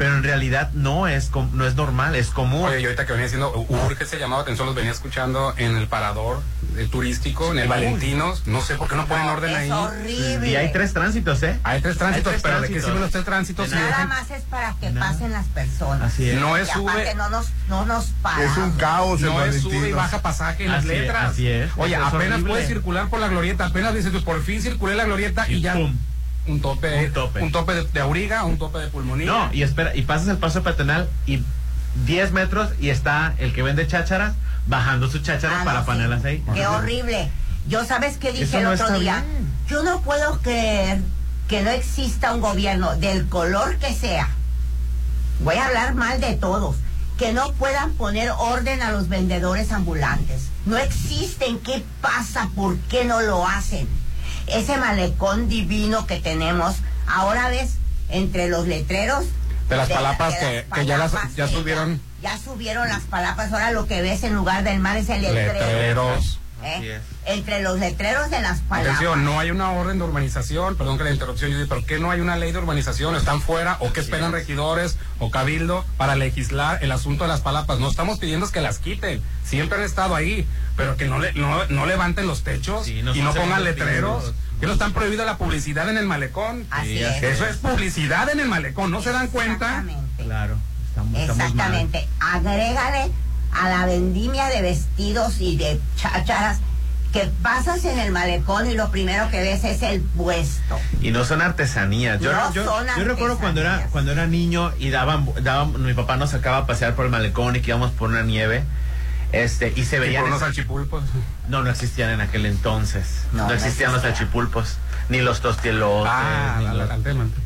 [0.00, 2.64] pero en realidad no es, no es normal, es común.
[2.66, 5.76] Oye, yo ahorita que venía diciendo, urge ese llamado de atención, los venía escuchando en
[5.76, 6.40] el parador
[6.78, 7.68] el turístico, en el Uy.
[7.68, 9.70] Valentinos, no sé por qué no ponen No, orden es ahí.
[9.70, 10.48] horrible.
[10.48, 11.58] Y hay tres tránsitos, ¿eh?
[11.64, 12.84] Hay tres tránsitos, tres pero ¿de qué tránsitos.
[12.86, 13.68] sirven los tres tránsitos?
[13.68, 16.14] si Nada más es para que pasen las personas.
[16.14, 16.40] Así es.
[16.40, 18.52] No es Y sube- no nos, no nos paramos.
[18.52, 21.32] Es un caos No es sube y baja pasaje en las es, letras.
[21.32, 21.70] así es.
[21.76, 22.48] Oye, Eso apenas horrible.
[22.52, 25.60] puedes circular por la glorieta, apenas dices tú, por fin circulé la glorieta y, Y
[25.60, 25.94] ya pum.
[26.46, 27.42] Un tope, Un tope.
[27.42, 29.26] un tope de, de auriga, un tope de pulmonía.
[29.26, 31.42] No, y espera, y pasas el paso peatonal y
[32.06, 34.34] 10 metros y está el que vende chácharas
[34.66, 35.90] bajando sus chácharas Ah, para no, sí.
[35.90, 36.44] ponerlas ahí.
[36.54, 37.30] Qué horrible.
[37.68, 39.22] Yo sabes qué dije Eso el otro día.
[39.22, 39.52] bien.
[39.68, 41.00] Yo no puedo creer
[41.48, 44.28] que no exista un gobierno del color que sea.
[45.40, 46.76] Voy a hablar mal de todos.
[47.18, 50.48] Que no puedan poner orden a los vendedores ambulantes.
[50.64, 51.58] No existen.
[51.58, 52.48] ¿Qué pasa?
[52.54, 53.86] ¿Por qué no lo hacen?
[54.46, 56.76] Ese malecón divino que tenemos.
[57.06, 57.72] Ahora ves,
[58.08, 59.26] entre los letreros.
[59.68, 63.52] De las la- palapas de que, que ya las ya subieron Ya subieron las palapas.
[63.52, 65.52] Ahora lo que ves en lugar del mar es el letrero.
[65.52, 66.39] letreros.
[66.64, 67.00] ¿Eh?
[67.26, 68.96] Entre los letreros de las palabras.
[68.96, 72.10] Atención, no hay una orden de urbanización, perdón que la interrupción, Judy, pero ¿qué no
[72.10, 73.14] hay una ley de urbanización?
[73.16, 77.78] ¿Están fuera o qué esperan regidores o cabildo para legislar el asunto de las palapas?
[77.78, 80.46] No estamos pidiendo que las quiten, siempre han estado ahí,
[80.76, 84.22] pero que no, le, no, no levanten los techos Sí, no y no pongan letreros.
[84.24, 84.34] públicos.
[84.60, 86.66] Que no están prohibida la publicidad en el malecón.
[86.70, 87.22] Así Sí, es.
[87.22, 89.78] Eso es publicidad en el malecón, ¿no se dan cuenta?
[89.80, 90.22] Exactamente.
[90.22, 90.56] Claro,
[90.90, 91.40] estamos, estamos.
[91.44, 92.08] Exactamente.
[92.20, 93.10] Agrégale
[93.52, 96.58] a la vendimia de vestidos y de chácharas
[97.12, 100.78] que pasas en el malecón y lo primero que ves es el puesto.
[101.00, 102.20] Y no son artesanías.
[102.20, 105.92] Yo, No yo, son yo recuerdo cuando era, cuando era niño y daban, daban, mi
[105.94, 108.62] papá nos sacaba a pasear por el malecón y que íbamos por una nieve.
[109.32, 110.22] Este, y se Y veían.
[110.22, 111.02] por unos salchipulpos.
[111.48, 113.22] no, no existían en aquel entonces.
[113.32, 114.76] No, No, no existían los salchipulpos,
[115.08, 116.12] ni los tostielotes.
[116.14, 116.90] Ah, ni la- los-.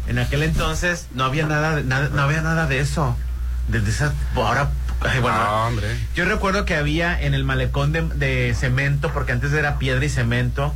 [0.08, 3.16] En aquel entonces no había nada, de- nada no había nada de eso.
[3.68, 4.70] Desde esa ahora
[5.04, 5.86] ay, bueno, No, hombre.
[6.14, 10.08] yo recuerdo que había en el malecón de, de cemento, porque antes era piedra y
[10.08, 10.74] cemento,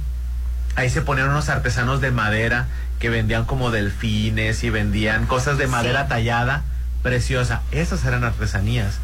[0.76, 2.66] ahí se ponían unos artesanos de madera
[3.00, 6.08] que vendían como delfines y vendían cosas de madera Sí.
[6.10, 6.62] tallada
[7.02, 7.62] preciosa.
[7.70, 8.98] Esas eran artesanías.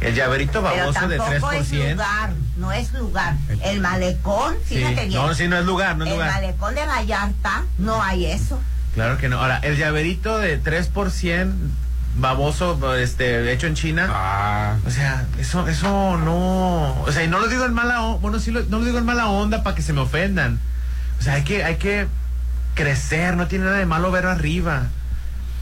[0.00, 1.92] El llaverito baboso de 3 tampoco por es 100.
[1.96, 3.34] lugar, no es lugar.
[3.64, 4.76] El malecón, Sí.
[4.76, 5.14] fíjate bien.
[5.20, 6.32] No, sí, no es lugar, no es el lugar.
[6.34, 8.60] malecón de Vallarta no hay eso.
[8.94, 9.40] Claro que no.
[9.40, 11.72] Ahora, el llaverito de 3 por 100
[12.18, 14.08] baboso este hecho en China.
[14.10, 18.20] Ah, O sea, eso eso no, o sea, y no lo digo en mala onda,
[18.20, 20.58] bueno, sí lo, no lo digo en mala onda para que se me ofendan.
[21.18, 22.06] O sea, hay que hay que
[22.74, 24.88] crecer, no tiene nada de malo ver arriba.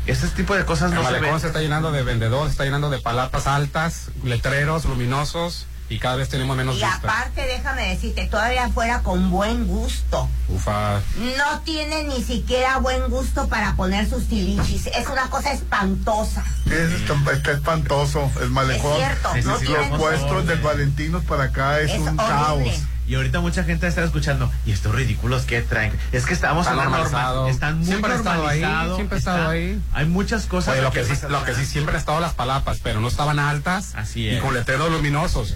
[0.07, 1.41] Ese tipo de cosas el no se ven.
[1.41, 6.29] se está llenando de vendedores, está llenando de palapas altas, letreros luminosos y cada vez
[6.29, 6.97] tenemos menos Y vista.
[6.97, 10.29] aparte, déjame decirte, todavía fuera con buen gusto.
[10.49, 11.01] Ufa.
[11.37, 14.87] No tiene ni siquiera buen gusto para poner sus tilichis.
[14.89, 16.45] Es una cosa espantosa.
[16.67, 18.93] Es, está, está espantoso el malecón.
[18.93, 21.99] Es cierto, Sí, sí, no sí, tienen Los puestos del Valentinos para acá es, Es
[22.01, 22.27] un horrible.
[22.27, 22.83] caos.
[23.09, 25.93] Y ahorita mucha gente está escuchando, y estos ridículos que traen.
[26.11, 28.65] Es que estamos en la norma, están muy Siempre ha estado ahí,
[28.97, 29.81] siempre ha estado está- ahí.
[29.93, 32.79] Hay muchas cosas Oye, lo que, sí, lo que sí siempre han estado las palapas,
[32.83, 34.43] pero no estaban altas Así y es.
[34.43, 35.55] con letreros luminosos.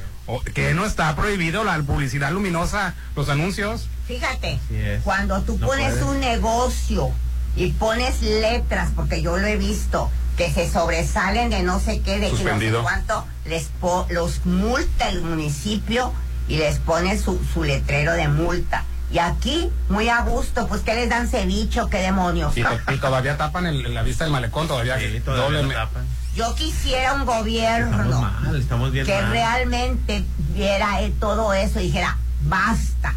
[0.54, 3.88] Que no está prohibido la publicidad luminosa, los anuncios.
[4.06, 4.58] Fíjate,
[5.04, 6.04] cuando tú No pones puede.
[6.04, 7.10] un negocio
[7.56, 12.18] y pones letras, porque yo lo he visto, que se sobresalen de no sé qué,
[12.18, 16.12] de que no sé cuánto, les po- los multa el municipio
[16.48, 18.84] y les pone su, su letrero de multa.
[19.12, 22.56] Y aquí, muy a gusto, pues que les dan ceviche o qué demonios.
[22.56, 24.98] Y, to- y todavía tapan el- la vista del malecón, todavía.
[24.98, 26.06] Sí, todavía doble lo me- tapan.
[26.40, 29.30] Yo quisiera un Estamos gobierno mal, estamos bien que mal.
[29.30, 30.24] realmente
[30.54, 33.12] viera él todo eso y dijera, basta.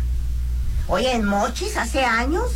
[0.88, 2.52] Oye, en Mochis hace años,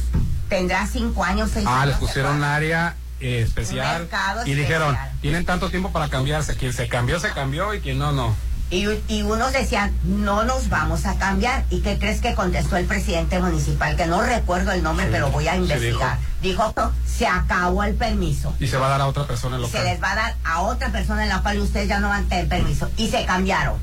[0.49, 1.87] tendrá cinco años, seis Ah, años.
[1.91, 4.09] les pusieron un área eh, especial
[4.45, 6.57] y dijeron, tienen tanto tiempo para cambiarse.
[6.57, 8.35] Quien se cambió, se cambió y quien no, no.
[8.69, 11.63] Y, y unos decían, no nos vamos a cambiar.
[11.69, 13.95] ¿Y qué crees que contestó el presidente municipal?
[13.95, 16.17] Que no recuerdo el nombre, Sí, pero voy a sí investigar.
[16.41, 18.53] dijo, "No, se acabó el permiso.
[18.59, 19.85] Y se va a dar a otra persona en Se local.
[19.85, 22.27] les va a dar a otra persona en la cual ustedes ya no van a
[22.29, 22.89] tener permiso.
[22.97, 23.77] Y se cambiaron.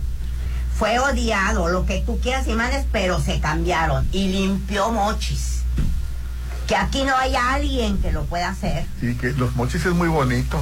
[0.78, 4.06] Fue odiado, lo que tú quieras y mandes, pero se cambiaron.
[4.12, 5.62] Y limpió mochis.
[6.66, 8.86] Que aquí no hay alguien que lo pueda hacer.
[9.00, 10.60] Sí, que los mochis es muy bonito.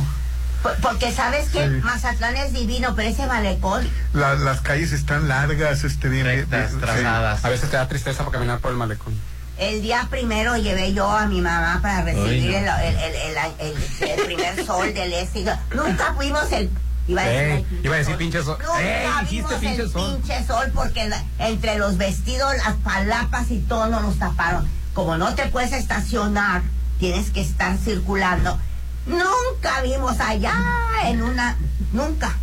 [0.63, 1.75] Por- Porque sabes que Sí.
[1.83, 7.05] Mazatlán es divino, pero ese malecón La- las calles están largas, este, bien, bien- sí.
[7.05, 9.15] A veces te da tristeza para caminar por el malecón.
[9.59, 12.77] El día primero llevé yo a mi mamá para recibir Ay, no.
[12.79, 15.45] el, el- el- el- el- el primer sol del este.
[15.75, 16.71] Nunca fuimos el...
[17.09, 18.57] Iba a decir, Ey, iba a decir pinche sol.
[18.61, 20.17] Nunca Ey, dijiste vimos pinche el sol.
[20.23, 24.69] pinche sol porque la- entre los vestidos, las palapas y todo no nos taparon.
[24.95, 26.63] Como no te puedes estacionar,
[27.01, 28.59] tienes que estar circulando.
[29.07, 30.55] Nunca vimos allá
[31.07, 31.57] en una...
[31.93, 32.37] Nunca.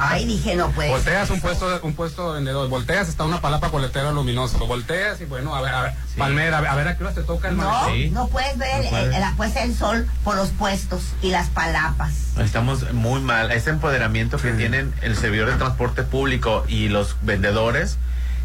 [0.00, 1.34] Ahí dije, no puede Volteas ser.
[1.34, 5.24] un puesto, un puesto de vendedor, volteas, está una palapa coletera luminosa, lo volteas y
[5.26, 7.48] bueno, a ver, a ver, palmera, a ver, a ver a qué hora te toca
[7.48, 9.14] el No, no puedes ver No el- puedes.
[9.14, 12.12] el- la puesta del sol por los puestos y las palapas.
[12.38, 13.50] Estamos muy mal.
[13.52, 17.96] Ese empoderamiento que tienen el servidor de transporte público y los vendedores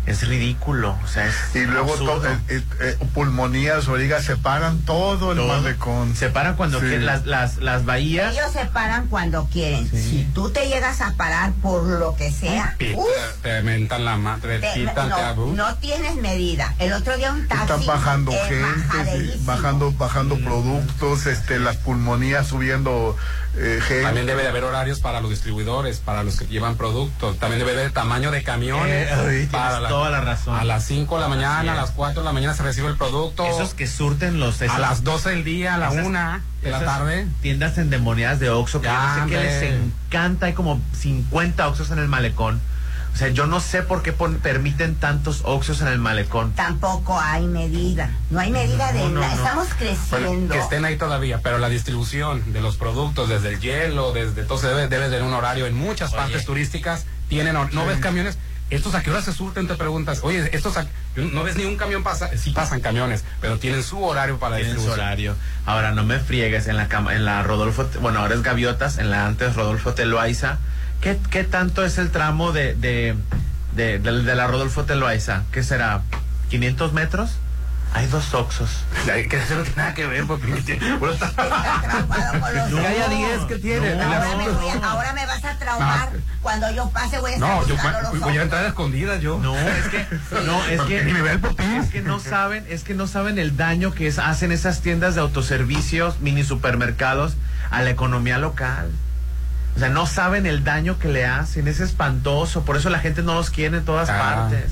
[0.09, 0.97] es ridículo.
[1.03, 5.47] O sea, es Y luego to- eh, eh, eh, pulmonías, oiga, separan todo el Todo.
[5.47, 6.15] malecón.
[6.15, 6.87] Se paran cuando Sí.
[6.87, 8.33] quieren las, las, las bahías.
[8.33, 9.89] Ellos se paran cuando quieren.
[9.89, 13.07] Si tú te llegas a parar por lo que sea, uf,
[13.43, 16.73] te, mentan la madre, te- quitan, te no, abu- no tienes medida.
[16.79, 17.63] El otro día un taxi.
[17.63, 23.15] Están bajando gente, bajando, bajando productos, este, las pulmonías subiendo
[23.55, 23.79] eh.
[24.03, 27.37] También debe de haber horarios para los distribuidores, para los que llevan productos.
[27.37, 29.09] También debe de haber tamaño de camiones.
[29.11, 30.55] Eh, para toda la razón.
[30.55, 32.95] A las 5 de la mañana, a las 4 de la mañana se recibe el
[32.97, 33.45] producto.
[33.45, 34.61] Esos que surten los...
[34.61, 37.27] a las 12 del día, a la esas- 1 de la tarde.
[37.41, 40.45] Tiendas endemoniadas de Oxxo que yo Ya, no sé que les encanta.
[40.47, 42.61] Hay como 50 Oxxos en el malecón.
[43.13, 46.53] O sea, yo no sé por qué pon- permiten tantos Oxxos en el malecón.
[46.53, 48.11] Tampoco hay medida.
[48.29, 49.35] No hay medida de No, no, nada.
[49.35, 49.41] no.
[49.43, 49.77] Estamos Bueno,
[50.27, 50.53] creciendo.
[50.53, 54.57] que estén ahí todavía, pero la distribución de los productos, desde el hielo, desde todo,
[54.57, 55.65] se debe, debe tener un horario.
[55.65, 58.37] En muchas partes turísticas tienen, no ves camiones.
[58.69, 59.67] ¿Estos a qué hora se surten?
[59.67, 60.19] Te preguntas.
[60.21, 60.85] Oye, estos a-
[61.15, 62.29] no ves ni un camión pasa.
[62.37, 65.35] Sí pasan camiones, pero tienen su horario para Tienen su horario.
[65.65, 69.09] Ahora, no me friegues en la cama, en la Rodolfo, bueno, ahora es Gaviotas, en
[69.09, 70.59] la antes Rodolfo Teloaiza.
[71.01, 73.15] ¿Qué, qué tanto es el tramo de, de,
[73.73, 75.43] de, de- de la Rodolfo Teloaiza?
[75.51, 76.01] ¿Qué será?
[76.51, 77.31] ¿500 metros?
[77.93, 78.69] Hay dos Oxos.
[79.05, 80.47] Que eso no tiene nada que ver, porque
[82.69, 83.95] No, haya 10 que tiene.
[83.95, 86.09] No, ahora, me voy a- ahora me vas a traumar.
[86.41, 89.21] Cuando yo pase voy a estar No, yo voy, los voy a entrar a escondidas
[89.21, 89.39] yo.
[89.39, 90.05] No, es que,
[90.45, 91.65] no, es que, Ni me ve el popín.
[91.77, 95.15] es que no saben, es que no saben el daño que es, hacen esas tiendas
[95.15, 97.35] de autoservicios, mini supermercados
[97.71, 98.91] a la economía local.
[99.75, 103.21] O sea, no saben el daño que le hacen, es espantoso, por eso la gente
[103.23, 104.17] no los quiere en todas Ah.
[104.49, 104.71] partes.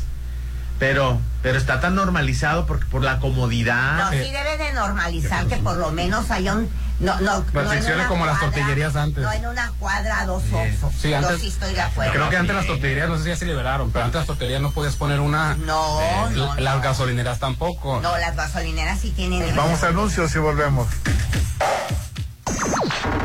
[0.80, 3.98] Pero, pero está tan normalizado porque por la comodidad.
[3.98, 6.70] No, sí debe de normalizar que por lo menos haya un...
[7.00, 9.24] No, no, no en una como las tortillerías antes.
[9.24, 10.94] No en una cuadra, dos oxos.
[11.00, 12.12] Sí, Yo antes, sí estoy de acuerdo.
[12.12, 14.62] Creo que antes las tortillerías, no sé si ya se liberaron, pero antes las tortillerías
[14.62, 15.56] no podías poner una.
[15.56, 16.82] No, eh, no, Las no.
[16.82, 18.00] gasolineras tampoco.
[18.02, 19.56] No, las gasolineras sí tienen...
[19.56, 20.88] Vamos a anuncios y volvemos.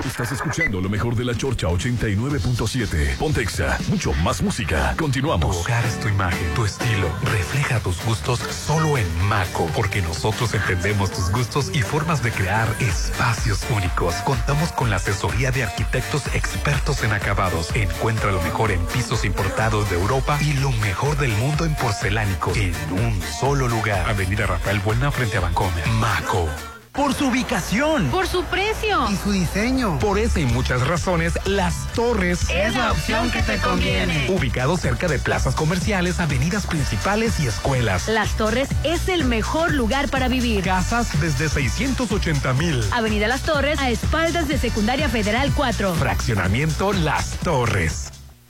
[0.07, 3.17] Estás escuchando lo mejor de la Chorcha 89.7.
[3.17, 4.95] Pontexa, mucho más música.
[4.99, 5.57] Continuamos.
[5.57, 7.09] Tu hogar es tu imagen, tu estilo.
[7.23, 12.69] Refleja tus gustos solo en Maco, porque nosotros entendemos tus gustos y formas de crear
[12.81, 14.15] espacios únicos.
[14.25, 17.75] Contamos con la asesoría de arquitectos expertos en acabados.
[17.75, 22.57] Encuentra lo mejor en pisos importados de Europa y lo mejor del mundo en porcelánicos
[22.57, 24.09] en un solo lugar.
[24.11, 25.87] Avenida Rafael Buena frente a Bancomer.
[26.01, 26.49] Maco.
[26.93, 28.11] Por su ubicación.
[28.11, 29.09] Por su precio.
[29.11, 29.99] Y su diseño.
[29.99, 34.29] Por esa y muchas razones, Las Torres Es la opción que te conviene.
[34.29, 38.09] Ubicado cerca de plazas comerciales, avenidas principales y escuelas.
[38.09, 40.65] Las Torres es el mejor lugar para vivir.
[40.65, 42.85] Casas desde 680 mil.
[42.93, 45.95] Avenida Las Torres, a espaldas de Secundaria Federal 4.
[45.95, 48.22] Fraccionamiento Las Torres.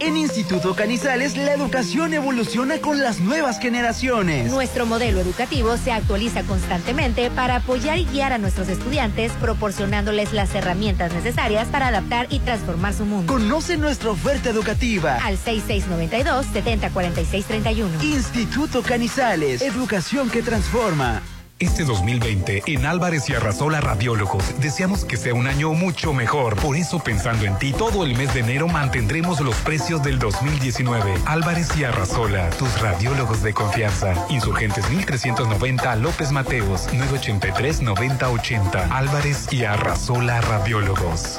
[0.00, 4.50] En Instituto Canizales la educación evoluciona con las nuevas generaciones.
[4.50, 10.54] Nuestro modelo educativo se actualiza constantemente para apoyar y guiar a nuestros estudiantes, proporcionándoles las
[10.54, 13.30] herramientas necesarias para adaptar y transformar su mundo.
[13.30, 15.18] Conoce nuestra oferta educativa.
[15.22, 18.02] Al 6692-704631.
[18.02, 21.20] Instituto Canizales, educación que transforma.
[21.60, 26.56] Este 2020, en Álvarez y Arrasola Radiólogos, deseamos que sea un año mucho mejor.
[26.56, 31.16] Por eso, pensando en ti, todo el mes de enero mantendremos los precios del 2019.
[31.26, 34.14] Álvarez y Arrasola, tus radiólogos de confianza.
[34.30, 38.88] Insurgentes 1390 López Mateos, 983-9080.
[38.90, 41.36] Álvarez y Arrasola Radiólogos.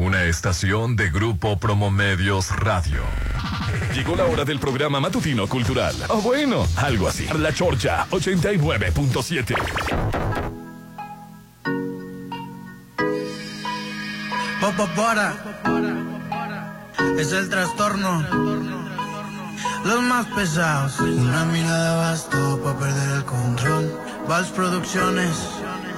[0.00, 3.02] Una estación de Grupo Promomedios Radio.
[3.94, 5.94] Llegó la hora del programa matutino cultural.
[6.08, 7.26] O bueno, algo así.
[7.38, 9.56] La Chorcha 89.7.
[14.58, 15.34] Popopora.
[17.18, 18.24] Es el trastorno.
[19.84, 20.98] Los más pesados.
[21.00, 24.00] Una mirada bastó para perder el control.
[24.26, 25.36] Vals Producciones.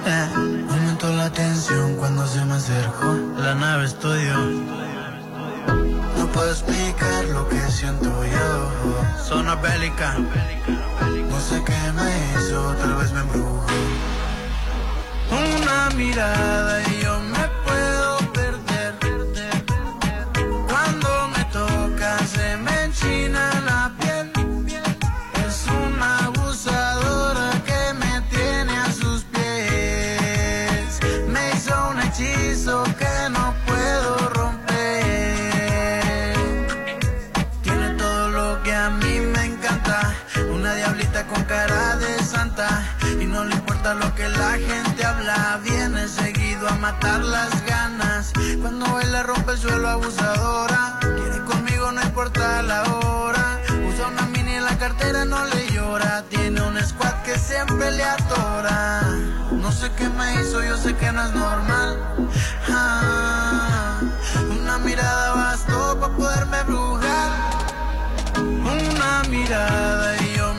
[0.05, 0.27] Eh,
[0.69, 3.15] aumentó la tensión cuando se me acercó.
[3.37, 4.33] La nave estudio.
[6.17, 9.23] No puedo explicar lo que siento yo.
[9.23, 10.17] Zona bélica.
[11.29, 13.65] No sé qué me hizo, tal vez me embrujó.
[15.31, 16.92] Una mirada y
[44.23, 45.59] que la gente habla.
[45.63, 48.31] Viene seguido a matar las ganas.
[48.61, 50.97] Cuando baila rompe el suelo abusadora.
[51.01, 53.59] Quiere conmigo, no importa la hora.
[53.89, 56.23] Usa una mini en la cartera, no le llora.
[56.29, 59.01] Tiene un squad que siempre le atora.
[59.51, 62.29] No sé qué me hizo, yo sé que no es normal.
[62.69, 63.99] Ah,
[64.59, 67.31] una mirada bastó para poderme brujar.
[68.39, 70.52] Una mirada y yo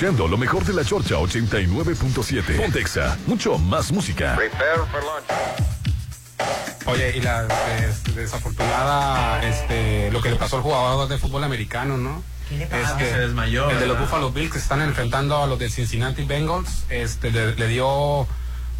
[0.00, 2.56] escuchando lo mejor de la Chorcha 89.7.
[2.56, 4.34] Pontexa, mucho más música.
[6.86, 11.98] Oye, y la des- desafortunada, este, lo que le pasó al jugador de fútbol americano,
[11.98, 12.22] ¿no?
[12.50, 12.96] le pasó?
[12.96, 14.00] Este, Se desmayó, El de los.
[14.00, 18.26] Buffalo Bills que se están enfrentando a los de Cincinnati Bengals, este, le, le dio,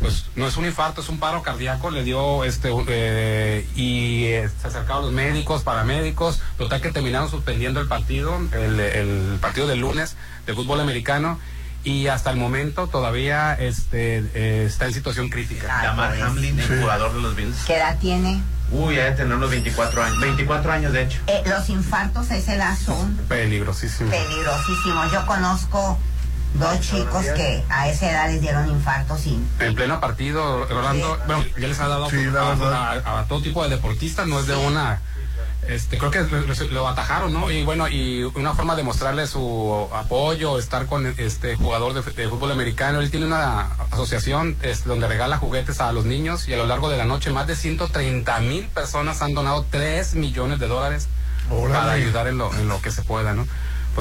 [0.00, 4.48] pues, no es un infarto, es un paro cardíaco, le dio, este, eh, y eh,
[4.60, 9.80] se acercaron los médicos, paramédicos, total que terminaron suspendiendo el partido, el, el partido del
[9.80, 11.38] lunes de fútbol americano.
[11.82, 15.66] Y hasta el momento todavía este, eh, está en situación crítica.
[15.82, 17.56] Damar Hamlin, el jugador de los Bills.
[17.66, 18.42] ¿Qué edad tiene?
[18.70, 20.20] Uy, ya de tener unos 24 años.
[20.20, 21.18] 24 años, de hecho.
[21.26, 24.10] Eh, los infartos a esa edad son Peligrosísimo.
[24.10, 25.10] peligrosísimos.
[25.10, 25.98] Yo conozco
[26.54, 31.44] dos chicos que a esa edad les dieron infartos y En pleno partido, Rolando, bueno,
[31.58, 35.00] ya les ha dado a, a- a todo tipo de deportistas, no es de una...
[35.68, 36.20] Este, creo que
[36.70, 37.50] lo- atajaron, ¿no?
[37.50, 42.28] Y bueno, y una forma de mostrarle su apoyo, estar con este jugador de, de
[42.28, 43.00] fútbol americano.
[43.00, 46.88] Él tiene una asociación este, donde regala juguetes a los niños y a lo largo
[46.88, 51.08] de la noche más de 130 mil personas han donado 3 millones de dólares
[51.50, 51.74] Órale.
[51.78, 53.46] para ayudar en lo, en lo que se pueda, ¿no?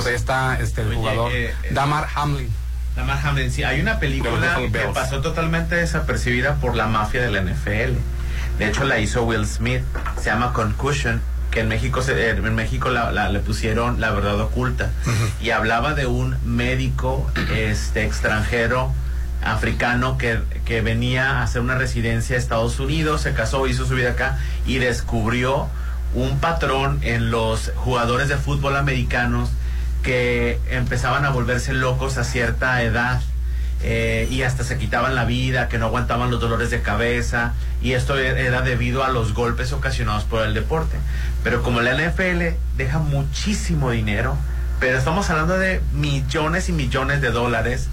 [0.03, 2.49] Pues ahí está este, el Oye, jugador eh, eh, Damar Hamlin.
[2.95, 7.41] Damar Hamlin, sí, hay una película que pasó totalmente desapercibida por la mafia de la
[7.41, 7.97] NFL.
[8.57, 9.83] De hecho, la hizo Will Smith.
[10.19, 11.21] Se llama Concussion,
[11.51, 14.91] que en México, se- eh, en México la, la- le pusieron La Verdad Oculta.
[15.41, 18.93] Y hablaba de un médico este, extranjero
[19.43, 23.95] africano que, que venía a hacer una residencia a Estados Unidos, se casó, hizo su
[23.95, 25.69] vida acá y descubrió
[26.13, 29.49] un patrón en los jugadores de fútbol americanos
[30.03, 33.21] que empezaban a volverse locos a cierta edad
[33.81, 37.93] eh, y hasta se quitaban la vida, que no aguantaban los dolores de cabeza y
[37.93, 40.97] esto e- era debido a los golpes ocasionados por el deporte.
[41.43, 44.37] Pero como la NFL deja muchísimo dinero,
[44.79, 47.87] pero estamos hablando de millones y millones de dólares,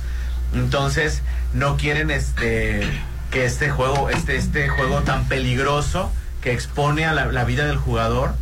[0.55, 2.81] entonces no quieren este
[3.31, 7.77] que este juego, este, este juego tan peligroso que expone a la, la vida del
[7.77, 8.35] jugador,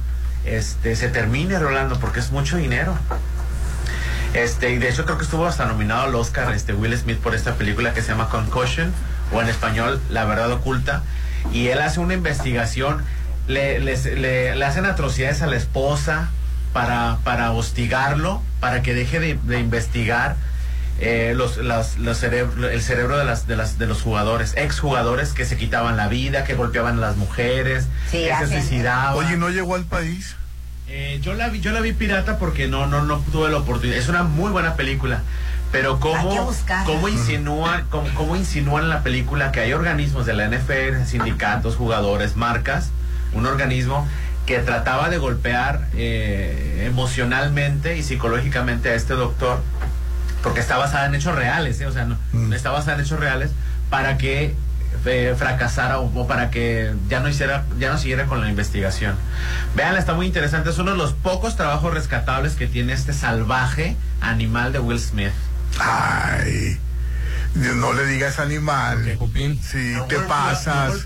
[0.44, 2.94] este se termine Rolando, porque es mucho dinero.
[4.34, 7.34] Este, y de hecho creo que estuvo hasta nominado al Oscar este Will Smith por
[7.34, 8.92] esta película que se llama Concussion,
[9.32, 11.02] o en español La Verdad Oculta.
[11.52, 13.04] Y él hace una investigación,
[13.46, 16.30] le, les- le- le hacen atrocidades a la esposa
[16.72, 20.34] para, para hostigarlo, para que deje de, de investigar
[21.00, 25.32] eh, los, las- los cerebro- el cerebro de, las, de, las, de los jugadores, exjugadores
[25.32, 29.14] que se quitaban la vida, que golpeaban a las mujeres, que se suicidaban.
[29.14, 30.34] Oye, ¿no llegó al país?
[30.88, 33.98] Eh, yo la vi, yo la vi pirata porque no, no, no tuve la oportunidad.
[33.98, 35.22] Es una muy buena película.
[35.72, 36.52] Pero cómo,
[36.86, 41.74] cómo insinúan, cómo, cómo insinúan en la película que hay organismos de la NFL, sindicatos,
[41.74, 42.90] jugadores, marcas,
[43.32, 44.06] un organismo
[44.46, 49.60] que trataba de golpear eh, emocionalmente y psicológicamente a este doctor,
[50.42, 51.86] porque está basada en hechos reales, ¿eh?
[51.86, 52.18] o sea, no,
[52.54, 53.50] está basada en hechos reales
[53.90, 54.54] para que
[55.04, 59.16] eh, fracasara o, o para que ya no hiciera, ya no siguiera con la investigación.
[59.74, 60.70] Vean, está muy interesante.
[60.70, 65.32] Es uno de los pocos trabajos rescatables que tiene este salvaje animal de Will Smith.
[65.78, 66.78] Ay,
[67.54, 69.18] no le digas animal.
[69.62, 71.04] Sí, te pasas.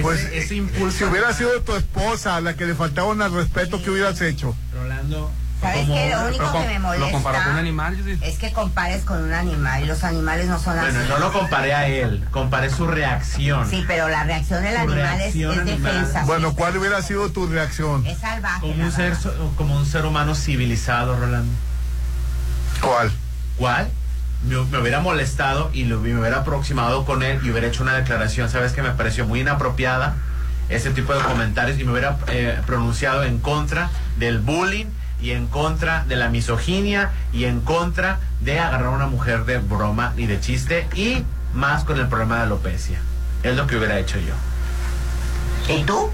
[0.00, 3.82] Pues, ese impulso si hubiera sido tu esposa la que le faltaba un al respeto,
[3.82, 4.56] ¿qué hubieras hecho?
[4.74, 5.30] Rolando.
[5.62, 6.10] ¿Sabes qué?
[6.10, 10.48] Lo único que me molesta animal, es que compares con un animal y los animales
[10.48, 11.08] no son Bueno, así.
[11.08, 13.70] no lo comparé a él, comparé su reacción.
[13.70, 15.92] Sí, pero la reacción del Su animal es, reacción es animal.
[15.94, 16.24] defensa.
[16.24, 18.04] Bueno, ¿cuál hubiera sido tu reacción?
[18.06, 18.60] Es salvaje.
[18.60, 19.14] Como un ser,
[19.56, 21.52] como un ser humano civilizado, Rolando.
[22.80, 23.12] ¿Cuál?
[23.56, 23.88] ¿Cuál?
[24.44, 27.94] Me, me hubiera molestado y lo- me hubiera aproximado con él y hubiera hecho una
[27.94, 28.72] declaración, ¿sabes?
[28.72, 30.16] Que me pareció muy inapropiada
[30.68, 34.86] ese tipo de comentarios y me hubiera eh, pronunciado en contra del bullying
[35.22, 39.58] y en contra de la misoginia y en contra de agarrar a una mujer de
[39.58, 41.24] broma y de chiste y
[41.54, 42.98] más con el problema de alopecia.
[43.42, 44.34] Es lo que hubiera hecho yo.
[45.74, 46.10] ¿Y tú?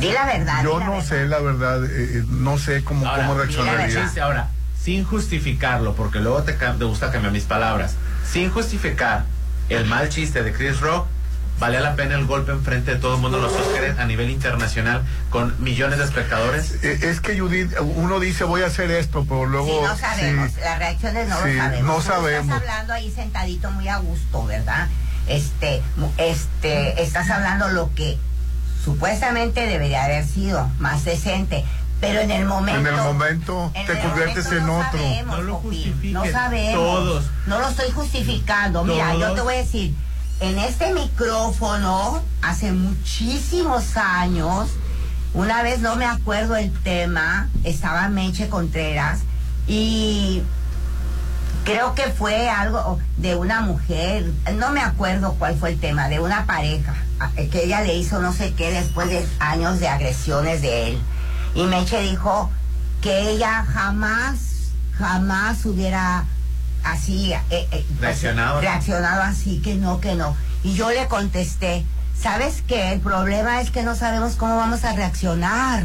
[0.00, 0.64] Di la verdad.
[0.64, 1.06] Yo la no verdad.
[1.08, 1.88] sé, la verdad, eh,
[2.18, 4.10] eh, no sé cómo, Ahora, cómo reaccionaría.
[4.22, 4.48] ahora,
[4.80, 6.52] sin justificarlo, porque luego te
[6.84, 7.94] gusta cambiar mis palabras,
[8.28, 9.24] sin justificar
[9.68, 11.06] el mal chiste de Chris Rock,
[11.60, 15.02] vale la pena el golpe enfrente de todo el mundo los Oscars a nivel internacional
[15.30, 16.78] con millones de espectadores.
[16.82, 19.66] Eh, Es que Judith, uno dice voy a hacer esto, pero luego...
[19.68, 20.50] Sí, no sabemos.
[20.52, 20.60] sí.
[20.62, 21.96] Las reacciones no Sí, lo sabemos.
[21.96, 22.44] no sabemos.
[22.56, 24.88] Estás hablando ahí sentadito muy a gusto, ¿verdad?
[25.28, 28.18] Este, mu- este, estás hablando lo que
[28.84, 31.64] supuestamente debería haber sido más decente.
[32.00, 32.80] Pero en el momento.
[32.80, 34.98] En el momento en te el conviertes momento en no otro.
[34.98, 36.12] sabemos, No lo Popín, justifiques.
[36.12, 36.74] No sabemos.
[36.74, 37.24] Todos.
[37.46, 38.84] No lo estoy justificando.
[38.84, 39.94] Mira, yo te voy a decir.
[40.40, 44.68] En este micrófono, hace muchísimos años,
[45.32, 49.20] una vez no me acuerdo el tema, estaba Meche Contreras
[49.66, 50.42] y
[51.64, 56.20] creo que fue algo de una mujer, no me acuerdo cuál fue el tema, de
[56.20, 60.60] una pareja, a- que ella le hizo no sé qué después de años de agresiones
[60.60, 61.02] de él.
[61.54, 62.50] Y Meche dijo
[63.00, 64.36] que ella jamás,
[64.98, 66.24] jamás hubiera
[66.84, 68.60] así eh, eh, Reaccionado.
[68.60, 70.36] reaccionado así, que no, que no.
[70.62, 71.84] Y yo le contesté,
[72.20, 72.92] ¿sabes qué?
[72.92, 75.84] El problema es que no sabemos cómo vamos a reaccionar.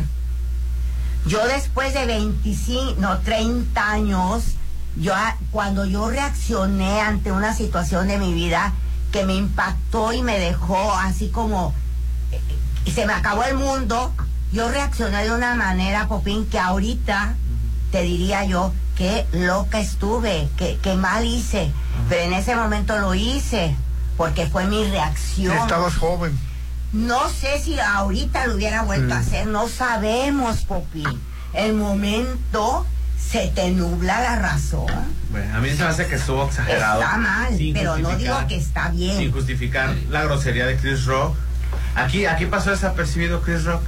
[1.25, 4.43] Yo después de 25, no, 30 años,
[4.95, 8.73] yo a- cuando yo reaccioné ante una situación de mi vida
[9.11, 11.73] que me impactó y me dejó así como
[12.31, 12.39] eh,
[12.85, 14.13] y se me acabó el mundo,
[14.51, 17.35] yo reaccioné de una manera, Popín, que ahorita
[17.91, 21.71] te diría yo que loca estuve, que, que mal hice,
[22.09, 23.73] pero en ese momento lo hice
[24.17, 25.57] porque fue mi reacción.
[25.57, 26.37] estabas joven.
[26.91, 31.21] No sé si ahorita lo hubiera vuelto a hacer, no sabemos, Popín.
[31.53, 32.85] El momento
[33.17, 34.87] se te nubla la razón.
[35.31, 37.01] Bueno, a mí se me hace que estuvo exagerado.
[37.01, 39.17] Está mal, pero no digo que está bien.
[39.17, 41.37] Sin justificar la grosería de Chris Rock.
[41.95, 43.81] Aquí, aquí pasó desapercibido Chris Rock.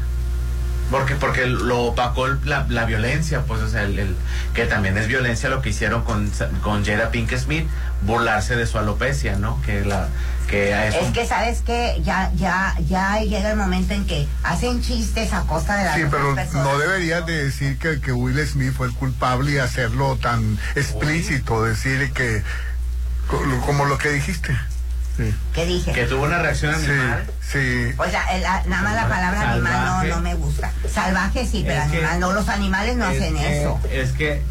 [0.92, 4.16] Porque, porque lo opacó la, la violencia, pues, o sea, el, el-
[4.54, 6.30] que también es violencia lo que hicieron con,
[6.62, 7.66] con Jada Pink Smith,
[8.02, 9.62] burlarse de su alopecia, ¿no?
[9.62, 10.10] Que la,
[10.50, 11.00] que a eso.
[11.00, 15.44] Es que sabes que ya, ya, ya llega el momento en que hacen chistes a
[15.44, 16.66] costa de las Sí, pero personas.
[16.68, 21.64] no deberías de decir que, que Will Smith fue el culpable y hacerlo tan explícito,
[21.64, 22.44] decir que
[23.28, 24.54] co- como lo que dijiste.
[25.18, 25.34] Sí.
[25.54, 25.92] ¿Qué dije?
[25.92, 27.26] Que tuvo una reacción animal.
[27.42, 27.90] Sí.
[27.98, 30.08] O sea, el- la- nada más la palabra animal Salvaje.
[30.08, 30.72] no, no me gusta.
[30.92, 32.34] Salvaje sí, pero Es que- animal no.
[32.34, 33.80] Los animales no es hacen que- eso.
[33.92, 34.42] Es que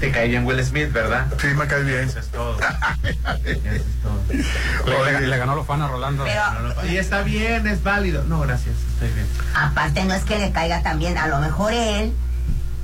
[0.00, 1.26] te cae bien Will Smith, ¿verdad?
[1.40, 2.00] Sí, me cae bien.
[2.08, 2.56] Eso es todo.
[3.44, 5.02] Eso es todo.
[5.04, 6.24] Le, le- le ganó los fans a Rolando.
[6.24, 8.24] Pero- Y está bien, es válido.
[8.24, 9.26] No, gracias, estoy bien.
[9.54, 12.12] Aparte no es que le caiga también, a lo mejor él,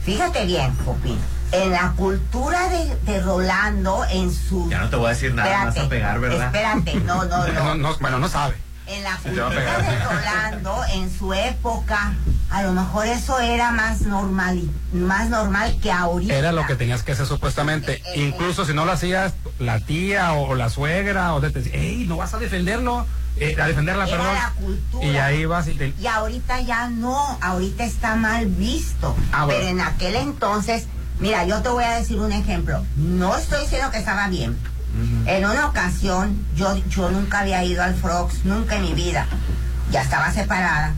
[0.05, 1.19] fíjate bien, Popín,
[1.55, 4.69] en la cultura de, de Rolando, en su...
[4.71, 6.47] Ya no te voy a decir nada más a pegar, ¿verdad?
[6.47, 7.53] Espérate, no, no, no.
[7.65, 8.57] No, no, bueno, no sabe.
[8.87, 12.13] En la cultura de Rolando, en su época,
[12.51, 14.61] a lo mejor eso era más normal,
[14.93, 16.35] más normal que ahorita.
[16.35, 18.03] Era lo que tenías que hacer supuestamente.
[18.15, 22.05] Incluso si no lo hacías, la tía o la suegra o de te decía, hey,
[22.07, 23.07] no vas a defenderlo,
[23.39, 24.35] eh, a defenderla, Era perdón.
[24.35, 25.07] la cultura.
[25.07, 25.95] Y ahí vas y te...
[25.99, 29.17] Y ahorita ya no, ahorita está mal visto.
[29.33, 29.61] Ah, bueno.
[29.61, 30.89] Pero en aquel entonces,
[31.21, 32.85] mira, yo te voy a decir un ejemplo.
[32.97, 34.57] No estoy diciendo que estaba bien.
[35.27, 39.27] En una ocasión, yo, yo nunca había ido al Frogs, nunca en mi vida.
[39.91, 40.95] Ya estaba separada.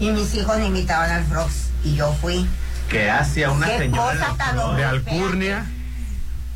[0.00, 1.70] Y mis hijos me invitaban al Frogs.
[1.84, 2.48] Y yo fui.
[2.88, 4.84] Que hacía una Qué señora cosa tan de.
[4.84, 5.66] Alcurnia.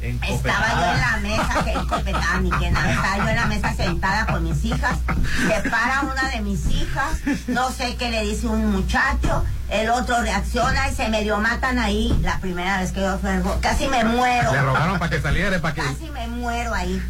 [0.01, 4.27] Estaba yo en la mesa, que ni que nada, estaba yo en la mesa sentada
[4.27, 4.99] con mis hijas,
[5.47, 7.19] se para una de mis hijas,
[7.49, 12.19] no sé qué le dice un muchacho, el otro reacciona y se medio matan ahí,
[12.23, 13.31] la primera vez que yo fui,
[13.61, 15.83] casi me muero, Le rogaron para que saliera, para que...
[15.83, 17.01] casi me muero ahí.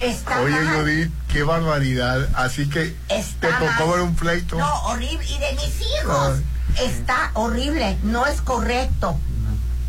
[0.00, 0.76] Está Oye, mal.
[0.76, 2.28] Judith, qué barbaridad.
[2.34, 3.90] Así que Está te tocó mal.
[3.90, 4.56] ver un pleito.
[4.56, 6.38] No, horrible, y de mis hijos,
[6.80, 9.18] está horrible, no es correcto,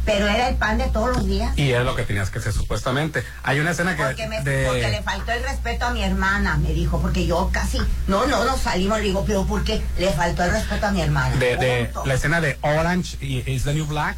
[0.06, 1.58] pero era el pan de todos los días.
[1.58, 3.24] Y es lo que tenías que hacer supuestamente.
[3.44, 4.04] Hay una escena que...
[4.04, 7.50] Porque, me, de- porque le faltó el respeto a mi hermana, me dijo, porque yo
[7.54, 11.02] casi, no, no nos salimos, le digo, pero porque le faltó el respeto a mi
[11.02, 11.36] hermana.
[11.36, 14.18] de, la escena de Orange y Is the New Black.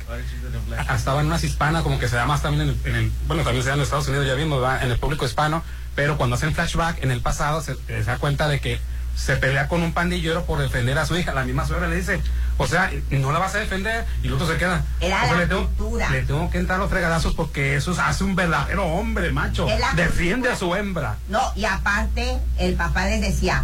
[0.88, 3.44] Ah, Estaban unas hispanas, como que se da más también en el, en el- bueno,
[3.44, 4.84] también se da en Estados Unidos, ya vimos, ¿verdad?
[4.84, 5.64] en el público hispano,
[5.96, 8.80] pero cuando hacen flashback en el pasado se, se da cuenta de que
[9.16, 11.34] se pelea con un pandillero por defender a su hija.
[11.34, 12.22] La misma suegra le dice,
[12.62, 14.84] o sea, no la vas a defender y el otro se queda.
[15.00, 16.10] Era O sea, la le, tengo, cultura.
[16.10, 19.66] le tengo que entrar los fregadazos porque eso hace un verdadero hombre, macho.
[19.96, 20.54] Defiende cultura.
[20.54, 21.18] a su hembra.
[21.30, 23.64] No, y aparte, el papá les decía,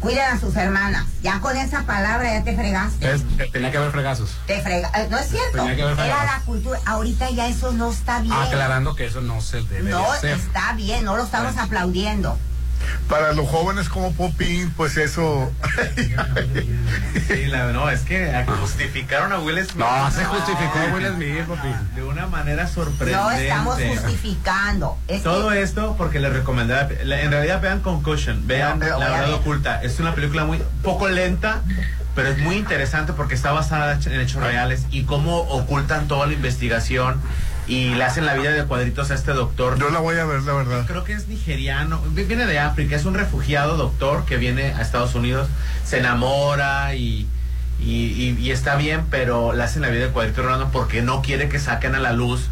[0.00, 1.06] cuiden a sus hermanas.
[1.22, 3.12] Ya con esa palabra ya te fregaste.
[3.14, 4.30] Es- tenía que haber fregazos.
[4.46, 5.58] Te frega- eh, No es cierto.
[5.58, 6.78] Tenía que haber Era la cultura.
[6.86, 8.32] Ahorita ya eso no está bien.
[8.32, 10.38] Aclarando que eso no se debe no hacer.
[10.38, 12.38] está bien, no lo estamos aplaudiendo.
[13.08, 15.50] Para los jóvenes como Popín, pues eso.
[17.26, 19.76] Sí, la- no, es que justificaron a Will Smith.
[19.76, 21.68] No, se justificó a Will Smith, papi.
[21.94, 23.12] De una manera sorprendente.
[23.20, 24.98] No estamos justificando.
[25.08, 29.08] Es Todo que- esto porque les recomendé, la- en realidad vean Concussion, vean Pero La
[29.10, 29.34] verdad ver.
[29.34, 29.82] oculta.
[29.82, 31.62] Es una película muy poco lenta,
[32.14, 36.32] pero es muy interesante porque está basada en hechos reales y cómo ocultan toda la
[36.32, 37.20] investigación
[37.68, 39.78] y le hacen la vida de cuadritos a este doctor.
[39.78, 40.84] Yo la voy a ver, la verdad.
[40.86, 44.80] Creo que es nigeriano, vi- viene de África, es un refugiado doctor que viene a
[44.80, 45.48] Estados Unidos,
[45.84, 47.28] se enamora y,
[47.78, 51.20] y, y- y está bien, pero le hacen la vida de cuadrito Rolando porque no
[51.22, 52.48] quiere que saquen a la luz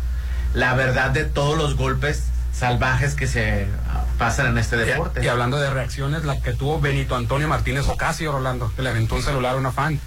[0.54, 5.22] la verdad de todos los golpes salvajes que se ah, pasan en este deporte.
[5.24, 9.16] Y hablando de reacciones, la que tuvo Benito Antonio Martínez Ocasio, Rolando, que le aventó
[9.16, 9.98] un celular a una fan.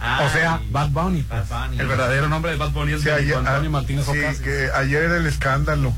[0.00, 0.26] Ay.
[0.26, 1.22] o sea, Bad Bunny.
[1.22, 1.48] pues.
[1.48, 1.80] Bad Bunny.
[1.80, 4.44] El verdadero nombre de Bad Bunny es Sí, ayer, Antonio ah, Martínez sí, Ocasio.
[4.44, 5.92] que ayer era el escándalo.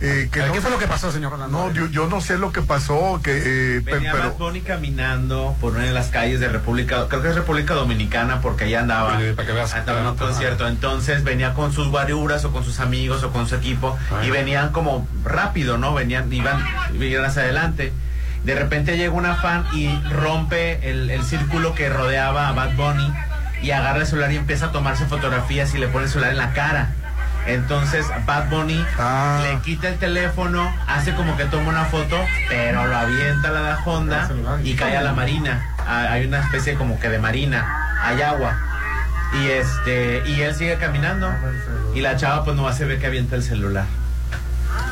[0.00, 1.58] eh, que ¿Qué fue lo que pasó, señor Rolando?
[1.58, 5.54] No, yo, yo no sé lo que pasó, que eh, Venía pero Bad Bunny caminando
[5.60, 9.18] por una de las calles de República, creo que es República Dominicana, porque allá andaba.
[9.36, 9.74] para que veas.
[9.74, 10.66] Andaba en un concierto.
[10.68, 14.70] Entonces venía con sus guaruras o con sus amigos o con su equipo y venían
[14.72, 15.92] como rápido, ¿no?
[15.92, 16.64] Venían, iban,
[16.94, 17.92] iban hacia adelante.
[18.44, 23.12] De repente llega una fan y rompe el, el círculo que rodeaba a Bad Bunny
[23.62, 26.38] y agarra el celular y empieza a tomarse fotografías y le pone el celular en
[26.38, 26.88] la cara.
[27.46, 29.40] Entonces Bad Bunny Ah.
[29.42, 32.16] le quita el teléfono, hace como que toma una foto,
[32.48, 34.30] pero lo avienta a la Honda
[34.62, 35.74] y cae a la marina.
[35.78, 38.58] Ah, Hay una especie como que de marina, hay agua.
[39.32, 41.32] Y este, y él sigue caminando.
[41.94, 43.84] Y la chava pues no se ve que avienta el celular.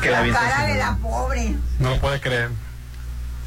[0.01, 0.91] Que La avienta el cara de celular.
[0.91, 1.55] la pobre.
[1.79, 2.49] No lo puede creer.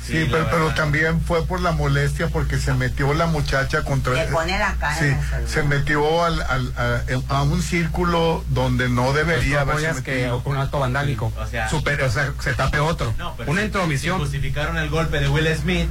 [0.04, 4.24] Sí, pero, pero también fue por la molestia porque se metió la muchacha contra Le
[4.26, 7.02] pone la cara Sí, en se metió al, al- a,
[7.36, 10.02] a un círculo donde no debería Pues, haberse apoyas
[10.44, 11.32] que un acto vandálico.
[11.38, 13.14] O sea- Super- o sea, se tape otro.
[13.18, 14.16] No, pero Una si- intromisión.
[14.18, 15.88] si justificaron el golpe de Will Smith.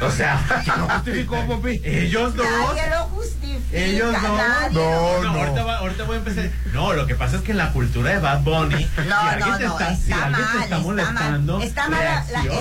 [0.00, 1.80] O sea, ¿Quién lo justificó, Popi?
[1.84, 2.46] ellos dos.
[2.46, 3.54] Nadie lo justifica.
[3.72, 4.36] Ellos no.
[4.36, 5.30] nadie No, no.
[5.40, 6.50] Ahorita, va- ahorita voy a empezar.
[6.72, 9.48] No, lo que pasa es que en la cultura de Bad Bunny, si No, alguien
[9.50, 11.66] no, te no, está, si está alguien mal, te está está molestando, mal.
[11.66, 12.04] Está mal,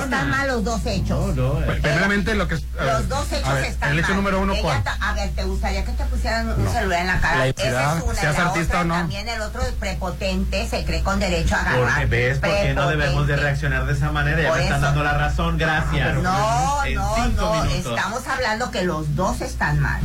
[0.10, 1.36] la- mal los dos hechos.
[1.36, 1.80] No, no, eh.
[1.82, 2.56] Primeramente, lo que.
[2.56, 4.18] ver, Los dos hechos ver, están El hecho mal.
[4.18, 4.84] número uno, ¿cuál?
[4.84, 7.48] ta- A ver, ¿te gustaría que te pusieran un celular en la cara?
[7.48, 8.16] Esa es una.
[8.16, 8.94] seas la artista otra, o no.
[8.96, 11.80] También el otro prepotente se cree con derecho a agarrar.
[11.84, 14.42] Porque ves por qué no debemos de reaccionar de esa manera.
[14.42, 14.86] Ya Por me están eso.
[14.88, 16.16] dando la razón, gracias.
[16.16, 17.64] No, no, no.
[17.64, 17.98] minutos.
[17.98, 20.02] Estamos hablando que los dos están mal.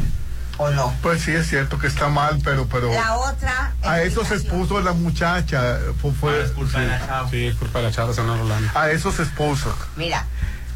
[0.61, 0.93] ¿O no?
[1.03, 2.67] Pues sí, es cierto que está mal, pero...
[2.67, 3.73] pero La otra.
[3.85, 5.79] a eso se expuso la muchacha.
[6.03, 7.31] Fue, fue- No, es culpa de la chava.
[7.31, 8.71] Sí, es culpa de la chava, señor Rolando.
[8.79, 9.73] a eso se expuso.
[9.97, 10.27] Mira,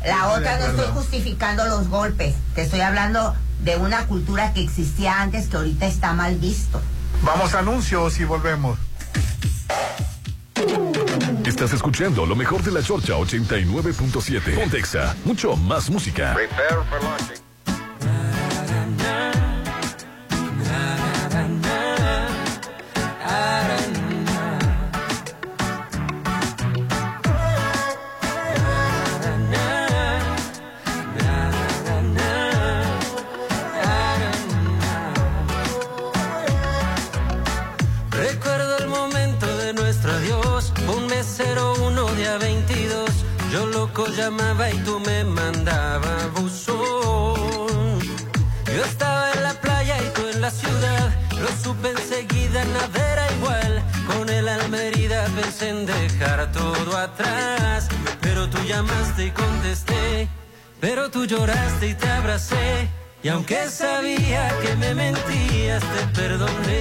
[0.06, 2.36] la otra no estoy justificando los golpes.
[2.54, 6.80] Te estoy hablando de una cultura que existía antes que ahorita está mal visto.
[7.22, 8.78] Vamos a anuncios y volvemos.
[11.44, 14.54] Estás escuchando lo mejor de la Chorcha 89.7.
[14.54, 16.34] Pontexa, mucho más música.
[16.34, 17.41] Recuerdo
[42.32, 43.10] uno día 22.
[43.52, 48.00] Yo loco llamaba y tú me mandabas buzón.
[48.66, 51.10] Yo estaba en la playa y tú en la ciudad.
[51.40, 53.82] Lo supe enseguida, nada era igual.
[54.06, 57.88] Con el alma herida pensé en dejar todo atrás.
[58.20, 60.28] Pero tú llamaste y contesté.
[60.80, 62.88] Pero tú lloraste y te abracé.
[63.22, 66.80] Y aunque sabía que me mentías, te perdoné.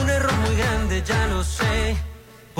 [0.00, 2.09] Un error muy grande, ya lo sé.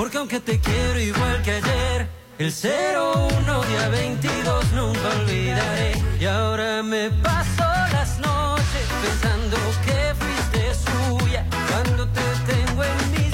[0.00, 2.08] Porque aunque te quiero igual que ayer,
[2.38, 5.92] el 01 día 22 nunca olvidaré.
[6.18, 11.44] Y ahora me paso las noches pensando que fuiste suya.
[11.70, 13.29] Cuando te tengo en mis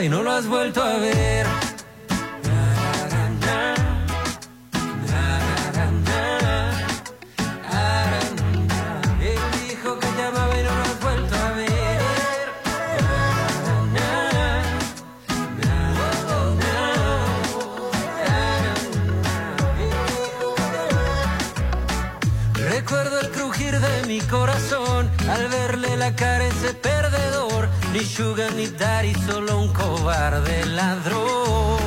[0.00, 1.46] y no lo has vuelto a ver.
[9.20, 9.38] Él
[9.68, 12.00] dijo que te amaba y no lo has vuelto a ver.
[22.70, 27.41] Recuerdo el crujir de mi corazón al verle la cara a ese perdedor.
[27.92, 31.78] Ni sugar ni daddy, solo un cobarde ladrón.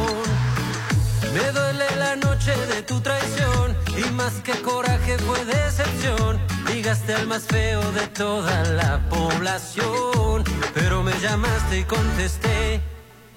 [1.33, 6.39] Me duele la noche de tu traición y más que coraje fue decepción.
[6.67, 10.43] Ligaste al más feo de toda la población,
[10.75, 12.81] pero me llamaste y contesté.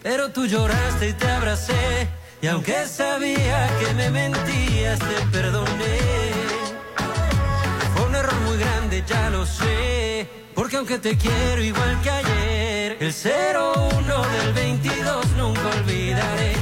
[0.02, 2.08] Pero tú lloraste y te abracé
[2.42, 5.98] y aunque sabía que me mentías te perdoné.
[7.94, 10.47] Fue un error muy grande, ya lo sé.
[10.58, 16.57] Porque aunque te quiero igual que ayer, el 01 del 22 nunca olvidaré.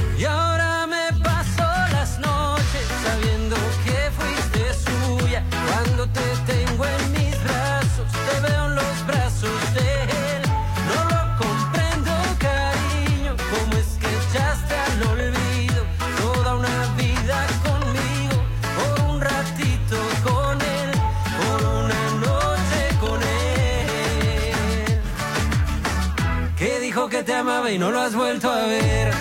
[27.27, 29.13] Te amaba y no lo has vuelto a ver.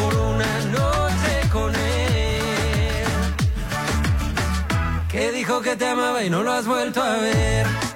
[0.00, 3.04] Por una noche con él,
[5.08, 7.89] que dijo que te amaba y no lo has vuelto a ver.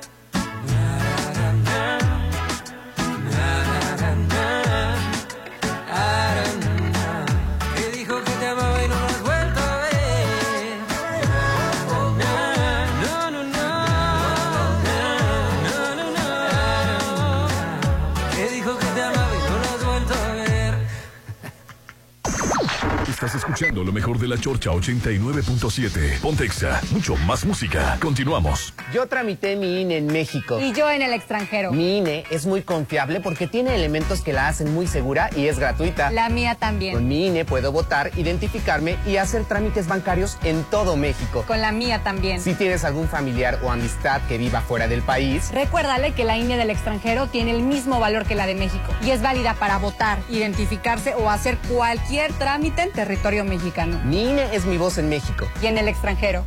[23.24, 26.20] Estás escuchando lo mejor de la Chorcha 89.7.
[26.20, 27.96] Pontexa, mucho más música.
[27.98, 28.74] Continuamos.
[28.92, 30.60] Yo tramité mi INE en México.
[30.60, 31.72] Y yo en el extranjero.
[31.72, 35.59] Mi INE es muy confiable porque tiene elementos que la hacen muy segura y es
[35.59, 36.10] gratuita.
[36.10, 36.92] La mía también.
[36.92, 41.44] Con mi INE puedo votar, identificarme y hacer trámites bancarios en todo México.
[41.46, 42.42] Con la mía también.
[42.42, 46.59] Si tienes algún familiar o amistad que viva fuera del país, Recuérdale que la INE
[46.59, 50.18] del extranjero tiene el mismo valor que la de México y es válida para votar,
[50.28, 53.14] identificarse o hacer cualquier trámite en territorio
[53.45, 54.01] mexicano.
[54.05, 55.49] mi INE es mi voz en México.
[55.62, 56.45] Y en el extranjero.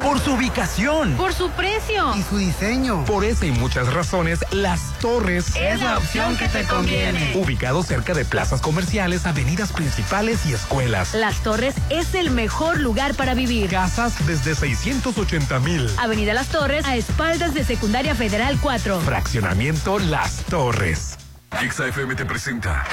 [0.00, 1.12] Por su ubicación.
[1.16, 2.14] Por su precio.
[2.16, 3.04] Y su diseño.
[3.04, 7.32] Por esa y muchas razones, Las Torres Es la opción que te conviene.
[7.36, 11.14] Ubicado cerca de plazas comerciales, avenidas principales y escuelas.
[11.14, 13.68] Las Torres es el mejor lugar para vivir.
[13.68, 15.90] Casas desde 680 mil.
[15.98, 19.00] Avenida Las Torres, a espaldas de Secundaria Federal 4.
[19.00, 21.18] Fraccionamiento Las Torres.
[21.50, 22.84] XFM te presenta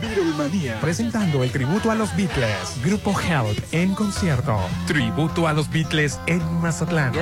[0.00, 0.80] Beatlemania.
[0.80, 2.80] Presentando el tributo a los Beatles.
[2.82, 4.58] Grupo Help en concierto.
[4.86, 7.12] Tributo a los Beatles en Mazatlán.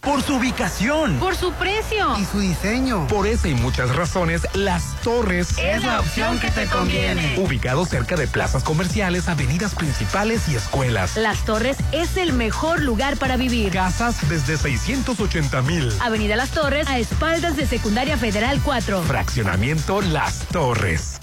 [0.00, 1.18] Por su ubicación.
[1.18, 2.16] Por su precio.
[2.18, 3.06] Y su diseño.
[3.08, 7.34] Por esa y muchas razones, Las Torres Es la opción que te conviene.
[7.38, 11.16] Ubicado cerca de plazas comerciales, avenidas principales y escuelas.
[11.16, 13.72] Las Torres es el mejor lugar para vivir.
[13.72, 15.92] Casas desde 680 mil.
[16.00, 19.02] Avenida Las Torres, a espaldas de Secundaria Federal 4.
[19.02, 21.20] Fraccionamiento Las Torres.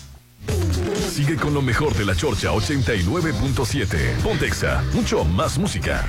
[1.12, 4.18] Sigue con lo mejor de la Chorcha 89.7.
[4.22, 6.06] Pontexa, mucho más música.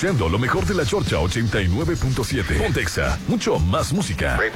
[0.00, 2.56] Escuchando lo mejor de la Chorcha 89.7.
[2.58, 4.38] Pontexa, mucho más música.
[4.42, 4.50] En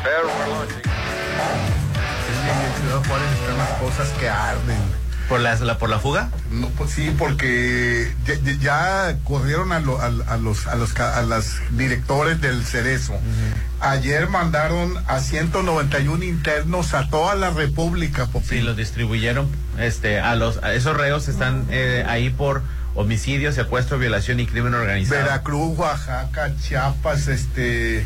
[2.80, 5.04] Ciudad Juárez están las cosas que arden.
[5.28, 6.30] ¿Por la, la- por la fuga?
[6.50, 10.94] No, pues sí, porque ya, ya- ya corrieron a, lo- a- a los a los
[10.94, 13.12] ca- a las directores del Cerezo.
[13.80, 18.48] Ayer mandaron a 191 internos a toda la República, Popín.
[18.48, 19.48] Sí, los distribuyeron.
[19.78, 22.62] Este, a los, a esos reos están eh, ahí por
[22.94, 25.22] homicidio, secuestro, violación y crimen organizado.
[25.22, 28.04] Veracruz, Oaxaca, Chiapas, este eh,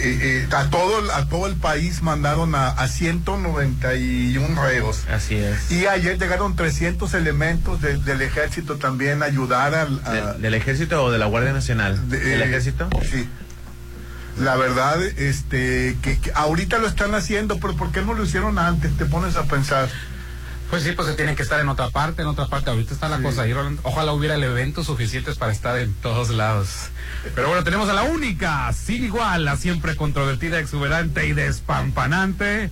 [0.00, 5.04] eh, a todo el- a todo el país mandaron a, a 191 reos.
[5.12, 5.70] Así es.
[5.72, 10.54] Y ayer llegaron 300 elementos de- del ejército también a ayudar al a- ¿Del, del
[10.54, 12.08] ejército o de la Guardia Nacional?
[12.08, 12.88] de- ¿Del eh, ejército?
[13.10, 13.28] Sí.
[14.38, 18.60] La verdad, este, que, que ahorita lo están haciendo, pero ¿por qué no lo hicieron
[18.60, 18.96] antes?
[18.96, 19.88] Te pones a pensar.
[20.70, 22.70] Pues sí, pues se tienen que estar en otra parte, en otra parte.
[22.70, 23.80] Ahorita está la cosa ahí, Rolando.
[23.84, 26.90] Ojalá hubiera elementos suficientes para estar en todos lados.
[27.34, 32.70] Pero bueno, tenemos a la única, sin igual, la siempre controvertida, exuberante y despampanante,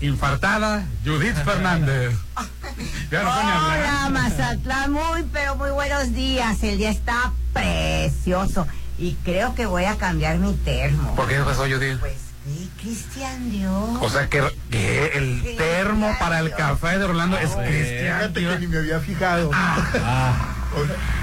[0.00, 2.14] infartada, Judith Fernández.
[3.10, 3.20] No.
[3.20, 6.62] Hola, Mazatlán, muy, pero muy buenos días.
[6.62, 8.66] El día está precioso.
[8.98, 11.14] Y creo que voy a cambiar mi termo.
[11.14, 11.98] ¿Por qué pasó, Judith?
[12.00, 13.98] Pues sí, Cristian Dios.
[14.00, 18.32] O sea que, que el termo para el café de Rolando es Cristian.
[18.32, 19.50] Fíjate que ni me había fijado.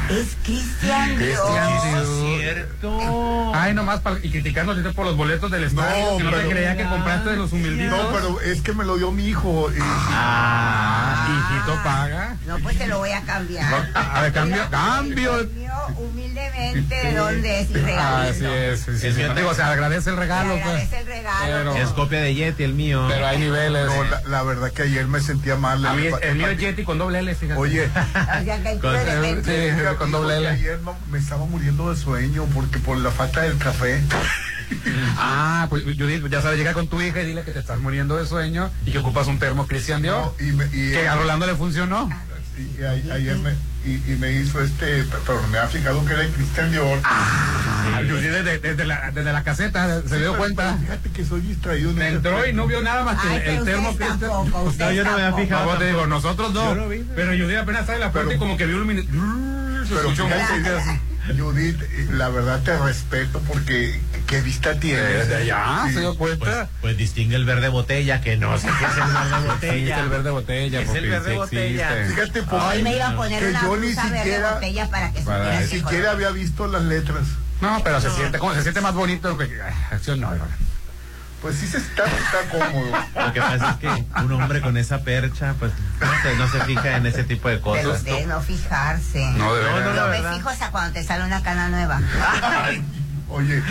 [0.09, 1.39] Es Cristian Dios.
[1.39, 2.39] Cristian Dios.
[2.39, 3.51] cierto.
[3.55, 6.49] Ay, nomás, pa- y criticando ahorita por los boletos del estadio, que no te pero-
[6.49, 7.97] creía que compraste de los humilditos.
[7.97, 9.69] No, pero es que me lo dio mi hijo.
[9.71, 12.35] y- Ah, hijito paga.
[12.47, 13.89] No, pues te lo voy a cambiar.
[13.93, 15.49] A ver, cambio, cambio.
[15.89, 17.69] El humildemente, ¿de dónde es?
[17.69, 18.45] Y regalito.
[18.45, 19.21] Así es, sí, sí, El sí.
[19.35, 20.63] Digo, o sea, agradece el regalo, pues.
[20.65, 21.45] agradece el regalo.
[21.45, 23.05] Pero- Es copia de Yeti, el mío.
[23.09, 23.85] Pero hay niveles.
[23.85, 25.85] No, la, la verdad que ayer me sentía mal.
[25.85, 27.59] A mí, El- el mío es Yeti con doble L, fíjate.
[27.59, 28.95] Oye, O sea, que hay Con-
[29.45, 30.47] sí, con doble L.
[30.47, 34.01] ayer no- me estaba muriendo de sueño porque por la falta del café.
[35.17, 38.15] Ah, pues Judith, ya sabes, llega con tu hija y dile que te estás muriendo
[38.17, 40.33] de sueño y que ocupas un termo Cristian Dior.
[40.39, 42.09] No, y, me, y, Que a Rolando le funcionó.
[42.57, 43.51] y- y ayer me,
[43.85, 46.99] y, y me hizo este, pero me ha fijado que era el Cristian Dior.
[47.03, 50.77] Ah, Judith desde, desde la, desde la caseta se dio Pero cuenta.
[50.77, 51.91] Fíjate que soy distraído.
[51.93, 54.95] Me entró y no vio nada más que Ay, pero el termo tampoco, No, ustedes
[54.95, 55.71] yo no me había fijado.
[55.71, 56.69] No, te digo, nosotros dos.
[56.69, 57.05] Yo lo vi.
[57.15, 59.09] Pero Judith apenas en la puerta y como que vio un minuto.
[59.87, 61.12] Se Pero escuchó fíjate.
[61.37, 61.81] Judith,
[62.11, 65.27] la verdad te respeto porque qué vista tienes.
[65.27, 65.93] Desde allá Sí.
[65.93, 66.69] se dio Pues, cuenta.
[66.81, 69.95] pues distingue el verde botella, que no sé qué es el verde botella.
[69.95, 70.81] es el verde botella.
[70.81, 71.99] Es el porque verde botella.
[72.01, 72.21] existe.
[72.21, 75.21] Fíjate, por Hoy me iba a poner que una yo ni siquiera, botella para que
[75.21, 77.23] Para ni siquiera había visto las letras.
[77.61, 79.49] No, pero se siente, como- se siente más bonito que
[79.91, 80.31] acción no.
[81.43, 81.49] No.
[81.49, 82.91] Pues sí se está, está cómodo.
[83.27, 86.59] Lo que pasa es que un hombre con esa percha, pues no se, no se
[86.61, 87.97] fija en ese tipo de Pero cosas.
[87.99, 89.25] ustedes no fijarse.
[89.33, 89.83] No, de No, veras.
[89.85, 90.35] no, la Yo me verdad.
[90.35, 92.01] fijo hasta cuando te sale una cana nueva.
[93.33, 93.63] Oye,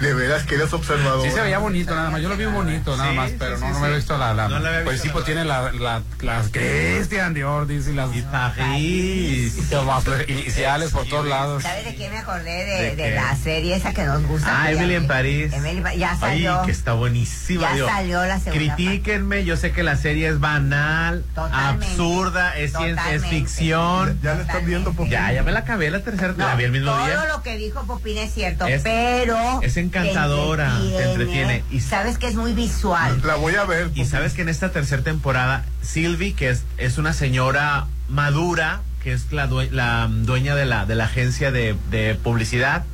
[0.00, 1.22] de veras que eres observador.
[1.22, 2.22] Sí se veía bonito, nada más.
[2.22, 3.96] Yo lo vi bonito, nada Sí, más, sí, pero sí, no, sí, no me he
[3.96, 4.32] visto la.
[4.32, 8.14] la No la pues sí, pues tiene la, la, las Christian Dior, dice, y las
[8.16, 9.58] Y París.
[10.28, 11.62] iniciales por todos lados.
[11.62, 12.64] ¿Sabes de qué me acordé?
[12.64, 14.48] De, ¿De de la serie esa que nos gusta.
[14.50, 15.52] Ah, ya- Emily en París.
[15.52, 16.62] Emily ya Ay, salió.
[16.64, 17.60] que está buenísima.
[17.62, 21.86] Ya digo, salió la segunda Critíquenme, yo sé que la serie es banal, Totalmente.
[21.86, 23.28] absurda, es, cien- es Totalmente.
[23.28, 24.18] ficción.
[24.22, 26.64] Ya la están viendo por Ya, ya me la acabé la tercera, No, la vi
[26.64, 27.24] el mismo todo día.
[27.26, 28.93] lo que dijo Popín es cierto, Es- pero
[29.62, 31.64] es encantadora, te entretiene.
[31.70, 33.20] Y- sabes que es muy visual.
[33.24, 33.90] La voy a ver.
[33.94, 39.12] Y sabes que en esta tercera temporada, Sylvie, que es, es una señora madura, que
[39.12, 42.84] es la, due- la dueña de la, de la agencia de, de publicidad,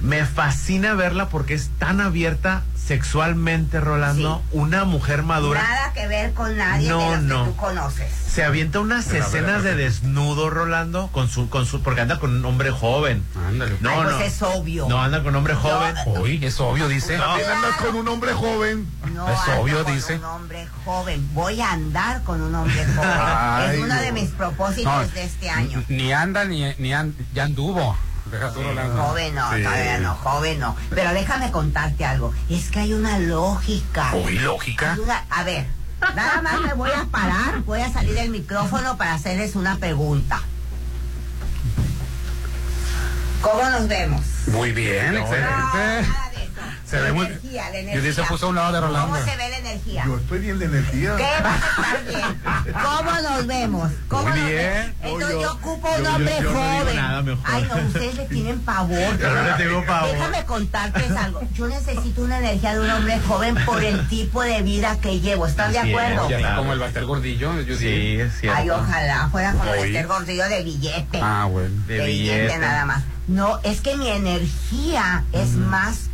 [0.00, 4.42] Me fascina verla porque es tan abierta sexualmente, Rolando.
[4.50, 5.62] Una mujer madura.
[5.62, 7.44] Nada que ver con nadie No, de los no.
[7.44, 8.10] que tú conoces.
[8.12, 12.34] Se avienta unas Pero, escenas de desnudo, Rolando, con su, con su, porque anda con
[12.34, 13.22] un hombre joven.
[13.48, 13.76] Ándale.
[13.80, 14.20] No, Ay, pues no.
[14.22, 14.88] es obvio.
[14.88, 15.94] No, anda con un hombre joven.
[16.06, 17.16] Uy, es obvio, dice.
[17.18, 18.88] También andas con un hombre joven.
[19.14, 20.16] No Es obvio, con dice.
[20.16, 21.28] un hombre joven.
[21.34, 23.10] Voy a andar con un hombre joven.
[23.12, 24.00] Ay, es uno no.
[24.00, 25.84] de mis propósitos No, de este año.
[25.88, 27.96] Ni anda, ni, ni an- ya anduvo.
[28.30, 29.62] Joven no, Sí.
[29.62, 30.76] todavía no, joven no.
[30.90, 32.32] Pero déjame contarte algo.
[32.48, 34.12] Es que hay una lógica.
[34.14, 34.96] Uy, lógica.
[35.02, 35.66] Una- a ver,
[36.14, 40.40] nada más me voy a parar, voy a salir del micrófono para hacerles una pregunta.
[43.42, 44.22] ¿Cómo nos vemos?
[44.48, 46.00] Muy bien, No, excelente.
[46.00, 46.10] eso.
[46.90, 49.12] Se La ve muy- energía, la Judy se puso a un lado de Rolando.
[49.14, 50.04] ¿Cómo se ve la energía?
[50.06, 51.16] Yo estoy bien de energía.
[51.16, 52.74] ¿Qué va a estar bien?
[52.82, 53.92] ¿Cómo nos vemos?
[54.08, 54.56] ¿Cómo Muy nos bien.
[54.58, 54.94] vemos?
[55.02, 56.96] Entonces yo, yo- ocupo yo- un yo- hombre yo no digo joven.
[56.96, 57.44] nada, mejor.
[57.44, 59.18] Ay, no, ustedes le tienen pavor.
[59.18, 60.10] Yo no le tengo pavor.
[60.12, 61.40] Déjame contarte algo.
[61.54, 65.46] Yo necesito una energía de un hombre joven por el tipo de vida que llevo.
[65.46, 66.28] ¿Están de es, acuerdo?
[66.28, 66.56] Ya está Claro.
[66.62, 67.52] como el Bater Gordillo.
[67.52, 67.76] Judy.
[67.76, 68.58] Sí, es cierto.
[68.58, 69.94] Ay, ojalá fuera con Oí.
[69.96, 71.20] este gordillo de billete.
[71.22, 71.70] Ah, bueno.
[71.86, 72.58] De billete billete.
[72.58, 73.04] nada más.
[73.28, 76.09] No, es que mi energía es más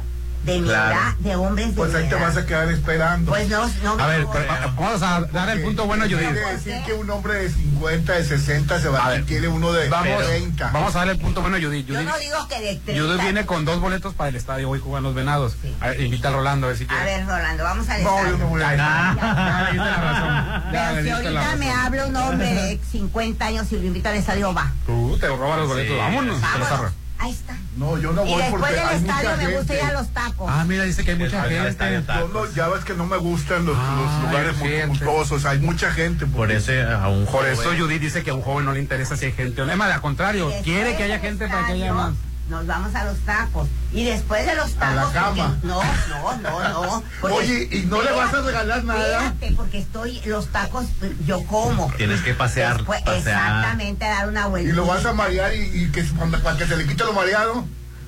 [0.47, 0.91] de mi Claro.
[0.95, 2.27] edad, de hombres de Pues mi ahí te edad.
[2.27, 3.31] vas a quedar esperando.
[3.33, 4.45] Pues no, no me A ver, pero,
[4.79, 6.17] vamos a dar el punto bueno a Judy.
[6.19, 9.49] Quiere decir que un hombre de 50, de 60 se va A a ver, quiere
[9.49, 10.71] uno de Vamos, 30.
[10.73, 11.85] vamos a darle el punto bueno a Judy.
[11.85, 13.03] Yo no digo que de 30.
[13.03, 15.57] Judy viene con dos boletos para el estadio hoy juegan los venados.
[15.61, 15.75] Sí.
[15.81, 17.05] A ver, invita a Rolando a ver si A quiere.
[17.05, 18.31] ver, Rolando, vamos al No, estadio.
[18.33, 18.79] yo no voy a ir.
[18.79, 20.73] Le diste la razón.
[20.73, 23.85] Ya, Pero si diste la ahorita me habla un hombre de 50 años y lo
[23.85, 24.73] invita al estadio, va.
[24.87, 25.93] Tú te roba los boletos.
[25.93, 25.99] Sí.
[25.99, 26.41] Vámonos.
[26.41, 26.93] te los Vámonos.
[27.19, 27.57] Ahí está.
[27.77, 29.93] No, yo no Y voy después porque del hay mucha estadio me gusta ir a
[29.93, 30.47] los tacos.
[30.51, 31.99] Ah, mira, dice que hay mucha estadio gente.
[32.01, 32.21] está.
[32.21, 35.59] Yo no, ya ves que no me gustan los, Ah, los lugares muy tumultuosos, hay
[35.59, 36.27] mucha gente.
[36.27, 37.53] Por eso a un Por joven.
[37.53, 39.63] eso Judy dice que a un joven no le interesa si hay gente.
[39.63, 39.73] o no.
[39.73, 42.13] Es más, al contrario, Y después quiere que haya del gente para que haya más.
[42.49, 43.69] Nos vamos a los tacos.
[43.93, 45.13] Y después de los A la tacos.
[45.13, 45.59] porque- cama.
[45.65, 47.03] No, no, no, no.
[47.21, 49.01] porque- Oye, ¿y no le vas a regalar nada?
[49.27, 50.21] Espérate, porque estoy.
[50.27, 50.87] Los tacos
[51.27, 51.91] yo como.
[51.97, 53.19] Tienes que pasear, Después, pasear.
[53.19, 54.69] Exactamente, dar una vuelta.
[54.71, 57.13] Y lo vas a marear y, y que cuando- para que se le quite lo
[57.13, 57.65] mareado.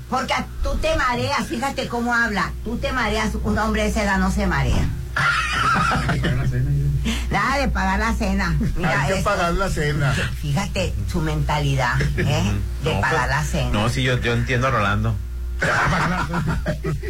[0.09, 2.53] Porque tú te mareas, fíjate cómo habla.
[2.65, 4.89] Tú te mareas, un hombre de esa edad no se marea.
[7.31, 8.57] Nada de pagar la cena.
[8.77, 10.15] Mira, hay que esto- pagar la cena.
[10.41, 12.53] fíjate su mentalidad, ¿eh?
[12.85, 13.71] De No, pagar pues, la cena.
[13.73, 15.15] No, sí, yo, yo entiendo a Rolando.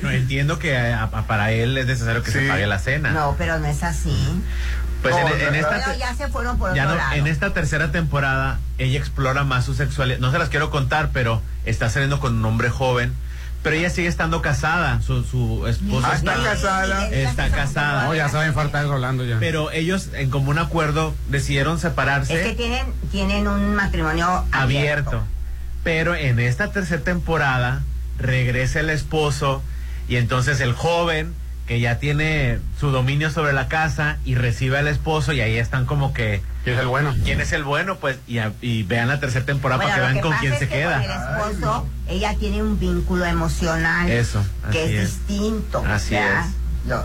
[0.03, 3.11] No, entiendo que a- a- para él es necesario que se pague la cena.
[3.11, 4.15] No, pero no es así.
[5.03, 7.15] Pues en, No, en no, esta Pero ya se fueron por ya otro no- lado.
[7.15, 10.19] en esta tercera temporada ella explora más su sexualidad.
[10.19, 13.15] No se las quiero contar, pero está saliendo con un hombre joven.
[13.63, 15.01] Pero ella sigue estando casada.
[15.03, 17.09] Su, su esposo Ah, está casada.
[17.09, 18.05] Está casada.
[18.05, 19.39] No, ya saben falta de Rolando ya.
[19.41, 24.57] Pero ellos, en común acuerdo, decidieron separarse Es que tienen, tienen un matrimonio abierto.
[25.11, 25.23] abierto.
[25.85, 27.83] Pero en esta tercera temporada
[28.19, 29.63] regresa el esposo
[30.09, 31.35] y entonces el joven
[31.67, 35.85] que ya tiene su dominio sobre la casa y recibe al esposo y ahí están
[35.85, 37.15] como que ¿Quién es el bueno?
[37.25, 40.13] quién es el bueno pues y, a- y vean la tercera temporada Bueno, para que
[40.13, 41.39] vean que con quién es se que Con el queda.
[41.49, 44.11] esposo, ella tiene un vínculo emocional.
[44.11, 45.27] Eso, Que es, es.
[45.29, 45.85] distinto.
[45.87, 46.41] Así ¿ya?
[46.45, 46.47] es.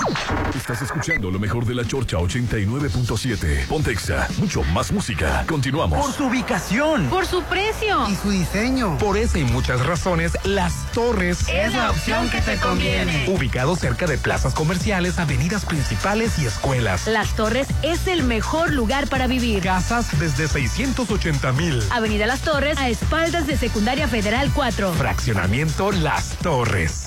[0.53, 3.65] Estás escuchando lo mejor de la Chorcha 89.7.
[3.65, 5.45] Pontexa, mucho más música.
[5.47, 5.97] Continuamos.
[5.97, 7.07] Por su ubicación.
[7.07, 8.09] Por su precio.
[8.09, 8.97] Y su diseño.
[8.97, 13.29] Por esa y muchas razones, Las Torres Es la opción que te conviene.
[13.29, 17.07] Ubicado cerca de plazas comerciales, avenidas principales y escuelas.
[17.07, 19.63] Las Torres es el mejor lugar para vivir.
[19.63, 21.81] Casas desde 680 mil.
[21.89, 24.91] Avenida Las Torres, a espaldas de Secundaria Federal 4.
[24.91, 27.06] Fraccionamiento Las Torres.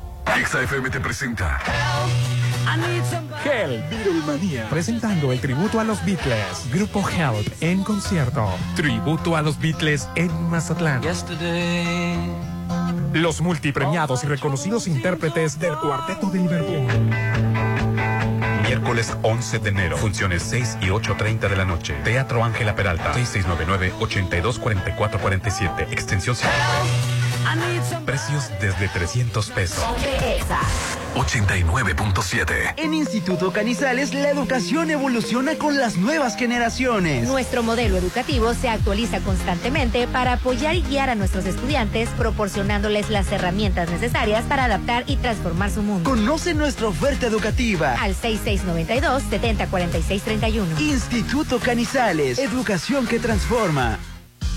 [0.35, 1.59] XFM te presenta.
[3.43, 4.69] Hell, Beatlemania.
[4.69, 6.69] Presentando el tributo a los Beatles.
[6.71, 8.47] Grupo Help en concierto.
[8.75, 11.01] Tributo a los Beatles en Mazatlán.
[13.13, 16.87] Los multipremiados y reconocidos intérpretes del Cuarteto de Liverpool.
[18.63, 19.97] Miércoles 11 de enero.
[19.97, 21.95] Funciones 6 y 8.30 de la noche.
[22.05, 23.11] Teatro Ángela Peralta.
[23.13, 25.91] 6699-824447.
[25.91, 27.10] Extensión 59.
[28.05, 29.83] Precios desde 300 pesos.
[31.15, 32.73] 89.7.
[32.77, 37.27] En Instituto Canizales, la educación evoluciona con las nuevas generaciones.
[37.27, 43.31] Nuestro modelo educativo se actualiza constantemente para apoyar y guiar a nuestros estudiantes, proporcionándoles las
[43.31, 46.09] herramientas necesarias para adaptar y transformar su mundo.
[46.09, 47.95] Conoce nuestra oferta educativa.
[47.99, 50.79] Al 6692-704631.
[50.79, 53.99] Instituto Canizales, educación que transforma.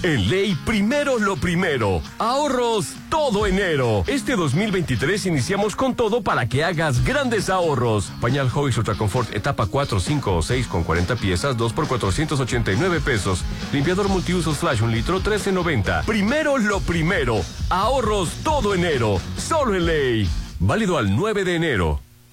[0.04, 2.02] En ley, primero lo primero.
[2.18, 4.04] Ahorros todo enero.
[4.06, 8.12] Este 2023 iniciamos con todo para que hagas grandes ahorros.
[8.20, 13.00] Pañal Hobbies Ultra Confort etapa 4, 5 o 6 con 40 piezas, 2 por 489
[13.00, 13.46] pesos.
[13.72, 16.04] Limpiador multiusos Flash 1 litro, 13.90.
[16.04, 17.40] Primero lo primero.
[17.70, 19.18] Ahorros todo enero.
[19.38, 20.28] Solo en ley.
[20.60, 22.00] Válido al 9 de enero.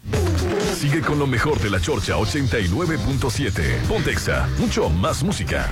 [0.77, 3.87] Sigue con lo mejor de la Chorcha 89.7.
[3.89, 5.69] Pontexa, mucho más música.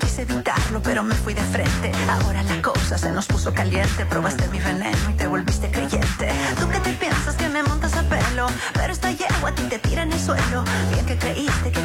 [0.00, 1.92] Quise evitarlo, pero me fui de frente.
[2.08, 4.04] Ahora la cosa se nos puso caliente.
[4.06, 6.28] Probaste mi veneno y te volviste creyente.
[6.58, 9.78] Tú que te piensas que me montas a pelo, pero esta yegua a ti te
[9.78, 10.64] tira en el suelo.
[10.92, 11.80] Bien que creíste que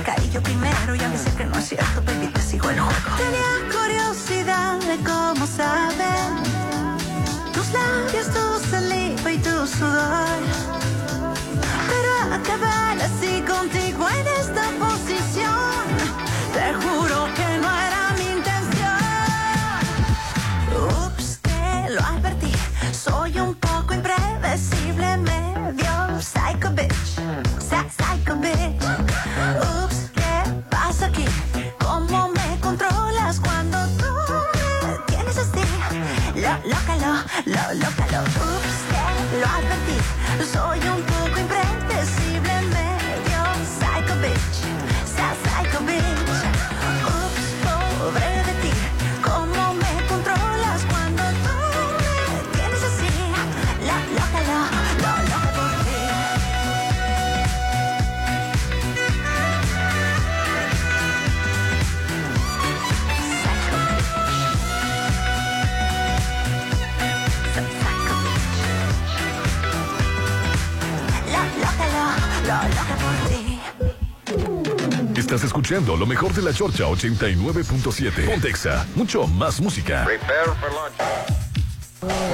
[75.75, 78.25] escuchando lo mejor de la Chorcha 89.7.
[78.25, 80.07] Pontexa, mucho más música.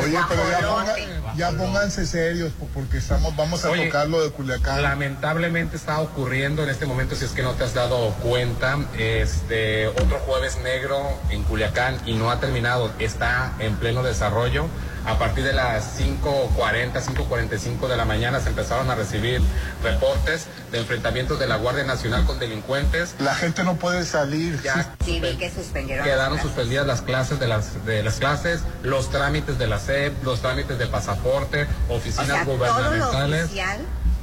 [0.03, 4.21] Oye, pero ya, ponga- ya pónganse serios po- porque estamos, vamos a Oye, tocar lo
[4.21, 4.81] de Culiacán.
[4.81, 9.87] Lamentablemente está ocurriendo en este momento, si es que no te has dado cuenta, este
[9.87, 10.99] otro jueves negro
[11.29, 14.67] en Culiacán y no ha terminado, está en pleno desarrollo.
[15.05, 19.41] A partir de las 5.40, 5.45 de la mañana se empezaron a recibir
[19.83, 23.15] reportes de enfrentamientos de la Guardia Nacional con delincuentes.
[23.19, 24.59] La gente no puede salir.
[24.63, 26.05] Ya Sí, vi que suspendieron.
[26.05, 30.41] quedaron suspendidas las clases de las de las clases, los trámites de la SEP, los
[30.41, 33.45] trámites de pasaporte, O oficinas sea, todo lo gubernamentales.
[33.45, 33.79] oficial.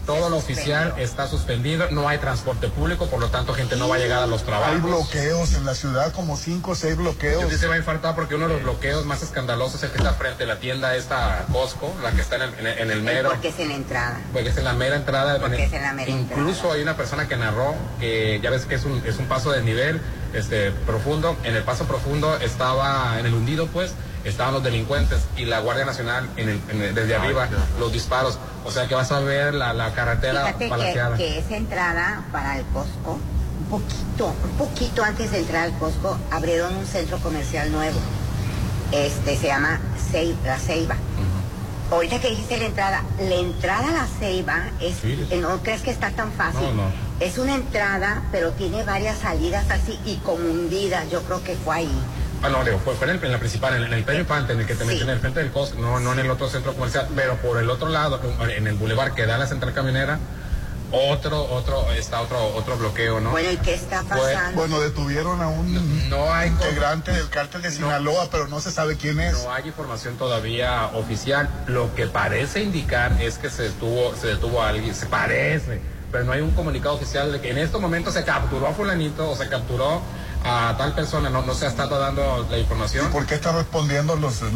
[0.08, 3.96] Todo lo oficial está suspendido, no hay transporte público, por lo tanto gente no va
[3.96, 4.82] a llegar a los Hay trabajos.
[4.82, 7.42] bloqueos en la ciudad, como cinco o seis bloqueos.
[7.42, 9.90] Yo sí se va a infartar porque uno de los bloqueos más escandalosos es el
[9.90, 12.78] que está frente a la tienda esta Costco, la que está en el, en el-
[12.78, 13.28] en el mero.
[13.28, 14.18] Porque es en la entrada.
[14.32, 15.38] Porque es en la mera entrada.
[15.40, 18.76] Porque es en la mera incluso hay una persona que narró que ya ves que
[18.76, 20.00] es un, es un paso de nivel
[20.32, 21.36] este, profundo.
[21.44, 23.92] En el paso profundo estaba, en el hundido pues,
[24.24, 28.38] estaban los delincuentes y la Guardia Nacional en el- en el- desde arriba, los disparos.
[28.64, 30.68] O sea que vas a ver la, la carretera Fíjate
[31.16, 33.18] que, que esa entrada para el Costco,
[33.60, 37.98] un poquito, un poquito antes de entrar al Costco, abrieron un centro comercial nuevo.
[38.92, 39.80] Este se llama
[40.12, 40.96] Cei- La Ceiba.
[41.90, 45.26] Ahorita que dijiste la entrada, la entrada a la Ceiba es, Sí.
[45.40, 46.60] no crees que está tan fácil.
[46.60, 47.08] No, no.
[47.20, 51.10] Es una entrada, pero tiene varias salidas así y con hundidas.
[51.10, 51.90] Yo creo que fue ahí.
[52.42, 54.52] Ah, no, digo, fue, fue en, el- en la principal, en, en el Peño Pante,
[54.52, 54.86] en el que te Sí.
[54.88, 57.68] mencioné, el frente del Costco, no, no en el otro centro comercial, pero por el
[57.68, 60.18] otro lado, en el bulevar que da a la central camionera,
[60.90, 63.30] otro, otro, está otro, otro bloqueo, ¿no?
[63.30, 64.56] Bueno, ¿y qué está Fue- pasando?
[64.58, 68.96] Bueno, detuvieron a un No hay integrante del cártel de Sinaloa, pero no se sabe
[68.96, 69.34] quién es.
[69.44, 71.48] No hay información todavía oficial.
[71.66, 76.24] Lo que parece indicar es que se detuvo, se detuvo a alguien, se parece, pero
[76.24, 79.36] no hay un comunicado oficial de que en estos momentos se capturó a fulanito o
[79.36, 80.00] se capturó
[80.44, 83.10] a tal persona, no, no se ha estado dando la información.
[83.10, 84.52] ¿Por qué están respondiendo los, los,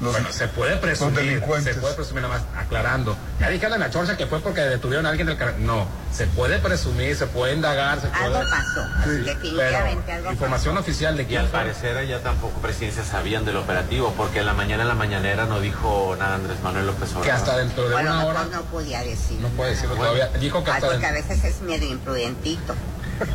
[0.00, 1.74] los, Bueno, se puede presumir, delincuentes?
[1.74, 3.16] se puede presumir nada más aclarando.
[3.38, 6.26] Ya dijeron en la chorcha que fue porque detuvieron a alguien del car- No, se
[6.26, 8.24] puede presumir, se puede indagar, se puede.
[8.24, 9.08] Algo pasó.
[9.10, 13.56] Definitivamente algo Pero información oficial de Y quién al parecer ya tampoco presidencia sabían del
[13.56, 17.24] operativo, porque en la mañana en la mañanera no dijo nada Andrés Manuel López Obrador.
[17.26, 18.44] Que hasta dentro de Bueno, una hora.
[18.50, 19.38] no podía decir.
[19.40, 20.28] No puede decirlo todavía.
[20.28, 22.74] Dijo que hasta porque a veces es medio imprudentito.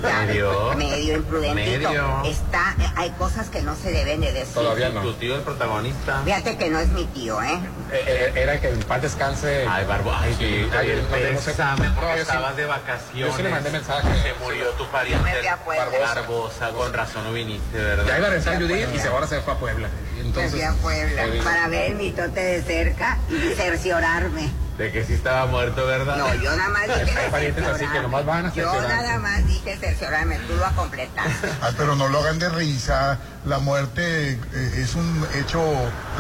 [0.02, 0.76] Ya, Medio.
[0.76, 1.90] Medio imprudentito.
[1.90, 2.24] Medio.
[2.26, 4.54] Está, hay cosas que no se deben de decir.
[4.54, 5.02] Todavía no.
[5.02, 6.22] Tu tío el protagonista.
[6.26, 7.60] Fíjate que no es mi tío, ¿eh?
[7.92, 9.66] Eh, eh, era que en paz descanse.
[9.70, 13.16] Ay, Barbo, ay, Sí, sí, ayer pésame No, porque yo sí- estabas de vacaciones.
[13.16, 14.08] Yo sí le mandé mensaje.
[14.22, 15.32] Se murió tu pariente.
[15.66, 16.14] Barbosa.
[16.14, 18.06] Barbosa, con razón no viniste, ¿verdad?
[18.08, 19.90] Ya iba a a Judith y ahora se fue a Puebla.
[20.16, 24.67] Me Entonces, fui a Puebla eh, para ver el mitote de cerca y cerciorarme.
[24.78, 26.18] De que sí estaba muerto, ¿verdad?
[26.18, 29.46] No, yo nada más dije Hay parientes así que nomás van a Yo nada más
[29.48, 31.50] dije cerciorarme, tú lo completaste.
[31.62, 33.18] Ay, pero no lo hagan de risa.
[33.48, 34.40] La muerte eh,
[34.78, 35.62] es un hecho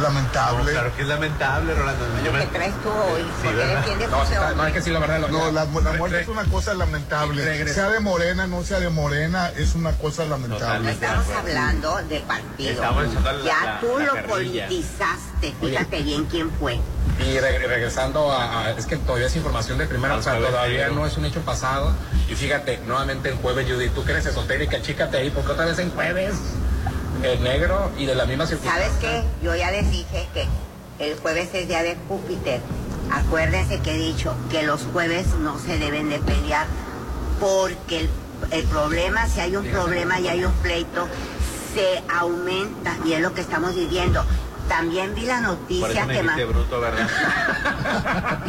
[0.02, 0.72] lamentable.
[0.72, 2.06] claro que es lamentable, Rolando.
[2.24, 3.22] Yo me- ¿Qué traes tú hoy?
[3.22, 3.76] Sí, ¿Por qué ¿verdad?
[3.80, 5.20] defiendes No, sí está- no hay que decir la verdad.
[5.20, 7.68] lo- No, la, muerte es una cosa lamentable.
[7.74, 10.91] Sea de morena, no sea de morena, es una cosa lamentable.
[10.91, 12.82] Estamos hablando de partido.
[12.82, 15.54] La- ya la- tú la lo politizaste.
[15.62, 16.80] Fíjate bien quién fue.
[17.20, 20.90] Y re- regresando a, a- es que todavía es información de primera, o sea, todavía
[20.90, 21.94] no es un hecho pasado.
[22.30, 25.80] Y fíjate, nuevamente el jueves, Judy, tú que eres esotérica, chícate ahí, porque otra vez
[25.80, 26.36] en jueves,
[27.34, 29.24] el negro y de la misma ¿Sabes circunstancia.
[29.40, 29.45] qué?
[29.45, 30.45] Yo ya les dije que
[30.99, 32.60] el jueves es día de Júpiter.
[33.12, 36.66] Acuérdense que he dicho que los jueves no se deben de pelear
[37.40, 38.10] porque el,
[38.52, 41.08] el problema, si hay un problema y hay un pleito,
[41.74, 44.24] se aumenta y es lo que estamos viviendo.
[44.68, 47.07] También vi la Por noticia eso me que dijiste bruto, ¿verdad?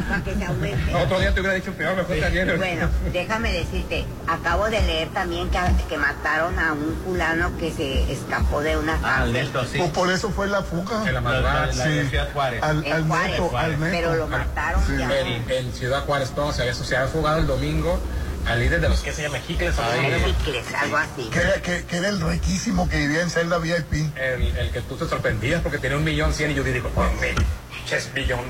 [0.08, 0.94] para que se aumente.
[0.94, 2.56] Otro día te hubiera dicho peor, mejor te ayer.
[2.56, 5.58] Bueno, déjame decirte, acabo de leer también que,
[5.88, 9.78] que mataron a un fulano que se escapó de una Ah, el Neto, sí.
[9.78, 11.06] Por, por eso fue la fuga.
[11.06, 11.66] En la madrugada.
[11.66, 12.08] la- la de Sí.
[12.10, 12.62] Ciudad Juárez.
[12.62, 13.86] Al, En al Juárez, neto, al neto.
[13.92, 14.92] pero lo mataron Sí.
[14.98, 15.18] ya.
[15.20, 17.98] En, en Ciudad Juárez, todo se había, se había fugado el domingo
[18.48, 20.10] al líder de los que se llama Jicles, o Ay.
[20.10, 21.28] no sé, Chicles, algo así.
[21.30, 23.92] Que, era- que, que era el riquísimo que vivía en celda VIP.
[24.16, 27.02] el, el que tú te sorprendías porque tenía un millón cien y yo digo, oh,
[27.04, 27.34] mi
[27.76, 28.40] pinches millón,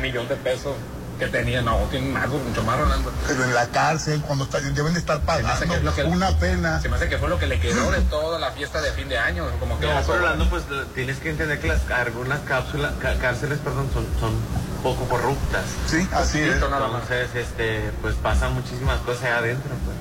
[0.00, 0.76] millón de pesos
[1.18, 3.12] que tenía, no, tiene más, mucho más, Rolando.
[3.26, 5.84] Pero en la cárcel, cuando está- deben de estar Se me hace pagando que es
[5.84, 6.80] lo que- una pena.
[6.80, 9.08] Se me hace que fue lo que le quedó de toda la fiesta de fin
[9.08, 10.18] de año, como que No, pero.
[10.18, 10.64] Rolando, pues
[10.94, 14.34] tienes que entender que las, algunas cápsulas, cárceles, perdón, son, son
[14.82, 15.64] poco corruptas.
[15.88, 16.56] Sí, así es.
[16.56, 19.70] Entonces, este, pues pasan muchísimas cosas allá adentro.
[19.84, 19.96] Pues.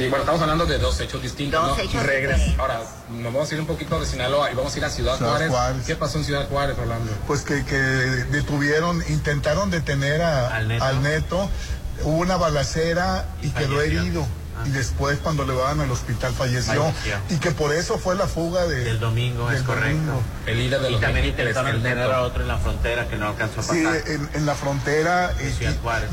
[0.00, 1.60] Sí, bueno, estamos hablando de dos hechos distintos.
[1.62, 1.82] Dos ¿no?
[1.84, 2.58] hechos Regres-.
[2.58, 5.16] Ahora, nos vamos a ir un poquito de Sinaloa y vamos a ir a Ciudad,
[5.18, 5.50] Ciudad Juárez.
[5.50, 5.82] Juárez.
[5.86, 7.12] ¿Qué pasó en Ciudad Juárez, Rolando?
[7.26, 10.84] Pues que, que detuvieron, intentaron detener a- Al Neto.
[10.84, 11.50] al neto.
[12.02, 14.26] Hubo una balacera y, Y quedó herido.
[14.66, 16.82] Y después, cuando le van al hospital, falleció.
[16.84, 17.16] Falleció.
[17.30, 19.88] Y que por eso fue la fuga de, Del domingo, es del correcto.
[19.96, 20.22] domingo.
[20.46, 22.12] El líder de Y los también Jicles, intentaron Neto.
[22.14, 24.02] a otro en la frontera que no alcanzó a Sí, pasar.
[24.08, 25.54] en, en la frontera eh,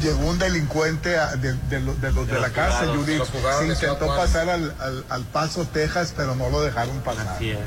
[0.02, 3.24] llegó un delincuente a- de, de los de, los de De la cárcel, Judith.
[3.60, 7.28] Se intentó pasar al, al, al Paso, Texas, pero no lo dejaron pasar.
[7.28, 7.60] Así es.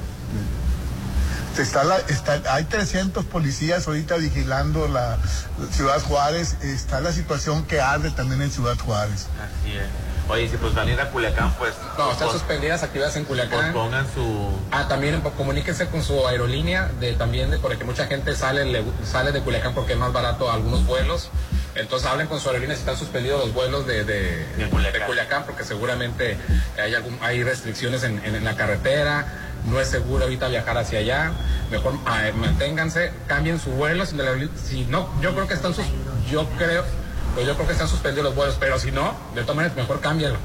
[1.59, 5.19] Está la, está, hay 300 policías ahorita vigilando la,
[5.59, 6.57] la Ciudad Juárez.
[6.63, 9.27] Está la situación que arde también en Ciudad Juárez.
[9.43, 9.83] Así es.
[10.29, 11.75] Oye, si pues van a ir a Culiacán, pues.
[11.99, 13.73] No, están pos- suspendidas actividades en Culiacán.
[13.73, 14.49] pospongan su.
[14.71, 18.85] Ah, también pues, comuníquense con su aerolínea, de también de, porque mucha gente sale, le-
[19.05, 21.31] sale de Culiacán porque es más barato algunos vuelos.
[21.75, 25.01] Entonces hablen con su aerolínea si están suspendidos los vuelos de, de, De Culiacán.
[25.01, 26.37] de Culiacán, porque seguramente
[26.81, 29.27] hay, algún, hay restricciones en, en- en la carretera,
[29.67, 31.33] no es seguro ahorita viajar hacia allá.
[31.73, 34.05] Mejor ah, manténganse, cambien su vuelo.
[34.07, 35.85] Si no, yo creo que están sus,
[36.31, 36.85] yo creo,
[37.35, 40.01] pues yo creo que están suspendidos los vuelos, pero si no, de todas maneras mejor
[40.01, 40.37] cámbialo.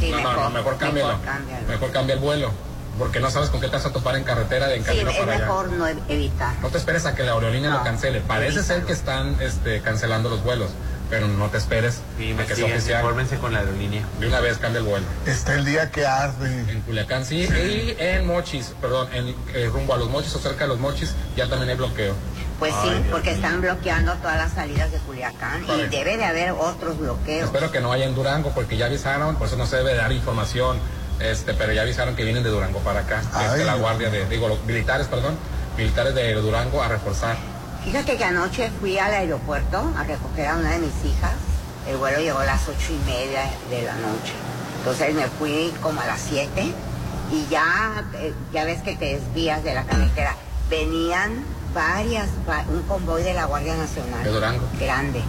[0.00, 1.08] Sí, no, mejor, no, no, mejor cámbialo.
[1.18, 1.66] Mejor cámbialo.
[1.68, 2.50] Mejor cambia el vuelo.
[2.98, 5.10] Porque no sabes con qué te vas a topar en carretera de en Sí, camino
[5.10, 5.44] es para allá.
[5.46, 6.54] mejor no evitar.
[6.62, 8.20] No te esperes a que la aerolínea lo cancele.
[8.20, 8.66] Parece evítalo.
[8.66, 10.70] ser que están este, cancelando los vuelos,
[11.10, 13.00] pero no te esperes Sí, a que sea oficial.
[13.00, 14.04] infórmense con la aerolínea.
[14.20, 15.04] De una vez cambia el vuelo.
[15.26, 16.70] Está el día que arde.
[16.70, 20.62] En Culiacán sí, y en Mochis, perdón, en eh, rumbo a los Mochis o cerca
[20.64, 22.14] de los Mochis, ya también hay bloqueo.
[22.64, 26.24] Pues Ay, sí, Dios porque están bloqueando todas las salidas de Culiacán y debe de
[26.24, 27.44] haber otros bloqueos.
[27.44, 30.10] Espero que no haya en Durango, porque ya avisaron, por eso no se debe dar
[30.12, 30.78] información,
[31.20, 34.24] este, pero ya avisaron que vienen de Durango para acá, Ay, este, la guardia de,
[34.30, 35.36] digo, los militares, perdón,
[35.76, 37.36] militares de Durango a reforzar.
[37.84, 41.34] Fíjate que anoche fui al aeropuerto a recoger a una de mis hijas.
[41.86, 44.32] El vuelo llegó a las ocho y media de la noche.
[44.78, 46.72] Entonces me fui como a las siete
[47.30, 50.34] y ya, eh, ya ves que te desvías de la carretera.
[50.70, 54.22] Venían varias, va- un convoy de la Guardia Nacional.
[54.24, 54.66] De Durango.
[54.80, 55.22] Grande.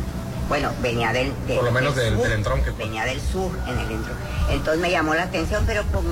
[0.48, 2.78] Bueno, venía del, del- Por lo menos del- sur, del entronque, pues.
[2.88, 4.24] Venía del sur en el entronque.
[4.50, 6.10] Entonces me llamó la atención, pero como,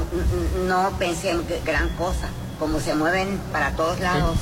[0.65, 2.27] no pensé en gran cosa.
[2.59, 4.37] Como se mueven para todos lados.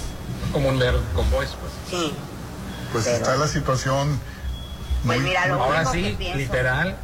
[0.46, 1.74] Es común ver convoys, pues.
[1.90, 2.14] Sí.
[2.94, 4.20] Pues Pero- está la situación.
[5.06, 6.96] Pues muy- mira, lo Ahora que sí, pienso- literal,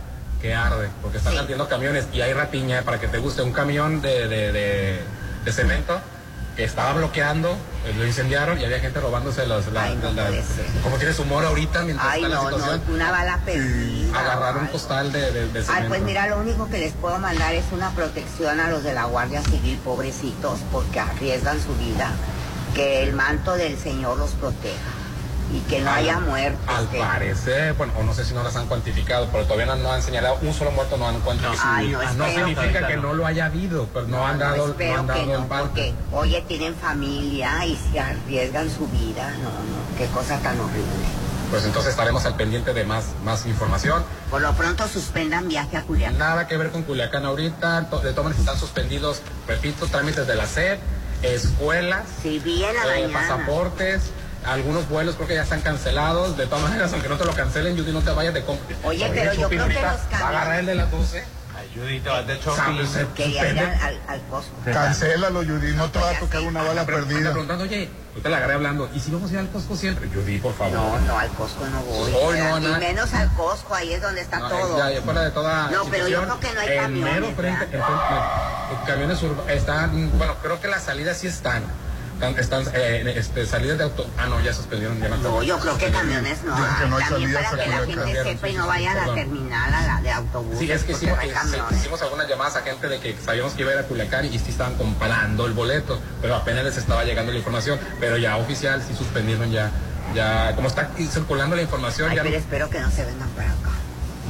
[0.41, 1.39] que arde, porque están Sí.
[1.39, 4.99] ardiendo camiones y hay rapiña, para que te guste, un camión de, de, de-
[5.43, 5.99] de cemento
[6.58, 7.52] que estaba bloqueando,
[7.86, 9.46] eh, lo incendiaron y había gente robándose.
[9.46, 10.66] La, Ay, no la- ser.
[10.84, 12.82] ¿Cómo tienes humor ahorita mientras Ay, está la no, situación?
[12.88, 14.20] no, una bala perdida.
[14.20, 17.54] Agarrar un costal de, de, de Ay, pues mira, lo único que les puedo mandar
[17.54, 22.12] es una protección a los de la Guardia Civil, pobrecitos, porque arriesgan su vida.
[22.74, 24.74] Que el manto del Señor los proteja
[25.53, 26.61] y que no Al- haya muertos.
[26.68, 29.91] Al parecer, bueno, o no sé si no las han cuantificado, pero todavía no, no
[29.91, 31.61] han señalado un solo muerto, no han cuantificado.
[31.64, 33.14] Ay, no, no espero significa que no.
[33.14, 35.68] lo haya habido, pero no, han dado, no han dado parte.
[35.68, 39.32] porque, oye, tienen familia y se arriesgan su vida.
[39.38, 41.28] No, no, qué cosa tan horrible.
[41.49, 44.03] Pues entonces estaremos al pendiente de más, más información.
[44.30, 46.18] Por lo pronto suspendan viaje a Culiacán.
[46.18, 50.45] Nada que ver con Culiacán ahorita, de todas maneras están suspendidos, repito, trámites de la
[50.45, 50.78] SED
[51.22, 54.11] escuelas, Sí, vi en la eh, pasaportes.
[54.48, 56.38] Algunos vuelos creo que ya están cancelados.
[56.38, 58.76] De todas maneras, aunque no te lo cancelen, Judy, no te vayas de compra.
[58.84, 61.24] Oye, pero yo creo que los Va a agarrar el de las 12.
[61.76, 62.88] Judy, te vas de shopping.
[62.88, 63.60] Se Quería ir suspende.
[63.61, 64.52] al, al, al Costco.
[64.65, 67.32] Cancélalo, Judy, no te va a tocar una bala perdida.
[67.32, 68.90] preguntando, oye, yo te la agarré hablando.
[68.95, 70.10] ¿Y si vamos a ir al Costco siempre?
[70.11, 70.74] Judy, por favor.
[70.74, 72.11] No, no, al Costco no voy.
[72.24, 72.80] Hoy no, nada.
[72.80, 74.78] menos al Costco, ahí es donde está No, todo.
[74.78, 77.26] Ya, ya fuera de toda No, pero yo creo que no hay en camiones, mero
[77.36, 77.84] frente, en frente-
[78.72, 81.64] los camiones urba- están, bueno, creo que las salidas sí están.
[82.18, 84.10] Están, están, eh, este, salidas de auto.
[84.18, 84.99] Ah, no, ya suspendieron.
[84.99, 86.56] Ya No, yo creo que camiones no.
[86.56, 89.14] que no hay También salidas para que la gente sepa y no vaya a la
[89.14, 90.57] terminal a la de autobús.
[90.57, 93.61] Sí, es que hicimos, no eh, hicimos algunas llamadas a gente de que sabíamos que
[93.61, 97.03] iba a ir a Culiacán y sí estaban comparando el boleto, pero apenas les estaba
[97.03, 97.80] llegando la información.
[97.99, 99.69] Pero ya oficial sí suspendieron ya,
[100.15, 103.30] ya, como está circulando la información, Ay, ya pero no- espero que no se vendan
[103.30, 103.69] para acá.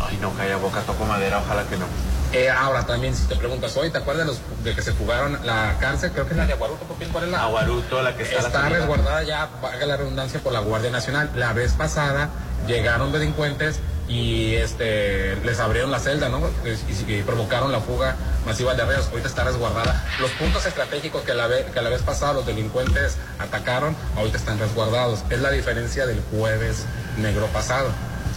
[0.09, 1.85] Ay, no, calla boca, toco madera, ojalá que no.
[2.34, 5.40] Eh, ahora también, si te preguntas hoy, ¿te acuerdas de, los, de que se fugaron
[5.45, 6.12] la cárcel?
[6.12, 7.44] Creo que es la de Aguaruto, Popín, ¿cuál es la?
[7.44, 8.80] Aguaruto, la que está, la Está salida.
[8.80, 11.32] resguardada ya, valga la redundancia, por la Guardia Nacional.
[11.36, 12.30] La vez pasada
[12.68, 13.80] llegaron delincuentes
[14.10, 16.41] y este les abrieron la celda, ¿no?
[16.66, 19.08] Y, y provocaron la fuga masiva de arreos.
[19.10, 20.06] Ahorita está resguardada.
[20.20, 24.60] Los puntos estratégicos que la, ve- que la vez pasada los delincuentes atacaron, ahorita están
[24.60, 25.24] resguardados.
[25.30, 26.84] Es la diferencia del jueves
[27.18, 27.88] negro pasado.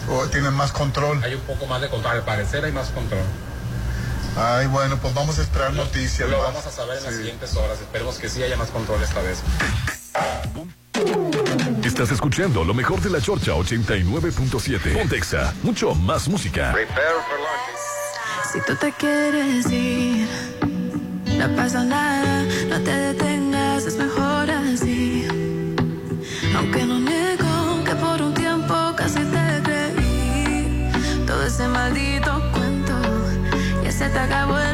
[0.09, 1.21] Oh, tienen más control.
[1.23, 3.19] Hay un poco más de control, al parecer hay más control.
[4.37, 6.29] Ay, bueno, pues vamos a esperar noticias.
[6.29, 6.47] Lo más.
[6.47, 7.79] vamos a saber en las siguientes horas.
[7.81, 9.39] Esperemos que sí haya más control esta vez.
[11.83, 14.93] Estás escuchando lo mejor de la Chorcha 89.7.
[14.93, 16.73] Pontexa, mucho más música.
[18.51, 20.27] Si tú te quieres ir,
[21.37, 23.30] no pasa nada, no te detengas,
[34.13, 34.70] ya se te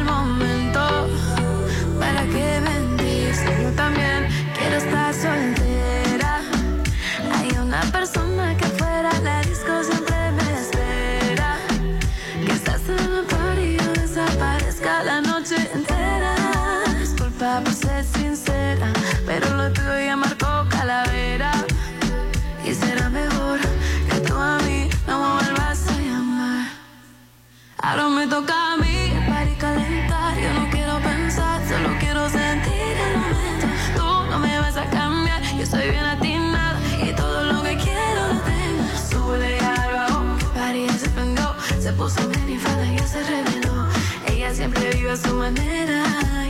[42.08, 43.86] puso minifalda y se reveló.
[44.28, 46.02] Ella siempre vive a su manera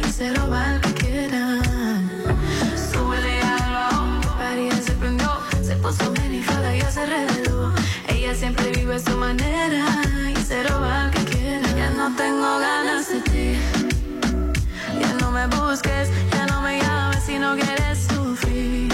[0.07, 1.61] y se roba al que quiera.
[2.77, 4.21] Súbele al bajo,
[4.71, 5.31] ya se prendió.
[5.61, 7.73] Se puso minifalda y se reveló.
[8.07, 9.85] Ella siempre vive a su manera
[10.31, 11.69] y se roba al que quiera.
[11.77, 13.59] Ya no tengo ganas de ti.
[15.01, 18.93] Ya no me busques, ya no me llames si no quieres sufrir.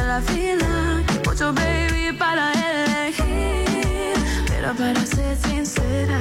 [0.00, 2.07] En la fila, mucho baby.
[4.68, 6.20] Pero para ser sincera,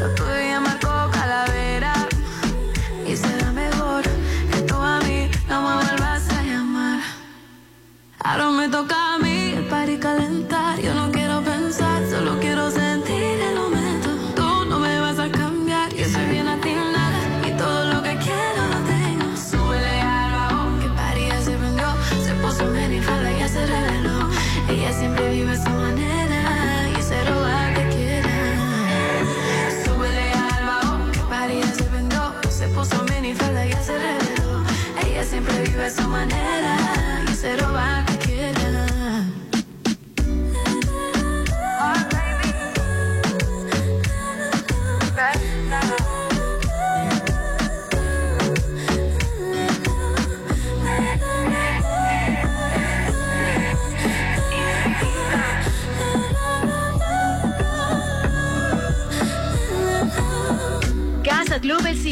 [0.00, 1.94] lo tuyo ya marcó calavera.
[3.06, 4.02] Y será mejor
[4.52, 7.00] que tú a mí no me vuelvas a llamar.
[8.18, 10.78] Ahora me toca a mí el party calentar.
[10.78, 11.09] Yo no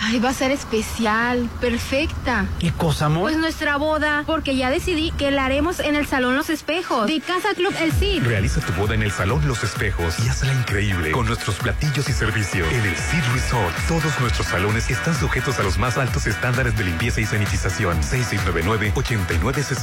[0.00, 2.46] Ay, va a ser especial, perfecta.
[2.60, 3.22] ¿Qué cosa, amor?
[3.22, 7.20] Pues nuestra boda, porque ya decidí que la haremos en el Salón Los Espejos, de
[7.20, 8.22] Casa Club El Cid.
[8.22, 12.12] Realiza tu boda en el Salón Los Espejos y hazla increíble con nuestros platillos y
[12.12, 12.70] servicios.
[12.72, 16.84] En el Cid Resort, todos nuestros salones están sujetos a los más altos estándares de
[16.84, 18.02] limpieza y sanitización.
[18.02, 19.62] 6699 89